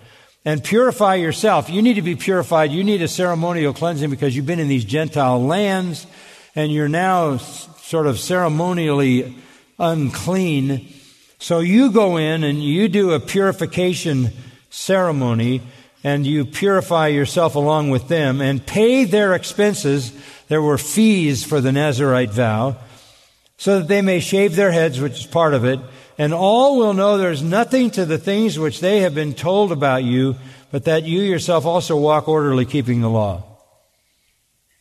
and 0.46 0.64
purify 0.64 1.16
yourself. 1.16 1.70
You 1.70 1.82
need 1.82 1.96
to 1.96 2.02
be 2.02 2.16
purified. 2.16 2.72
You 2.72 2.84
need 2.84 3.02
a 3.02 3.08
ceremonial 3.08 3.74
cleansing 3.74 4.10
because 4.10 4.36
you've 4.36 4.46
been 4.46 4.60
in 4.60 4.70
these 4.70 4.86
Gentile 4.86 5.44
lands 5.44 6.08
and 6.56 6.72
you're 6.72 6.88
now 6.88 7.38
sort 7.38 8.08
of 8.08 8.20
ceremonially 8.20 9.36
unclean. 9.78 10.88
So 11.46 11.60
you 11.60 11.92
go 11.92 12.18
in 12.18 12.44
and 12.44 12.64
you 12.64 12.88
do 12.88 13.12
a 13.12 13.20
purification 13.20 14.32
ceremony 14.72 15.62
and 16.04 16.26
you 16.26 16.44
purify 16.44 17.10
yourself 17.10 17.54
along 17.54 17.92
with 17.92 18.08
them 18.08 18.42
and 18.42 18.66
pay 18.66 19.04
their 19.04 19.36
expenses. 19.36 20.12
There 20.48 20.64
were 20.64 20.80
fees 20.80 21.44
for 21.44 21.62
the 21.62 21.72
Nazarite 21.72 22.32
vow 22.32 22.78
so 23.58 23.78
that 23.78 23.88
they 23.88 24.02
may 24.02 24.22
shave 24.22 24.56
their 24.56 24.72
heads, 24.72 25.00
which 25.00 25.20
is 25.20 25.28
part 25.28 25.54
of 25.54 25.66
it, 25.66 25.80
and 26.18 26.34
all 26.34 26.80
will 26.80 26.96
know 26.96 27.20
there's 27.20 27.44
nothing 27.44 27.92
to 27.92 28.06
the 28.06 28.18
things 28.18 28.58
which 28.58 28.80
they 28.80 29.02
have 29.02 29.14
been 29.14 29.36
told 29.36 29.72
about 29.72 30.04
you, 30.04 30.38
but 30.72 30.86
that 30.86 31.04
you 31.04 31.22
yourself 31.22 31.64
also 31.64 31.96
walk 31.96 32.28
orderly, 32.28 32.66
keeping 32.66 33.02
the 33.02 33.08
law. 33.08 33.44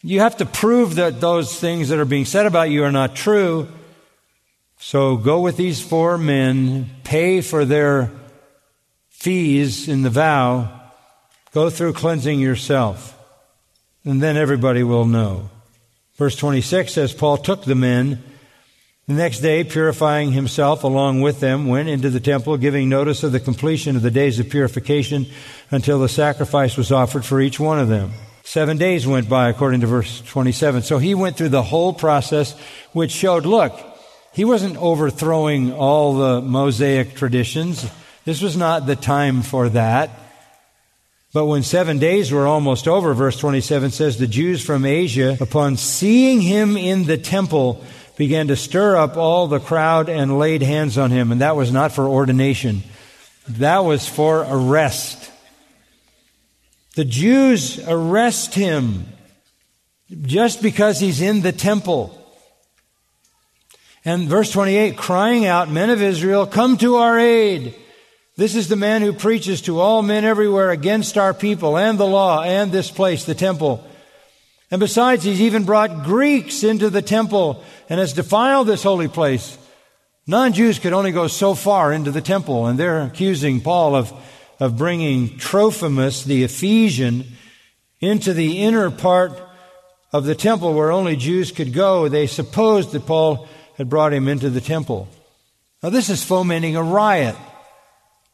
You 0.00 0.20
have 0.20 0.38
to 0.38 0.46
prove 0.46 0.94
that 0.94 1.20
those 1.20 1.60
things 1.60 1.90
that 1.90 1.98
are 1.98 2.06
being 2.06 2.24
said 2.24 2.46
about 2.46 2.70
you 2.70 2.84
are 2.84 2.90
not 2.90 3.14
true. 3.14 3.68
So 4.86 5.16
go 5.16 5.40
with 5.40 5.56
these 5.56 5.80
four 5.80 6.18
men, 6.18 6.90
pay 7.04 7.40
for 7.40 7.64
their 7.64 8.10
fees 9.08 9.88
in 9.88 10.02
the 10.02 10.10
vow, 10.10 10.78
go 11.52 11.70
through 11.70 11.94
cleansing 11.94 12.38
yourself, 12.38 13.18
and 14.04 14.22
then 14.22 14.36
everybody 14.36 14.82
will 14.82 15.06
know. 15.06 15.48
Verse 16.16 16.36
26 16.36 16.92
says, 16.92 17.14
Paul 17.14 17.38
took 17.38 17.64
the 17.64 17.74
men 17.74 18.22
the 19.08 19.14
next 19.14 19.40
day, 19.40 19.64
purifying 19.64 20.32
himself 20.32 20.84
along 20.84 21.22
with 21.22 21.40
them, 21.40 21.66
went 21.66 21.88
into 21.88 22.10
the 22.10 22.20
temple, 22.20 22.58
giving 22.58 22.90
notice 22.90 23.22
of 23.22 23.32
the 23.32 23.40
completion 23.40 23.96
of 23.96 24.02
the 24.02 24.10
days 24.10 24.38
of 24.38 24.50
purification 24.50 25.24
until 25.70 25.98
the 25.98 26.10
sacrifice 26.10 26.76
was 26.76 26.92
offered 26.92 27.24
for 27.24 27.40
each 27.40 27.58
one 27.58 27.78
of 27.78 27.88
them. 27.88 28.10
Seven 28.42 28.76
days 28.76 29.06
went 29.06 29.30
by, 29.30 29.48
according 29.48 29.80
to 29.80 29.86
verse 29.86 30.20
27. 30.20 30.82
So 30.82 30.98
he 30.98 31.14
went 31.14 31.38
through 31.38 31.48
the 31.48 31.62
whole 31.62 31.94
process, 31.94 32.52
which 32.92 33.12
showed, 33.12 33.46
look, 33.46 33.93
he 34.34 34.44
wasn't 34.44 34.76
overthrowing 34.76 35.72
all 35.72 36.14
the 36.14 36.40
Mosaic 36.42 37.14
traditions. 37.14 37.88
This 38.24 38.42
was 38.42 38.56
not 38.56 38.86
the 38.86 38.96
time 38.96 39.42
for 39.42 39.68
that. 39.70 40.10
But 41.32 41.46
when 41.46 41.62
seven 41.62 41.98
days 41.98 42.30
were 42.30 42.46
almost 42.46 42.86
over, 42.86 43.14
verse 43.14 43.36
27 43.36 43.90
says, 43.90 44.18
the 44.18 44.26
Jews 44.26 44.64
from 44.64 44.84
Asia, 44.84 45.36
upon 45.40 45.76
seeing 45.76 46.40
him 46.40 46.76
in 46.76 47.04
the 47.04 47.18
temple, 47.18 47.84
began 48.16 48.48
to 48.48 48.56
stir 48.56 48.96
up 48.96 49.16
all 49.16 49.46
the 49.46 49.60
crowd 49.60 50.08
and 50.08 50.38
laid 50.38 50.62
hands 50.62 50.96
on 50.98 51.10
him. 51.10 51.32
And 51.32 51.40
that 51.40 51.56
was 51.56 51.72
not 51.72 51.92
for 51.92 52.06
ordination. 52.06 52.82
That 53.48 53.80
was 53.80 54.08
for 54.08 54.46
arrest. 54.48 55.30
The 56.94 57.04
Jews 57.04 57.80
arrest 57.86 58.54
him 58.54 59.06
just 60.22 60.62
because 60.62 61.00
he's 61.00 61.20
in 61.20 61.42
the 61.42 61.52
temple. 61.52 62.20
And 64.04 64.28
verse 64.28 64.50
28, 64.50 64.96
crying 64.98 65.46
out, 65.46 65.70
Men 65.70 65.88
of 65.88 66.02
Israel, 66.02 66.46
come 66.46 66.76
to 66.78 66.96
our 66.96 67.18
aid. 67.18 67.74
This 68.36 68.54
is 68.54 68.68
the 68.68 68.76
man 68.76 69.00
who 69.00 69.12
preaches 69.12 69.62
to 69.62 69.80
all 69.80 70.02
men 70.02 70.24
everywhere 70.24 70.70
against 70.70 71.16
our 71.16 71.32
people 71.32 71.78
and 71.78 71.98
the 71.98 72.06
law 72.06 72.42
and 72.42 72.70
this 72.70 72.90
place, 72.90 73.24
the 73.24 73.34
temple. 73.34 73.86
And 74.70 74.80
besides, 74.80 75.24
he's 75.24 75.40
even 75.40 75.64
brought 75.64 76.04
Greeks 76.04 76.64
into 76.64 76.90
the 76.90 77.00
temple 77.00 77.62
and 77.88 78.00
has 78.00 78.12
defiled 78.12 78.66
this 78.66 78.82
holy 78.82 79.08
place. 79.08 79.56
Non-Jews 80.26 80.78
could 80.80 80.92
only 80.92 81.12
go 81.12 81.28
so 81.28 81.54
far 81.54 81.92
into 81.92 82.10
the 82.10 82.20
temple, 82.20 82.66
and 82.66 82.78
they're 82.78 83.02
accusing 83.02 83.60
Paul 83.60 83.94
of, 83.94 84.12
of 84.58 84.76
bringing 84.76 85.38
Trophimus, 85.38 86.24
the 86.24 86.42
Ephesian, 86.42 87.24
into 88.00 88.34
the 88.34 88.62
inner 88.62 88.90
part 88.90 89.32
of 90.12 90.24
the 90.24 90.34
temple 90.34 90.74
where 90.74 90.90
only 90.90 91.16
Jews 91.16 91.52
could 91.52 91.72
go. 91.72 92.08
They 92.08 92.26
supposed 92.26 92.92
that 92.92 93.06
Paul 93.06 93.48
had 93.76 93.88
brought 93.88 94.12
him 94.12 94.28
into 94.28 94.50
the 94.50 94.60
temple. 94.60 95.08
Now 95.82 95.90
this 95.90 96.08
is 96.08 96.24
fomenting 96.24 96.76
a 96.76 96.82
riot. 96.82 97.36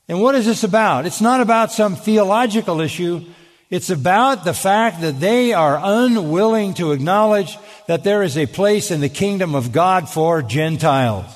And 0.08 0.20
what 0.20 0.34
is 0.34 0.46
this 0.46 0.64
about? 0.64 1.06
It's 1.06 1.20
not 1.20 1.40
about 1.40 1.72
some 1.72 1.96
theological 1.96 2.80
issue. 2.80 3.24
It's 3.70 3.90
about 3.90 4.44
the 4.44 4.54
fact 4.54 5.00
that 5.02 5.20
they 5.20 5.52
are 5.52 5.80
unwilling 5.80 6.74
to 6.74 6.90
acknowledge 6.90 7.56
that 7.86 8.02
there 8.02 8.24
is 8.24 8.36
a 8.36 8.46
place 8.46 8.90
in 8.90 9.00
the 9.00 9.08
kingdom 9.08 9.54
of 9.54 9.70
God 9.70 10.08
for 10.08 10.42
Gentiles. 10.42 11.26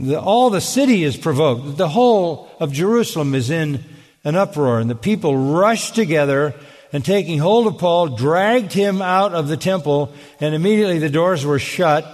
The, 0.00 0.20
all 0.20 0.50
the 0.50 0.60
city 0.60 1.04
is 1.04 1.16
provoked. 1.16 1.76
The 1.76 1.88
whole 1.88 2.50
of 2.58 2.72
Jerusalem 2.72 3.34
is 3.34 3.50
in 3.50 3.84
an 4.24 4.34
uproar, 4.34 4.80
and 4.80 4.90
the 4.90 4.96
people 4.96 5.36
rush 5.36 5.92
together 5.92 6.54
and 6.92 7.04
taking 7.04 7.38
hold 7.38 7.66
of 7.66 7.78
Paul, 7.78 8.08
dragged 8.16 8.72
him 8.72 9.02
out 9.02 9.32
of 9.34 9.48
the 9.48 9.56
temple, 9.56 10.12
and 10.40 10.54
immediately 10.54 10.98
the 10.98 11.10
doors 11.10 11.44
were 11.44 11.58
shut. 11.58 12.04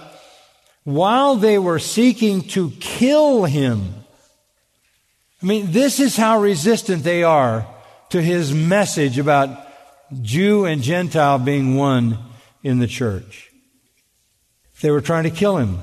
While 0.85 1.35
they 1.35 1.59
were 1.59 1.79
seeking 1.79 2.43
to 2.49 2.71
kill 2.79 3.43
him. 3.43 3.93
I 5.43 5.45
mean, 5.45 5.71
this 5.71 5.99
is 5.99 6.15
how 6.15 6.39
resistant 6.39 7.03
they 7.03 7.23
are 7.23 7.67
to 8.11 8.21
his 8.21 8.53
message 8.53 9.19
about 9.19 9.67
Jew 10.21 10.65
and 10.65 10.81
Gentile 10.81 11.39
being 11.39 11.75
one 11.75 12.17
in 12.63 12.79
the 12.79 12.87
church. 12.87 13.51
They 14.81 14.91
were 14.91 15.01
trying 15.01 15.23
to 15.23 15.31
kill 15.31 15.57
him. 15.57 15.79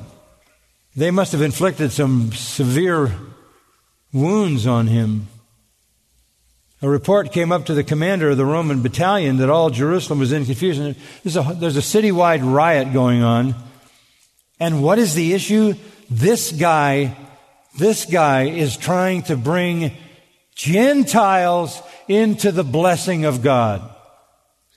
They 0.94 1.10
must 1.10 1.32
have 1.32 1.42
inflicted 1.42 1.90
some 1.92 2.32
severe 2.32 3.12
wounds 4.12 4.66
on 4.66 4.86
him. 4.86 5.28
A 6.80 6.88
report 6.88 7.32
came 7.32 7.52
up 7.52 7.66
to 7.66 7.74
the 7.74 7.84
commander 7.84 8.30
of 8.30 8.36
the 8.36 8.44
Roman 8.44 8.82
battalion 8.82 9.36
that 9.38 9.48
all 9.48 9.70
Jerusalem 9.70 10.18
was 10.18 10.32
in 10.32 10.44
confusion. 10.44 10.96
There's 11.22 11.36
a, 11.36 11.56
there's 11.58 11.76
a 11.76 11.80
citywide 11.80 12.40
riot 12.42 12.92
going 12.92 13.22
on. 13.22 13.54
And 14.62 14.80
what 14.80 15.00
is 15.00 15.14
the 15.14 15.34
issue? 15.34 15.74
This 16.08 16.52
guy, 16.52 17.16
this 17.78 18.04
guy 18.04 18.44
is 18.44 18.76
trying 18.76 19.22
to 19.22 19.36
bring 19.36 19.90
Gentiles 20.54 21.82
into 22.06 22.52
the 22.52 22.62
blessing 22.62 23.24
of 23.24 23.42
God. 23.42 23.82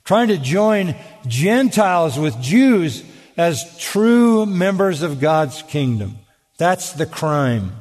Trying 0.03 0.29
to 0.29 0.39
join 0.39 0.95
Gentiles 1.27 2.17
with 2.17 2.41
Jews 2.41 3.03
as 3.37 3.77
true 3.77 4.47
members 4.47 5.03
of 5.03 5.19
God's 5.19 5.61
kingdom. 5.61 6.17
That's 6.57 6.93
the 6.93 7.05
crime. 7.05 7.71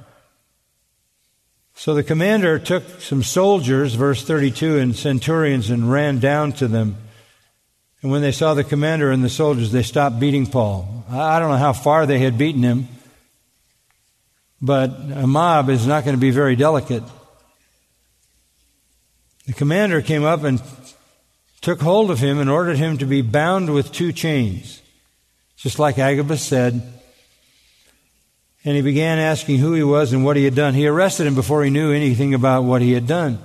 So 1.75 1.95
the 1.95 2.03
commander 2.03 2.59
took 2.59 3.01
some 3.01 3.23
soldiers, 3.23 3.95
verse 3.95 4.23
32, 4.23 4.77
and 4.77 4.95
centurions 4.95 5.71
and 5.71 5.91
ran 5.91 6.19
down 6.19 6.53
to 6.53 6.69
them. 6.69 6.99
And 8.05 8.13
when 8.13 8.21
they 8.21 8.33
saw 8.33 8.53
the 8.53 8.65
commander 8.65 9.11
and 9.11 9.25
the 9.25 9.31
soldiers, 9.31 9.73
they 9.73 9.83
stopped 9.83 10.21
beating 10.21 10.45
Paul. 10.47 11.07
I 11.09 11.39
don't 11.39 11.49
know 11.49 11.57
how 11.57 11.73
far 11.73 12.05
they 12.05 12.19
had 12.19 12.37
beaten 12.37 12.63
him, 12.63 12.87
but 14.61 14.91
a 14.91 15.27
mob 15.27 15.71
is 15.71 15.87
not 15.87 16.05
going 16.05 16.15
to 16.15 16.21
be 16.21 16.31
very 16.31 16.55
delicate. 16.55 17.03
The 19.47 19.55
commander 19.55 20.03
came 20.03 20.23
up 20.23 20.45
and 20.45 20.61
took 21.63 21.81
hold 21.81 22.11
of 22.11 22.19
him 22.19 22.39
and 22.39 22.51
ordered 22.51 22.77
him 22.77 22.99
to 22.99 23.07
be 23.07 23.23
bound 23.23 23.73
with 23.73 23.91
two 23.91 24.13
chains, 24.13 24.83
just 25.57 25.79
like 25.79 25.99
Agabus 25.99 26.43
said. 26.43 26.83
And 28.67 28.77
he 28.77 28.83
began 28.83 29.19
asking 29.19 29.61
who 29.61 29.73
he 29.73 29.83
was 29.83 30.13
and 30.13 30.27
what 30.27 30.37
he 30.37 30.45
had 30.45 30.55
done. 30.55 30.75
He 30.75 30.87
arrested 30.87 31.27
him 31.27 31.35
before 31.35 31.65
he 31.65 31.71
knew 31.71 31.91
anything 31.91 32.35
about 32.35 32.65
what 32.65 32.83
he 32.83 32.93
had 32.93 33.07
done. 33.07 33.39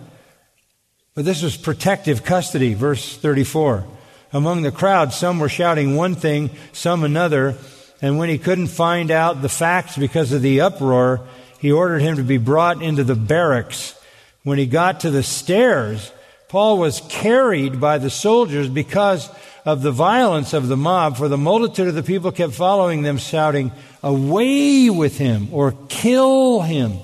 But 1.16 1.24
this 1.24 1.42
was 1.44 1.56
protective 1.56 2.26
custody, 2.26 2.74
verse 2.74 3.16
34. 3.16 3.86
Among 4.32 4.62
the 4.62 4.72
crowd, 4.72 5.14
some 5.14 5.40
were 5.40 5.50
shouting 5.50 5.96
one 5.96 6.16
thing, 6.16 6.52
some 6.72 7.04
another, 7.04 7.56
and 8.02 8.18
when 8.18 8.30
he 8.30 8.38
couldn't 8.38 8.68
find 8.68 9.12
out 9.12 9.42
the 9.42 9.50
facts 9.50 9.98
because 9.98 10.32
of 10.32 10.42
the 10.42 10.62
uproar, 10.62 11.22
he 11.60 11.72
ordered 11.72 12.00
him 12.00 12.16
to 12.18 12.24
be 12.24 12.38
brought 12.38 12.82
into 12.82 13.04
the 13.04 13.16
barracks 13.16 13.96
when 14.44 14.58
he 14.58 14.66
got 14.66 15.02
to 15.02 15.12
the 15.12 15.24
stairs, 15.24 16.12
Paul 16.48 16.80
was 16.80 17.02
carried 17.10 17.80
by 17.80 17.98
the 17.98 18.10
soldiers 18.10 18.68
because 18.68 19.30
of 19.66 19.82
the 19.82 19.92
violence 19.92 20.54
of 20.54 20.68
the 20.68 20.78
mob, 20.78 21.18
for 21.18 21.28
the 21.28 21.38
multitude 21.38 21.88
of 21.88 21.96
the 21.96 22.04
people 22.04 22.32
kept 22.32 22.54
following 22.54 23.02
them, 23.02 23.18
shouting, 23.18 23.72
Away 24.02 24.90
with 24.90 25.18
him, 25.18 25.50
or 25.52 25.74
kill 25.90 26.62
him. 26.62 26.98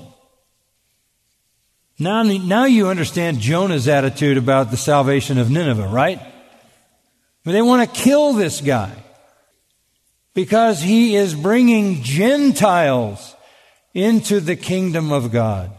Now, 1.98 2.22
now 2.22 2.64
you 2.64 2.88
understand 2.88 3.38
Jonah's 3.38 3.86
attitude 3.86 4.38
about 4.38 4.70
the 4.70 4.76
salvation 4.76 5.38
of 5.38 5.50
Nineveh, 5.50 5.88
right? 5.88 6.20
They 7.52 7.62
want 7.62 7.88
to 7.88 8.00
kill 8.00 8.32
this 8.32 8.60
guy 8.60 8.92
because 10.34 10.82
he 10.82 11.16
is 11.16 11.34
bringing 11.34 12.02
Gentiles 12.02 13.34
into 13.94 14.40
the 14.40 14.56
kingdom 14.56 15.12
of 15.12 15.32
God. 15.32 15.72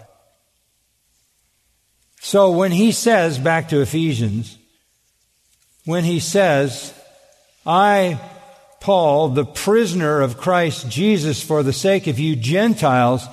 So 2.21 2.51
when 2.51 2.71
he 2.71 2.91
says, 2.91 3.37
back 3.37 3.69
to 3.69 3.81
Ephesians, 3.81 4.57
when 5.85 6.03
he 6.03 6.19
says, 6.19 6.93
I, 7.65 8.19
Paul, 8.81 9.29
the 9.29 9.45
prisoner 9.45 10.21
of 10.21 10.37
Christ 10.37 10.89
Jesus 10.89 11.41
for 11.41 11.63
the 11.63 11.71
sake 11.71 12.07
of 12.07 12.17
you 12.17 12.35
Gentiles, 12.35 13.25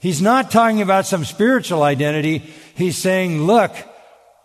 he's 0.00 0.20
not 0.20 0.50
talking 0.50 0.82
about 0.82 1.06
some 1.06 1.24
spiritual 1.24 1.82
identity. 1.82 2.38
He's 2.74 2.98
saying, 2.98 3.42
look, 3.42 3.74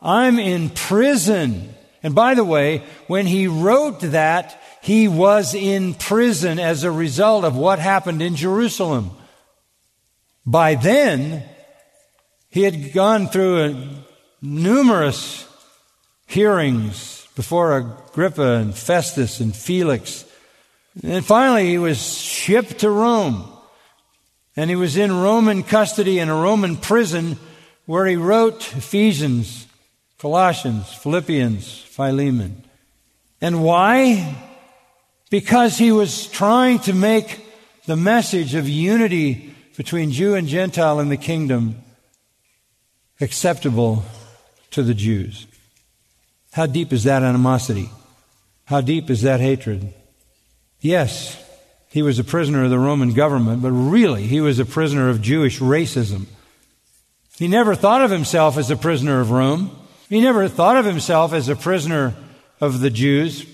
I'm 0.01 0.39
in 0.39 0.69
prison. 0.69 1.74
And 2.05 2.13
by 2.13 2.35
the 2.35 2.43
way, 2.43 2.83
when 3.07 3.25
he 3.25 3.47
wrote 3.47 3.99
that, 4.01 4.61
he 4.83 5.07
was 5.07 5.55
in 5.55 5.95
prison 5.95 6.59
as 6.59 6.83
a 6.83 6.91
result 6.91 7.43
of 7.43 7.55
what 7.55 7.79
happened 7.79 8.21
in 8.21 8.35
Jerusalem. 8.35 9.09
By 10.45 10.75
then, 10.75 11.41
he 12.51 12.61
had 12.61 12.93
gone 12.93 13.27
through 13.27 13.87
numerous 14.39 15.47
hearings 16.27 17.27
before 17.35 17.75
Agrippa 17.75 18.57
and 18.57 18.75
Festus 18.75 19.39
and 19.39 19.55
Felix. 19.55 20.25
And 21.01 21.25
finally, 21.25 21.69
he 21.69 21.79
was 21.79 22.19
shipped 22.19 22.81
to 22.81 22.91
Rome. 22.91 23.51
And 24.55 24.69
he 24.69 24.75
was 24.75 24.95
in 24.95 25.23
Roman 25.23 25.63
custody 25.63 26.19
in 26.19 26.29
a 26.29 26.35
Roman 26.35 26.77
prison 26.77 27.39
where 27.87 28.05
he 28.05 28.15
wrote 28.15 28.75
Ephesians, 28.75 29.64
Colossians, 30.17 30.93
Philippians, 30.93 31.79
Philemon. 31.79 32.63
And 33.41 33.63
why? 33.63 34.35
Because 35.29 35.77
he 35.77 35.91
was 35.91 36.27
trying 36.27 36.79
to 36.79 36.93
make 36.93 37.45
the 37.85 37.95
message 37.95 38.55
of 38.55 38.67
unity 38.67 39.53
between 39.77 40.11
Jew 40.11 40.35
and 40.35 40.47
Gentile 40.47 40.99
in 40.99 41.09
the 41.09 41.17
kingdom 41.17 41.75
acceptable 43.21 44.03
to 44.71 44.83
the 44.83 44.93
Jews. 44.93 45.47
How 46.53 46.65
deep 46.65 46.93
is 46.93 47.03
that 47.03 47.23
animosity? 47.23 47.89
How 48.65 48.81
deep 48.81 49.09
is 49.09 49.21
that 49.21 49.41
hatred? 49.41 49.93
Yes, 50.79 51.41
he 51.89 52.01
was 52.01 52.19
a 52.19 52.23
prisoner 52.23 52.63
of 52.63 52.69
the 52.69 52.79
Roman 52.79 53.13
government, 53.13 53.61
but 53.61 53.71
really 53.71 54.23
he 54.23 54.41
was 54.41 54.59
a 54.59 54.65
prisoner 54.65 55.09
of 55.09 55.21
Jewish 55.21 55.59
racism. 55.59 56.25
He 57.37 57.47
never 57.47 57.75
thought 57.75 58.01
of 58.01 58.11
himself 58.11 58.57
as 58.57 58.71
a 58.71 58.77
prisoner 58.77 59.19
of 59.19 59.31
Rome. 59.31 59.71
He 60.09 60.21
never 60.21 60.47
thought 60.47 60.77
of 60.77 60.85
himself 60.85 61.33
as 61.33 61.49
a 61.49 61.55
prisoner 61.55 62.13
of 62.61 62.79
the 62.79 62.89
Jews. 62.89 63.45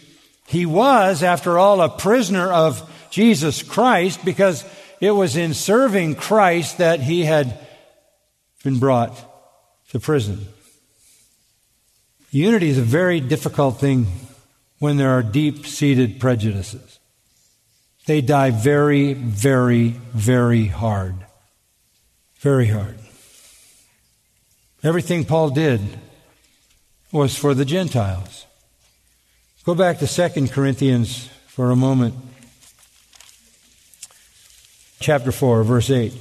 He 0.48 0.66
was, 0.66 1.24
after 1.24 1.58
all, 1.58 1.82
a 1.82 1.90
prisoner 1.90 2.52
of 2.52 2.90
Jesus 3.10 3.64
Christ 3.64 4.24
because 4.26 4.66
it 5.00 5.12
was 5.12 5.36
in 5.36 5.54
serving 5.54 6.16
Christ 6.16 6.78
that 6.80 7.00
he 7.00 7.24
had 7.24 7.58
been 8.64 8.80
brought 8.80 9.18
to 9.90 10.00
prison. 10.00 10.48
Unity 12.32 12.70
is 12.70 12.78
a 12.78 12.84
very 12.84 13.20
difficult 13.20 13.80
thing 13.80 14.08
when 14.80 14.98
there 14.98 15.12
are 15.12 15.24
deep 15.24 15.66
seated 15.66 16.20
prejudices. 16.20 17.00
They 18.06 18.22
die 18.22 18.52
very, 18.52 19.14
very, 19.14 19.90
very 20.14 20.66
hard. 20.68 21.16
Very 22.40 22.68
hard. 22.68 22.98
Everything 24.84 25.26
Paul 25.26 25.52
did 25.52 25.82
was 27.12 27.38
for 27.38 27.54
the 27.54 27.66
Gentiles. 27.66 28.46
Go 29.64 29.76
back 29.76 30.00
to 30.00 30.08
2 30.08 30.48
Corinthians 30.48 31.28
for 31.48 31.72
a 31.72 31.76
moment. 31.76 32.16
Chapter 35.00 35.32
4, 35.32 35.64
verse 35.64 35.90
8. 35.90 36.14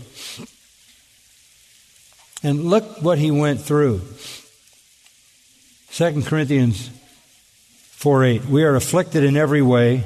And 2.43 2.65
look 2.65 3.03
what 3.03 3.19
he 3.19 3.31
went 3.31 3.61
through. 3.61 4.01
2 5.93 6.23
Corinthians 6.23 6.91
4 7.93 8.25
8. 8.25 8.45
We 8.47 8.65
are 8.65 8.75
afflicted 8.75 9.25
in 9.25 9.37
every 9.37 9.63
way, 9.63 10.05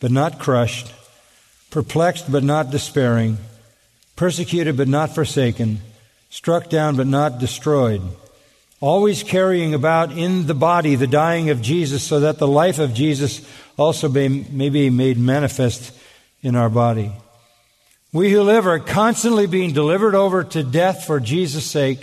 but 0.00 0.10
not 0.10 0.38
crushed, 0.38 0.92
perplexed, 1.70 2.30
but 2.32 2.42
not 2.42 2.70
despairing, 2.70 3.38
persecuted, 4.16 4.76
but 4.76 4.88
not 4.88 5.14
forsaken, 5.14 5.80
struck 6.30 6.70
down, 6.70 6.96
but 6.96 7.06
not 7.06 7.38
destroyed. 7.38 8.02
Always 8.80 9.22
carrying 9.22 9.72
about 9.72 10.12
in 10.12 10.46
the 10.46 10.54
body 10.54 10.96
the 10.96 11.06
dying 11.06 11.50
of 11.50 11.62
Jesus, 11.62 12.02
so 12.02 12.20
that 12.20 12.38
the 12.38 12.46
life 12.46 12.78
of 12.78 12.92
Jesus 12.92 13.40
also 13.78 14.08
may, 14.08 14.28
may 14.28 14.68
be 14.68 14.90
made 14.90 15.18
manifest 15.18 15.92
in 16.42 16.56
our 16.56 16.68
body. 16.68 17.12
We 18.12 18.30
who 18.30 18.42
live 18.42 18.66
are 18.66 18.78
constantly 18.78 19.46
being 19.46 19.72
delivered 19.72 20.14
over 20.14 20.44
to 20.44 20.62
death 20.62 21.04
for 21.04 21.20
Jesus' 21.20 21.64
sake, 21.64 22.00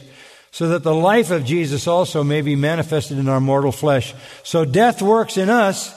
so 0.51 0.69
that 0.69 0.83
the 0.83 0.93
life 0.93 1.31
of 1.31 1.45
Jesus 1.45 1.87
also 1.87 2.23
may 2.23 2.41
be 2.41 2.55
manifested 2.55 3.17
in 3.17 3.27
our 3.27 3.39
mortal 3.39 3.71
flesh. 3.71 4.13
So 4.43 4.65
death 4.65 5.01
works 5.01 5.37
in 5.37 5.49
us 5.49 5.93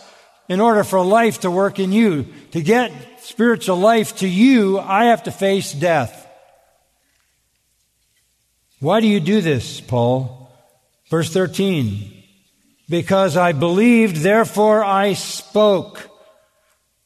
in 0.49 0.61
order 0.61 0.85
for 0.85 1.05
life 1.05 1.41
to 1.41 1.51
work 1.51 1.79
in 1.79 1.93
you. 1.93 2.27
To 2.53 2.63
get 2.63 2.93
spiritual 3.21 3.77
life 3.77 4.17
to 4.19 4.29
you, 4.29 4.79
I 4.79 5.07
have 5.07 5.25
to 5.25 5.31
face 5.31 5.73
death. 5.73 6.27
Why 8.79 9.01
do 9.01 9.07
you 9.07 9.21
do 9.21 9.41
this, 9.41 9.81
Paul? 9.81 10.46
Verse 11.09 11.33
13. 11.33 12.13
Because 12.89 13.37
I 13.37 13.53
believed, 13.53 14.17
therefore 14.17 14.85
I 14.85 15.15
spoke. 15.15 16.09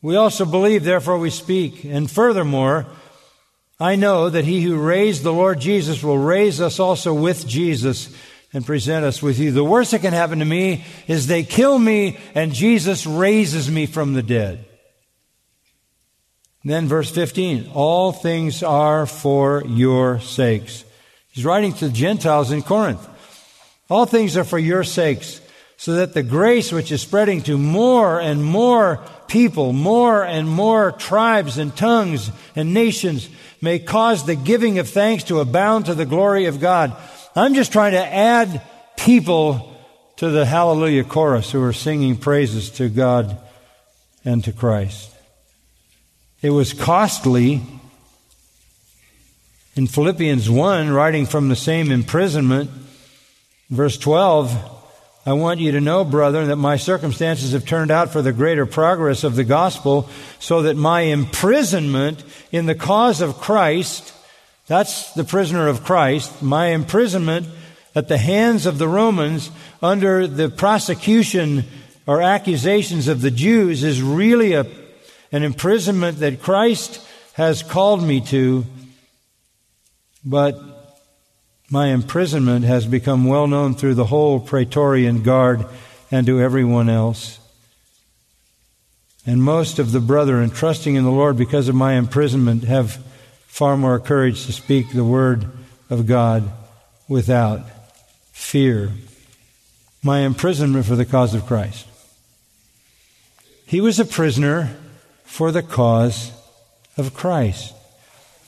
We 0.03 0.17
also 0.17 0.45
believe, 0.45 0.85
therefore 0.85 1.19
we 1.19 1.31
speak. 1.31 1.85
And 1.85 2.11
furthermore, 2.11 2.87
I 3.79 3.97
know 3.97 4.29
that 4.29 4.45
he 4.45 4.61
who 4.63 4.79
raised 4.79 5.23
the 5.23 5.33
Lord 5.33 5.61
Jesus 5.61 6.03
will 6.03 6.19
raise 6.19 6.61
us 6.61 6.79
also 6.79 7.15
with 7.15 7.47
Jesus 7.47 8.15
and 8.53 8.67
present 8.67 9.05
us 9.05 9.23
with 9.23 9.39
you. 9.39 9.53
The 9.53 9.65
worst 9.65 9.93
that 9.93 10.01
can 10.01 10.13
happen 10.13 10.41
to 10.41 10.45
me 10.45 10.85
is 11.07 11.27
they 11.27 11.45
kill 11.45 11.79
me 11.79 12.19
and 12.35 12.53
Jesus 12.53 13.07
raises 13.07 13.71
me 13.71 13.87
from 13.87 14.13
the 14.13 14.23
dead. 14.23 14.67
Then 16.63 16.89
verse 16.89 17.11
15, 17.11 17.71
all 17.73 18.13
things 18.13 18.63
are 18.63 19.07
for 19.07 19.65
your 19.67 20.21
sakes. 20.21 20.85
He's 21.31 21.45
writing 21.45 21.73
to 21.75 21.89
the 21.89 21.95
Gentiles 21.95 22.53
in 22.53 22.63
Corinth. 22.63 23.07
All 23.91 24.07
things 24.07 24.37
are 24.37 24.45
for 24.45 24.59
your 24.59 24.85
sakes, 24.85 25.41
so 25.77 25.95
that 25.95 26.15
the 26.15 26.23
grace 26.23 26.73
which 26.73 26.93
is 26.93 27.03
spreading 27.03 27.43
to 27.43 27.59
more 27.59 28.21
and 28.21 28.45
more 28.45 29.01
people, 29.27 29.73
more 29.73 30.25
and 30.25 30.49
more 30.49 30.93
tribes 30.93 31.59
and 31.59 31.75
tongues 31.75 32.31
and 32.55 32.73
nations 32.73 33.29
may 33.61 33.79
cause 33.79 34.25
the 34.25 34.37
giving 34.37 34.79
of 34.79 34.89
thanks 34.89 35.25
to 35.25 35.41
abound 35.41 35.87
to 35.87 35.95
the 35.95 36.07
glory 36.07 36.47
of 36.47 36.61
God. 36.61 36.97
I'm 37.35 37.55
just 37.55 37.73
trying 37.73 37.93
to 37.93 38.07
add 38.07 38.63
people 38.97 39.77
to 40.17 40.31
the 40.31 40.45
hallelujah 40.45 41.05
chorus 41.05 41.51
who 41.51 41.63
are 41.63 41.73
singing 41.73 42.17
praises 42.17 42.71
to 42.73 42.89
God 42.89 43.39
and 44.25 44.45
to 44.45 44.53
Christ. 44.53 45.11
It 46.43 46.51
was 46.51 46.73
costly. 46.73 47.63
In 49.77 49.87
Philippians 49.87 50.51
1, 50.51 50.91
writing 50.91 51.25
from 51.27 51.49
the 51.49 51.57
same 51.57 51.91
imprisonment, 51.91 52.71
verse 53.71 53.97
12, 53.97 54.79
I 55.25 55.33
want 55.35 55.61
you 55.61 55.73
to 55.73 55.81
know, 55.81 56.05
brethren, 56.05 56.49
that 56.49 56.57
my 56.57 56.77
circumstances 56.77 57.53
have 57.53 57.65
turned 57.65 57.91
out 57.91 58.11
for 58.11 58.21
the 58.21 58.33
greater 58.33 58.67
progress 58.67 59.23
of 59.23 59.37
the 59.37 59.45
gospel, 59.45 60.09
so 60.39 60.63
that 60.63 60.77
my 60.77 61.03
imprisonment 61.03 62.25
in 62.51 62.67
the 62.67 62.75
cause 62.75 63.21
of 63.21 63.39
Christ, 63.39 64.13
that's 64.67 65.13
the 65.15 65.25
prisoner 65.25 65.69
of 65.69 65.85
Christ, 65.85 66.43
my 66.43 66.69
imprisonment 66.69 67.47
at 67.95 68.09
the 68.09 68.19
hands 68.19 68.67
of 68.67 68.79
the 68.79 68.89
Romans 68.89 69.51
under 69.83 70.27
the 70.27 70.49
prosecution 70.49 71.65
or 72.07 72.23
accusations 72.23 73.09
of 73.09 73.21
the 73.21 73.31
Jews 73.31 73.85
is 73.85 74.03
really 74.03 74.55
a, 74.55 74.67
an 75.33 75.43
imprisonment 75.43 76.19
that 76.19 76.43
Christ 76.43 77.07
has 77.35 77.63
called 77.63 78.03
me 78.03 78.21
to, 78.23 78.65
but 80.25 80.70
my 81.71 81.87
imprisonment 81.87 82.65
has 82.65 82.85
become 82.85 83.25
well 83.25 83.47
known 83.47 83.75
through 83.75 83.95
the 83.95 84.07
whole 84.07 84.41
Praetorian 84.41 85.23
Guard 85.23 85.65
and 86.11 86.27
to 86.27 86.41
everyone 86.41 86.89
else. 86.89 87.39
And 89.25 89.43
most 89.43 89.79
of 89.79 89.93
the 89.93 90.01
brethren, 90.01 90.51
trusting 90.51 90.97
in 90.97 91.05
the 91.05 91.11
Lord 91.11 91.37
because 91.37 91.69
of 91.69 91.77
my 91.77 91.93
imprisonment, 91.95 92.65
have 92.65 92.97
far 93.47 93.77
more 93.77 94.01
courage 94.01 94.47
to 94.47 94.53
speak 94.53 94.93
the 94.93 95.05
word 95.05 95.47
of 95.89 96.07
God 96.07 96.51
without 97.09 97.61
fear. 98.33 98.91
My 100.03 100.21
imprisonment 100.21 100.87
for 100.87 100.97
the 100.97 101.05
cause 101.05 101.35
of 101.35 101.47
Christ. 101.47 101.87
He 103.67 103.81
was 103.81 104.01
a 104.01 104.05
prisoner 104.05 104.77
for 105.23 105.53
the 105.53 105.63
cause 105.63 106.33
of 106.97 107.15
Christ. 107.15 107.75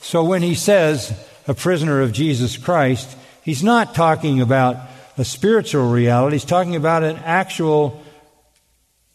So 0.01 0.25
when 0.25 0.43
he 0.43 0.57
says, 0.57 1.17
a 1.47 1.55
prisoner 1.55 2.01
of 2.01 2.13
Jesus 2.13 2.57
Christ, 2.57 3.17
he's 3.43 3.63
not 3.63 3.95
talking 3.95 4.41
about 4.41 4.77
a 5.19 5.25
spiritual 5.25 5.91
reality, 5.91 6.37
he's 6.37 6.45
talking 6.45 6.77
about 6.77 7.03
an 7.03 7.17
actual 7.17 8.03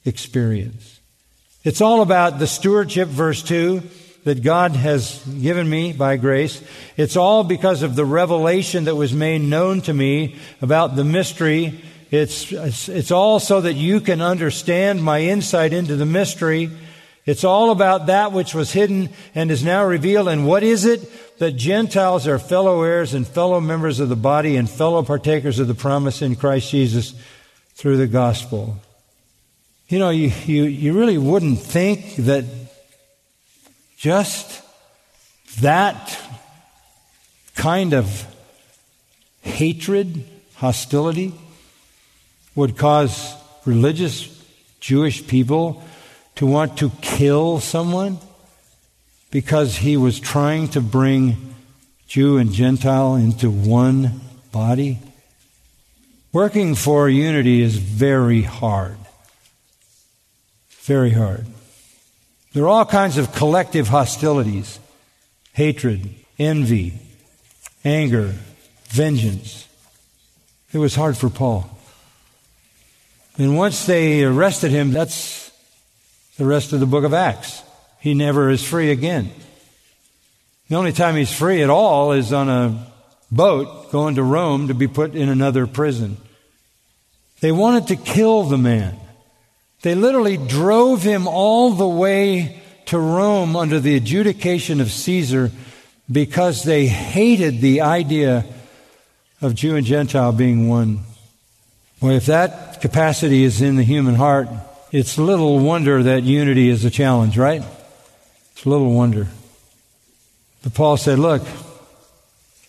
experience. 0.05 0.99
It's 1.63 1.81
all 1.81 2.01
about 2.01 2.39
the 2.39 2.47
stewardship, 2.47 3.09
verse 3.09 3.43
2, 3.43 3.81
that 4.23 4.43
God 4.43 4.71
has 4.71 5.23
given 5.25 5.69
me 5.69 5.93
by 5.93 6.17
grace. 6.17 6.61
It's 6.97 7.15
all 7.15 7.43
because 7.43 7.81
of 7.81 7.95
the 7.95 8.05
revelation 8.05 8.85
that 8.85 8.95
was 8.95 9.13
made 9.13 9.41
known 9.41 9.81
to 9.81 9.93
me 9.93 10.37
about 10.61 10.95
the 10.95 11.03
mystery. 11.03 11.81
It's, 12.11 12.51
it's, 12.51 13.11
all 13.11 13.39
so 13.39 13.61
that 13.61 13.73
you 13.73 13.99
can 13.99 14.21
understand 14.21 15.03
my 15.03 15.21
insight 15.21 15.73
into 15.73 15.95
the 15.95 16.05
mystery. 16.05 16.69
It's 17.27 17.43
all 17.43 17.71
about 17.71 18.05
that 18.05 18.31
which 18.31 18.55
was 18.55 18.71
hidden 18.71 19.09
and 19.35 19.51
is 19.51 19.61
now 19.61 19.83
revealed. 19.83 20.29
And 20.29 20.47
what 20.47 20.63
is 20.63 20.85
it? 20.85 21.37
That 21.39 21.51
Gentiles 21.51 22.25
are 22.25 22.39
fellow 22.39 22.81
heirs 22.81 23.13
and 23.13 23.27
fellow 23.27 23.59
members 23.59 23.99
of 23.99 24.07
the 24.07 24.15
body 24.15 24.55
and 24.55 24.67
fellow 24.67 25.03
partakers 25.03 25.59
of 25.59 25.67
the 25.67 25.75
promise 25.75 26.21
in 26.21 26.37
Christ 26.37 26.71
Jesus 26.71 27.13
through 27.75 27.97
the 27.97 28.07
gospel. 28.07 28.77
You 29.89 29.99
know, 29.99 30.09
you, 30.09 30.31
you, 30.45 30.63
you 30.63 30.97
really 30.97 31.17
wouldn't 31.17 31.59
think 31.59 32.15
that 32.15 32.45
just 33.97 34.63
that 35.59 36.17
kind 37.55 37.93
of 37.93 38.25
hatred, 39.41 40.23
hostility, 40.55 41.33
would 42.55 42.77
cause 42.77 43.35
religious 43.65 44.33
Jewish 44.79 45.27
people 45.27 45.83
to 46.37 46.45
want 46.45 46.77
to 46.77 46.91
kill 47.01 47.59
someone 47.59 48.19
because 49.31 49.75
he 49.77 49.97
was 49.97 50.19
trying 50.19 50.67
to 50.69 50.81
bring 50.81 51.55
Jew 52.07 52.37
and 52.37 52.53
Gentile 52.53 53.15
into 53.15 53.49
one 53.49 54.21
body. 54.51 54.99
Working 56.31 56.75
for 56.75 57.09
unity 57.09 57.61
is 57.61 57.77
very 57.77 58.43
hard. 58.43 58.97
Very 60.81 61.11
hard. 61.11 61.45
There 62.53 62.63
are 62.63 62.69
all 62.69 62.85
kinds 62.85 63.17
of 63.17 63.33
collective 63.33 63.87
hostilities 63.87 64.79
hatred, 65.53 66.07
envy, 66.37 66.93
anger, 67.83 68.35
vengeance. 68.89 69.67
It 70.71 70.77
was 70.77 70.93
hard 70.93 71.17
for 71.17 71.31
Paul. 71.31 71.67
And 73.39 73.57
once 73.57 73.87
they 73.87 74.23
arrested 74.23 74.69
him, 74.69 74.91
that's 74.91 75.46
the 76.37 76.45
rest 76.45 76.73
of 76.73 76.79
the 76.79 76.85
book 76.85 77.03
of 77.03 77.13
Acts. 77.13 77.63
He 77.99 78.13
never 78.13 78.49
is 78.49 78.63
free 78.63 78.91
again. 78.91 79.31
The 80.69 80.75
only 80.75 80.93
time 80.93 81.15
he's 81.15 81.31
free 81.31 81.63
at 81.63 81.69
all 81.69 82.11
is 82.11 82.31
on 82.31 82.49
a 82.49 82.87
boat 83.31 83.91
going 83.91 84.15
to 84.15 84.23
Rome 84.23 84.67
to 84.67 84.73
be 84.73 84.87
put 84.87 85.15
in 85.15 85.29
another 85.29 85.65
prison. 85.67 86.17
They 87.39 87.51
wanted 87.51 87.87
to 87.87 87.95
kill 87.95 88.43
the 88.43 88.57
man. 88.57 88.95
They 89.81 89.95
literally 89.95 90.37
drove 90.37 91.03
him 91.03 91.27
all 91.27 91.71
the 91.71 91.87
way 91.87 92.61
to 92.87 92.99
Rome 92.99 93.55
under 93.55 93.79
the 93.79 93.95
adjudication 93.95 94.81
of 94.81 94.91
Caesar 94.91 95.51
because 96.11 96.63
they 96.63 96.87
hated 96.87 97.61
the 97.61 97.81
idea 97.81 98.45
of 99.41 99.55
Jew 99.55 99.75
and 99.75 99.85
Gentile 99.85 100.31
being 100.31 100.67
one. 100.67 101.01
Well, 102.01 102.13
if 102.13 102.27
that 102.27 102.81
capacity 102.81 103.43
is 103.43 103.61
in 103.61 103.75
the 103.75 103.83
human 103.83 104.15
heart, 104.15 104.47
it's 104.91 105.17
little 105.17 105.59
wonder 105.59 106.03
that 106.03 106.23
unity 106.23 106.69
is 106.69 106.85
a 106.85 106.89
challenge, 106.89 107.37
right? 107.37 107.63
It's 108.53 108.65
little 108.65 108.93
wonder. 108.93 109.27
But 110.63 110.73
Paul 110.73 110.97
said, 110.97 111.19
Look, 111.19 111.43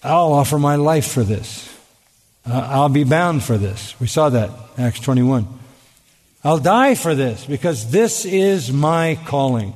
I'll 0.03 0.33
offer 0.33 0.59
my 0.59 0.77
life 0.77 1.07
for 1.11 1.23
this. 1.23 1.75
Uh, 2.49 2.67
I'll 2.71 2.89
be 2.89 3.05
bound 3.05 3.43
for 3.43 3.59
this. 3.59 3.99
We 4.01 4.07
saw 4.07 4.31
that, 4.31 4.51
Acts 4.77 5.01
21. 5.01 5.47
I'll 6.45 6.59
die 6.59 6.95
for 6.95 7.15
this 7.15 7.45
because 7.45 7.91
this 7.91 8.25
is 8.25 8.73
my 8.73 9.19
calling. 9.27 9.75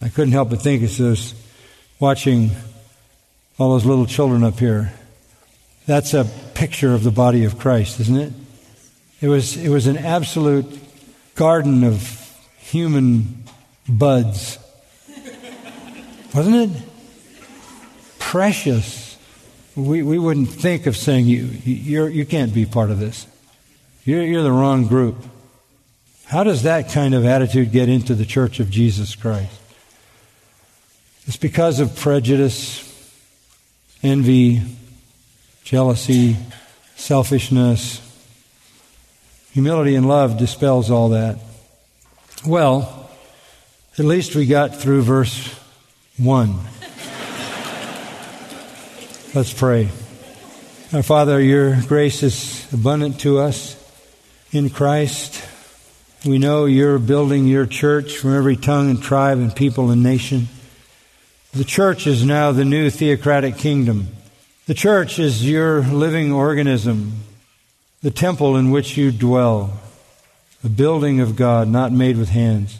I 0.00 0.08
couldn't 0.08 0.32
help 0.32 0.50
but 0.50 0.60
think 0.62 0.82
as 0.82 1.00
I 1.00 1.04
was 1.04 1.34
watching 1.98 2.50
all 3.58 3.70
those 3.70 3.84
little 3.84 4.06
children 4.06 4.44
up 4.44 4.58
here. 4.58 4.92
That's 5.86 6.14
a 6.14 6.24
picture 6.54 6.94
of 6.94 7.02
the 7.02 7.10
body 7.10 7.44
of 7.44 7.58
Christ, 7.58 8.00
isn't 8.00 8.16
it? 8.16 8.32
It 9.20 9.28
was, 9.28 9.56
it 9.56 9.68
was 9.68 9.86
an 9.86 9.96
absolute 9.96 10.66
garden 11.34 11.84
of 11.84 12.18
human 12.58 13.44
buds. 13.88 14.58
Wasn't 16.34 16.56
it? 16.56 16.82
Precious. 18.18 19.16
We, 19.76 20.02
we 20.02 20.18
wouldn't 20.18 20.48
think 20.48 20.86
of 20.86 20.96
saying, 20.96 21.26
you, 21.26 21.44
you're, 21.64 22.08
you 22.08 22.24
can't 22.24 22.52
be 22.54 22.66
part 22.66 22.90
of 22.90 22.98
this. 22.98 23.26
You're, 24.04 24.22
you're 24.22 24.42
the 24.42 24.52
wrong 24.52 24.86
group. 24.86 25.16
How 26.26 26.44
does 26.44 26.62
that 26.62 26.90
kind 26.90 27.14
of 27.14 27.24
attitude 27.24 27.72
get 27.72 27.88
into 27.88 28.14
the 28.14 28.24
church 28.24 28.58
of 28.58 28.70
Jesus 28.70 29.14
Christ? 29.14 29.52
It's 31.26 31.36
because 31.36 31.78
of 31.78 31.94
prejudice, 31.94 32.88
envy, 34.02 34.62
jealousy, 35.62 36.36
selfishness. 36.96 38.00
Humility 39.52 39.94
and 39.96 40.08
love 40.08 40.38
dispels 40.38 40.90
all 40.90 41.10
that. 41.10 41.38
Well, 42.46 43.10
at 43.98 44.04
least 44.04 44.34
we 44.34 44.46
got 44.46 44.76
through 44.76 45.02
verse 45.02 45.54
1. 46.16 46.58
Let's 49.34 49.52
pray. 49.52 49.90
Our 50.92 51.02
Father, 51.02 51.40
your 51.40 51.80
grace 51.82 52.22
is 52.22 52.72
abundant 52.72 53.20
to 53.20 53.38
us 53.38 53.76
in 54.52 54.70
Christ. 54.70 55.42
We 56.24 56.38
know 56.38 56.66
you're 56.66 56.98
building 56.98 57.46
your 57.46 57.66
church 57.66 58.16
from 58.16 58.34
every 58.34 58.56
tongue 58.56 58.90
and 58.90 59.02
tribe 59.02 59.38
and 59.38 59.54
people 59.54 59.90
and 59.90 60.02
nation. 60.02 60.48
The 61.52 61.64
church 61.64 62.06
is 62.06 62.24
now 62.24 62.52
the 62.52 62.64
new 62.64 62.88
theocratic 62.88 63.58
kingdom. 63.58 64.08
The 64.66 64.74
church 64.74 65.18
is 65.18 65.46
your 65.48 65.82
living 65.82 66.32
organism, 66.32 67.12
the 68.02 68.10
temple 68.10 68.56
in 68.56 68.70
which 68.70 68.96
you 68.96 69.12
dwell, 69.12 69.72
the 70.62 70.68
building 70.68 71.20
of 71.20 71.36
God 71.36 71.68
not 71.68 71.92
made 71.92 72.16
with 72.16 72.28
hands. 72.28 72.78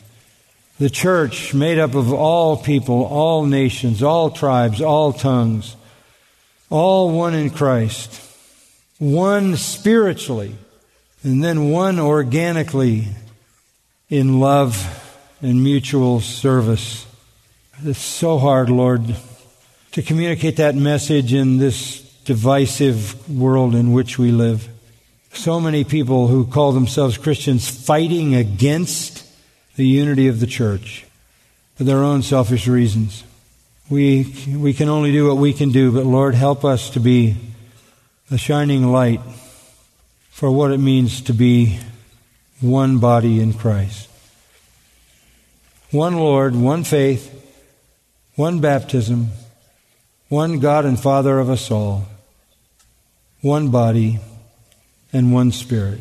The 0.79 0.91
church 0.91 1.55
made 1.55 1.79
up 1.79 1.95
of 1.95 2.13
all 2.13 2.57
people, 2.57 3.05
all 3.05 3.47
nations, 3.47 4.03
all 4.03 4.31
tribes, 4.31 4.81
all 4.81 5.13
tongues, 5.13 5.77
all 6.71 7.11
one 7.11 7.35
in 7.35 7.51
Christ, 7.51 8.21
one 8.99 9.57
spiritually, 9.57 10.57
and 11.23 11.45
then 11.45 11.71
one 11.71 12.01
organically 12.01 13.07
in 14.11 14.41
love 14.41 14.99
and 15.41 15.63
mutual 15.63 16.21
service. 16.21 17.07
It's 17.85 17.99
so 17.99 18.39
hard, 18.39 18.71
Lord, 18.71 19.15
to 19.93 20.03
communicate 20.03 20.57
that 20.57 20.75
message 20.75 21.33
in 21.33 21.59
this 21.59 22.01
divisive 22.25 23.29
world 23.29 23.75
in 23.75 23.93
which 23.93 24.19
we 24.19 24.33
live. 24.33 24.69
So 25.35 25.61
many 25.61 25.83
people 25.83 26.29
who 26.29 26.47
call 26.47 26.73
themselves 26.73 27.17
Christians 27.19 27.69
fighting 27.69 28.35
against 28.35 29.27
the 29.77 29.87
unity 29.87 30.29
of 30.29 30.41
the 30.41 30.47
church 30.47 31.07
for 31.75 31.85
their 31.85 31.99
own 31.99 32.23
selfish 32.23 32.69
reasons. 32.69 33.25
We, 33.89 34.33
we 34.49 34.73
can 34.73 34.89
only 34.89 35.11
do 35.11 35.27
what 35.27 35.39
we 35.39 35.53
can 35.53 35.71
do, 35.71 35.91
but 35.91 36.05
Lord, 36.05 36.35
help 36.35 36.65
us 36.65 36.91
to 36.91 37.01
be 37.01 37.37
a 38.31 38.39
shining 38.39 38.93
light 38.93 39.21
for 40.31 40.51
what 40.51 40.71
it 40.71 40.79
means 40.79 41.23
to 41.23 41.35
be 41.35 41.79
one 42.61 42.99
body 42.99 43.41
in 43.41 43.53
Christ. 43.55 44.09
One 45.91 46.17
Lord, 46.17 46.55
one 46.55 46.85
faith, 46.85 47.31
one 48.37 48.61
baptism, 48.61 49.29
one 50.29 50.61
God 50.61 50.85
and 50.85 50.99
Father 50.99 51.39
of 51.39 51.51
us 51.51 51.71
all, 51.71 52.07
one 53.41 53.71
body, 53.71 54.21
and 55.13 55.33
one 55.33 55.53
Spirit. 55.53 56.01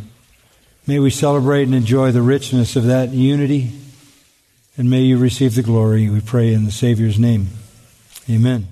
May 0.87 0.99
we 0.99 1.09
celebrate 1.09 1.63
and 1.63 1.75
enjoy 1.75 2.11
the 2.11 2.21
richness 2.21 2.75
of 2.75 2.85
that 2.85 3.09
unity, 3.09 3.71
and 4.77 4.89
may 4.89 5.01
you 5.01 5.17
receive 5.17 5.55
the 5.55 5.61
glory, 5.61 6.09
we 6.09 6.21
pray 6.21 6.53
in 6.53 6.65
the 6.65 6.71
Savior's 6.71 7.19
name. 7.19 7.49
Amen. 8.29 8.69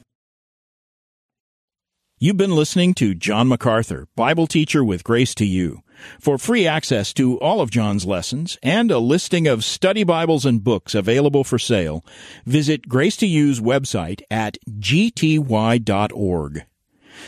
You've 2.22 2.36
been 2.36 2.56
listening 2.56 2.94
to 2.96 3.16
John 3.16 3.48
MacArthur, 3.48 4.08
Bible 4.16 4.46
teacher 4.46 4.84
with 4.84 5.06
Grace 5.06 5.34
to 5.36 5.46
You. 5.46 5.84
For 6.20 6.38
free 6.38 6.68
access 6.68 7.14
to 7.14 7.40
all 7.40 7.62
of 7.62 7.72
John's 7.72 8.06
lessons 8.06 8.58
and 8.62 8.92
a 8.92 9.00
listing 9.00 9.48
of 9.48 9.64
study 9.64 10.04
Bibles 10.04 10.46
and 10.46 10.64
books 10.64 10.96
available 10.96 11.46
for 11.46 11.58
sale, 11.58 12.04
visit 12.46 12.90
Grace 12.90 13.16
to 13.18 13.26
You's 13.26 13.62
website 13.62 14.22
at 14.30 14.58
gty.org. 14.68 16.66